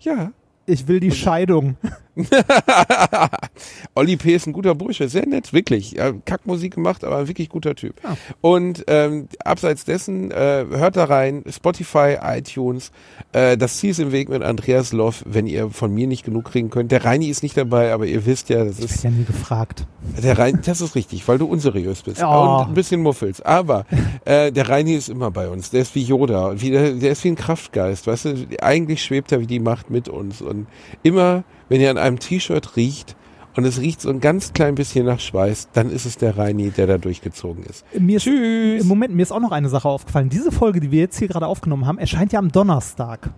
Ja. 0.00 0.32
Ich 0.64 0.88
will 0.88 1.00
die 1.00 1.10
Scheidung. 1.10 1.76
Olli 3.94 4.16
P. 4.16 4.34
ist 4.34 4.46
ein 4.46 4.52
guter 4.52 4.74
Bursche, 4.74 5.08
sehr 5.08 5.26
nett, 5.26 5.52
wirklich. 5.52 5.96
Kackmusik 6.24 6.74
gemacht, 6.74 7.04
aber 7.04 7.18
ein 7.18 7.28
wirklich 7.28 7.48
guter 7.48 7.74
Typ. 7.74 7.94
Ja. 8.02 8.16
Und 8.40 8.84
ähm, 8.86 9.28
abseits 9.44 9.84
dessen, 9.84 10.30
äh, 10.30 10.64
hört 10.70 10.96
da 10.96 11.04
rein, 11.04 11.44
Spotify, 11.48 12.16
iTunes, 12.22 12.90
äh, 13.32 13.56
das 13.56 13.78
Ziel 13.78 13.90
ist 13.90 14.00
im 14.00 14.12
Weg 14.12 14.28
mit 14.28 14.42
Andreas 14.42 14.92
Loff, 14.92 15.22
wenn 15.26 15.46
ihr 15.46 15.70
von 15.70 15.92
mir 15.92 16.06
nicht 16.06 16.24
genug 16.24 16.46
kriegen 16.46 16.70
könnt. 16.70 16.92
Der 16.92 17.04
Reini 17.04 17.26
ist 17.28 17.42
nicht 17.42 17.56
dabei, 17.56 17.92
aber 17.92 18.06
ihr 18.06 18.24
wisst 18.26 18.48
ja, 18.48 18.64
das 18.64 18.78
Ich 18.78 18.84
ist 18.86 19.04
werde 19.04 19.16
ja 19.16 19.20
nie 19.20 19.26
gefragt. 19.26 19.86
der 20.22 20.38
Reini, 20.38 20.58
das 20.64 20.80
ist 20.80 20.94
richtig, 20.94 21.26
weil 21.28 21.38
du 21.38 21.46
unseriös 21.46 22.02
bist 22.02 22.22
Oh. 22.22 22.26
und 22.60 22.68
ein 22.68 22.74
bisschen 22.74 23.00
muffelst. 23.02 23.44
Aber 23.46 23.84
äh, 24.24 24.52
der 24.52 24.68
Reini 24.68 24.94
ist 24.94 25.08
immer 25.08 25.30
bei 25.30 25.48
uns. 25.48 25.70
Der 25.70 25.82
ist 25.82 25.94
wie 25.94 26.02
Yoda, 26.02 26.60
wie 26.60 26.70
der, 26.70 26.92
der 26.92 27.12
ist 27.12 27.24
wie 27.24 27.28
ein 27.28 27.36
Kraftgeist, 27.36 28.06
weißt 28.06 28.24
du. 28.26 28.34
Eigentlich 28.60 29.02
schwebt 29.02 29.32
er 29.32 29.40
wie 29.40 29.46
die 29.46 29.60
Macht 29.60 29.90
mit 29.90 30.08
uns 30.08 30.40
und 30.42 30.66
immer, 31.02 31.44
wenn 31.68 31.80
ihr 31.80 31.90
an 31.90 31.98
einem 31.98 32.18
T-Shirt 32.18 32.76
riecht 32.76 33.16
und 33.56 33.64
es 33.64 33.80
riecht 33.80 34.00
so 34.00 34.10
ein 34.10 34.20
ganz 34.20 34.52
klein 34.52 34.74
bisschen 34.74 35.06
nach 35.06 35.20
Schweiß, 35.20 35.68
dann 35.72 35.90
ist 35.90 36.06
es 36.06 36.16
der 36.16 36.38
Reini, 36.38 36.70
der 36.70 36.86
da 36.86 36.98
durchgezogen 36.98 37.64
ist. 37.64 37.84
Mir 37.98 38.18
ist, 38.18 38.24
Tschüss. 38.24 38.82
Im 38.82 38.88
Moment, 38.88 39.14
mir 39.14 39.22
ist 39.22 39.32
auch 39.32 39.40
noch 39.40 39.52
eine 39.52 39.68
Sache 39.68 39.88
aufgefallen. 39.88 40.28
Diese 40.28 40.52
Folge, 40.52 40.80
die 40.80 40.90
wir 40.90 41.00
jetzt 41.00 41.18
hier 41.18 41.28
gerade 41.28 41.46
aufgenommen 41.46 41.86
haben, 41.86 41.98
erscheint 41.98 42.32
ja 42.32 42.38
am 42.38 42.52
Donnerstag. 42.52 43.30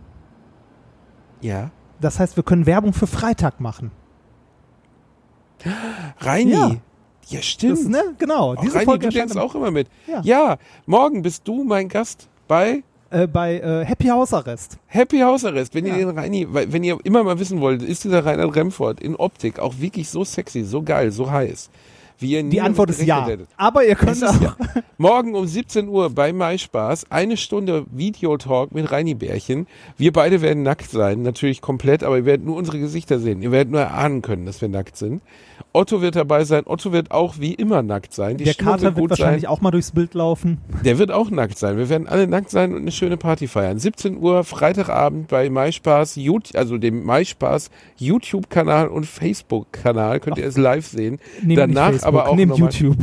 Ja. 1.41 1.71
Das 2.01 2.19
heißt, 2.19 2.37
wir 2.37 2.43
können 2.43 2.67
Werbung 2.67 2.93
für 2.93 3.07
Freitag 3.07 3.61
machen. 3.61 3.91
Reini. 6.19 6.53
Ja. 6.53 6.77
Ja, 7.29 7.43
stimmt. 7.43 7.79
Das, 7.79 7.85
ne? 7.87 8.03
Genau. 8.19 8.55
Auch 8.55 8.61
Diese 8.61 8.75
Reini, 8.75 8.85
Folge 8.87 9.09
du 9.09 9.15
denkst 9.15 9.37
auch 9.37 9.55
immer 9.55 9.71
mit. 9.71 9.89
Ja. 10.07 10.21
ja, 10.23 10.59
morgen 10.87 11.23
bist 11.23 11.47
du 11.47 11.65
mein 11.65 11.89
Gast 11.89 12.29
bei 12.49 12.83
äh, 13.11 13.27
bei 13.27 13.59
äh, 13.61 13.85
Happy 13.85 14.07
House 14.09 14.33
Arrest. 14.33 14.79
Happy 14.87 15.19
House 15.21 15.45
Arrest, 15.45 15.75
wenn 15.75 15.87
Ja. 15.87 15.97
ihr 15.97 16.07
den 16.07 16.19
Reini, 16.19 16.47
wenn 16.51 16.83
ihr 16.85 16.99
immer 17.05 17.23
mal 17.25 17.39
wissen 17.39 17.61
wollt, 17.61 17.83
ist 17.83 18.05
dieser 18.05 18.25
Reinhard 18.25 18.55
Remford 18.57 19.01
in 19.01 19.17
Optik 19.17 19.59
auch 19.59 19.75
wirklich 19.79 20.09
so 20.09 20.25
sexy, 20.25 20.65
so 20.65 20.83
geil, 20.83 21.11
so 21.11 21.31
heiß, 21.31 21.71
wie 22.19 22.33
ihr 22.33 22.43
Die 22.43 22.61
Antwort 22.61 22.91
ist 22.91 23.03
ja. 23.03 23.27
hättet. 23.27 23.49
Aber 23.57 23.85
ihr 23.85 23.95
könnt 23.95 24.13
Es 24.13 24.23
auch. 24.23 24.41
ja. 24.41 24.57
Morgen 24.99 25.35
um 25.35 25.47
17 25.47 25.89
Uhr 25.89 26.11
bei 26.11 26.33
MySpaß 26.33 27.11
eine 27.11 27.37
Stunde 27.37 27.87
Videotalk 27.91 28.73
mit 28.73 28.91
Reini 28.93 29.15
Bärchen. 29.15 29.67
Wir 29.97 30.13
beide 30.13 30.43
werden 30.43 30.63
nackt 30.63 30.91
sein, 30.91 31.23
natürlich 31.23 31.61
komplett, 31.63 32.05
aber 32.05 32.19
ihr 32.19 32.25
werdet 32.27 32.45
nur 32.47 32.57
unsere 32.57 32.79
Gesichter 32.79 33.19
sehen. 33.19 33.41
Ihr 33.43 33.51
werdet 33.53 33.71
nur 33.73 33.81
erahnen 33.81 34.21
können, 34.23 34.45
dass 34.47 34.61
wir 34.61 34.69
nackt 34.69 34.97
sind. 34.97 35.23
Otto 35.73 36.03
wird 36.03 36.17
dabei 36.17 36.45
sein. 36.45 36.65
Otto 36.67 36.91
wird 36.93 37.11
auch 37.13 37.39
wie 37.39 37.55
immer 37.55 37.83
nackt 37.83 38.13
sein. 38.13 38.37
Die 38.37 38.45
Der 38.45 38.53
Stimmung 38.55 38.73
Kater 38.73 38.85
wird 38.87 38.95
gut 38.97 39.11
wahrscheinlich 39.11 39.43
sein. 39.43 39.51
auch 39.51 39.61
mal 39.61 39.71
durchs 39.71 39.93
Bild 39.93 40.15
laufen. 40.15 40.59
Der 40.85 40.99
wird 40.99 41.13
auch 41.13 41.31
nackt 41.31 41.59
sein. 41.59 41.77
Wir 41.77 41.89
werden 41.89 42.09
alle 42.09 42.27
nackt 42.27 42.51
sein 42.51 42.73
und 42.75 42.81
eine 42.81 42.91
schöne 42.93 43.17
Party 43.17 43.47
feiern. 43.47 43.79
17 43.79 44.19
Uhr 44.19 44.43
Freitagabend 44.43 45.29
bei 45.29 45.49
MySpaß, 45.49 46.19
also 46.55 46.77
dem 46.79 47.05
MySpaß 47.07 47.71
YouTube-Kanal 47.99 48.89
und 48.89 49.07
Facebook-Kanal 49.07 50.19
könnt 50.21 50.39
ihr 50.39 50.47
es 50.47 50.57
live 50.57 50.87
sehen. 50.89 51.19
Danach 51.43 51.91
Facebook, 51.91 52.09
aber 52.09 52.29
auch 52.29 52.37
mal- 52.37 52.57
YouTube. 52.57 52.97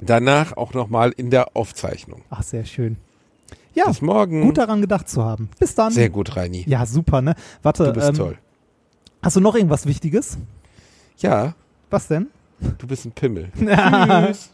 Danach 0.00 0.56
auch 0.58 0.74
nochmal 0.74 1.12
in 1.16 1.30
der 1.30 1.56
Aufzeichnung. 1.56 2.20
Ach, 2.28 2.42
sehr 2.42 2.66
schön. 2.66 2.96
Ja, 3.74 3.86
Bis 3.86 4.02
morgen. 4.02 4.42
gut 4.42 4.58
daran 4.58 4.80
gedacht 4.82 5.08
zu 5.08 5.24
haben. 5.24 5.48
Bis 5.58 5.74
dann. 5.74 5.92
Sehr 5.92 6.10
gut, 6.10 6.36
Reini. 6.36 6.64
Ja, 6.66 6.84
super, 6.86 7.22
ne? 7.22 7.34
Warte, 7.62 7.84
Du 7.84 7.92
bist 7.94 8.08
ähm, 8.10 8.14
toll. 8.14 8.38
hast 9.22 9.36
du 9.36 9.40
noch 9.40 9.54
irgendwas 9.54 9.86
Wichtiges? 9.86 10.36
Ja, 11.18 11.54
Was 11.90 12.08
denn? 12.08 12.28
du 12.78 12.86
bist 12.86 13.04
ein 13.04 13.12
Pimmel. 13.12 13.50
ja, 13.60 14.26
Tschüss. 14.28 14.50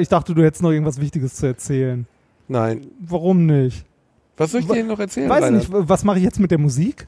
ich 0.00 0.08
dachte, 0.08 0.34
du 0.34 0.42
hättest 0.42 0.62
noch 0.62 0.70
irgendwas 0.72 1.00
Wichtiges 1.00 1.34
zu 1.36 1.46
erzählen. 1.46 2.06
Nein. 2.48 2.86
Warum 3.00 3.46
nicht? 3.46 3.84
Was 4.36 4.50
soll 4.52 4.60
ich 4.62 4.66
dir 4.66 4.74
denn 4.74 4.86
noch 4.88 4.98
erzählen? 4.98 5.28
Weiß 5.28 5.42
Reinhard? 5.42 5.68
nicht, 5.70 5.88
was 5.88 6.02
mache 6.04 6.18
ich 6.18 6.24
jetzt 6.24 6.40
mit 6.40 6.50
der 6.50 6.58
Musik? 6.58 7.06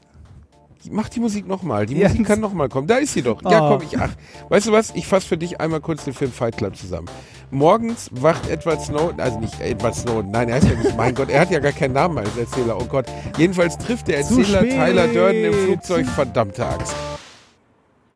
Mach 0.90 1.08
die 1.08 1.20
Musik 1.20 1.46
nochmal. 1.46 1.86
Die 1.86 1.96
Ja. 1.96 2.08
Musik 2.08 2.26
kann 2.26 2.40
nochmal 2.40 2.68
kommen. 2.68 2.86
Da 2.88 2.96
ist 2.96 3.12
sie 3.14 3.22
doch. 3.22 3.40
Ja, 3.42 3.62
Ah. 3.64 3.68
komm, 3.78 3.82
ich, 3.88 3.98
ach. 3.98 4.10
Weißt 4.48 4.66
du 4.68 4.72
was? 4.72 4.92
Ich 4.94 5.06
fasse 5.06 5.26
für 5.28 5.36
dich 5.36 5.60
einmal 5.60 5.80
kurz 5.80 6.04
den 6.04 6.12
Film 6.14 6.30
Fight 6.32 6.56
Club 6.56 6.76
zusammen. 6.76 7.06
Morgens 7.50 8.08
wacht 8.12 8.48
Edward 8.48 8.80
Snowden, 8.82 9.20
also 9.20 9.38
nicht 9.38 9.60
Edward 9.60 9.94
Snowden, 9.94 10.30
nein, 10.30 10.48
er 10.48 10.54
heißt 10.56 10.68
ja 10.68 10.74
nicht, 10.74 10.96
mein 10.96 11.14
Gott, 11.14 11.28
er 11.28 11.40
hat 11.42 11.50
ja 11.50 11.58
gar 11.58 11.72
keinen 11.72 11.92
Namen 11.92 12.18
als 12.18 12.36
Erzähler, 12.36 12.78
oh 12.80 12.84
Gott. 12.86 13.06
Jedenfalls 13.36 13.76
trifft 13.78 14.08
der 14.08 14.18
Erzähler. 14.18 14.60
Tyler 14.62 15.08
Durden 15.08 15.44
im 15.44 15.52
Flugzeug, 15.52 16.06
verdammte 16.06 16.64
Axt. 16.66 16.94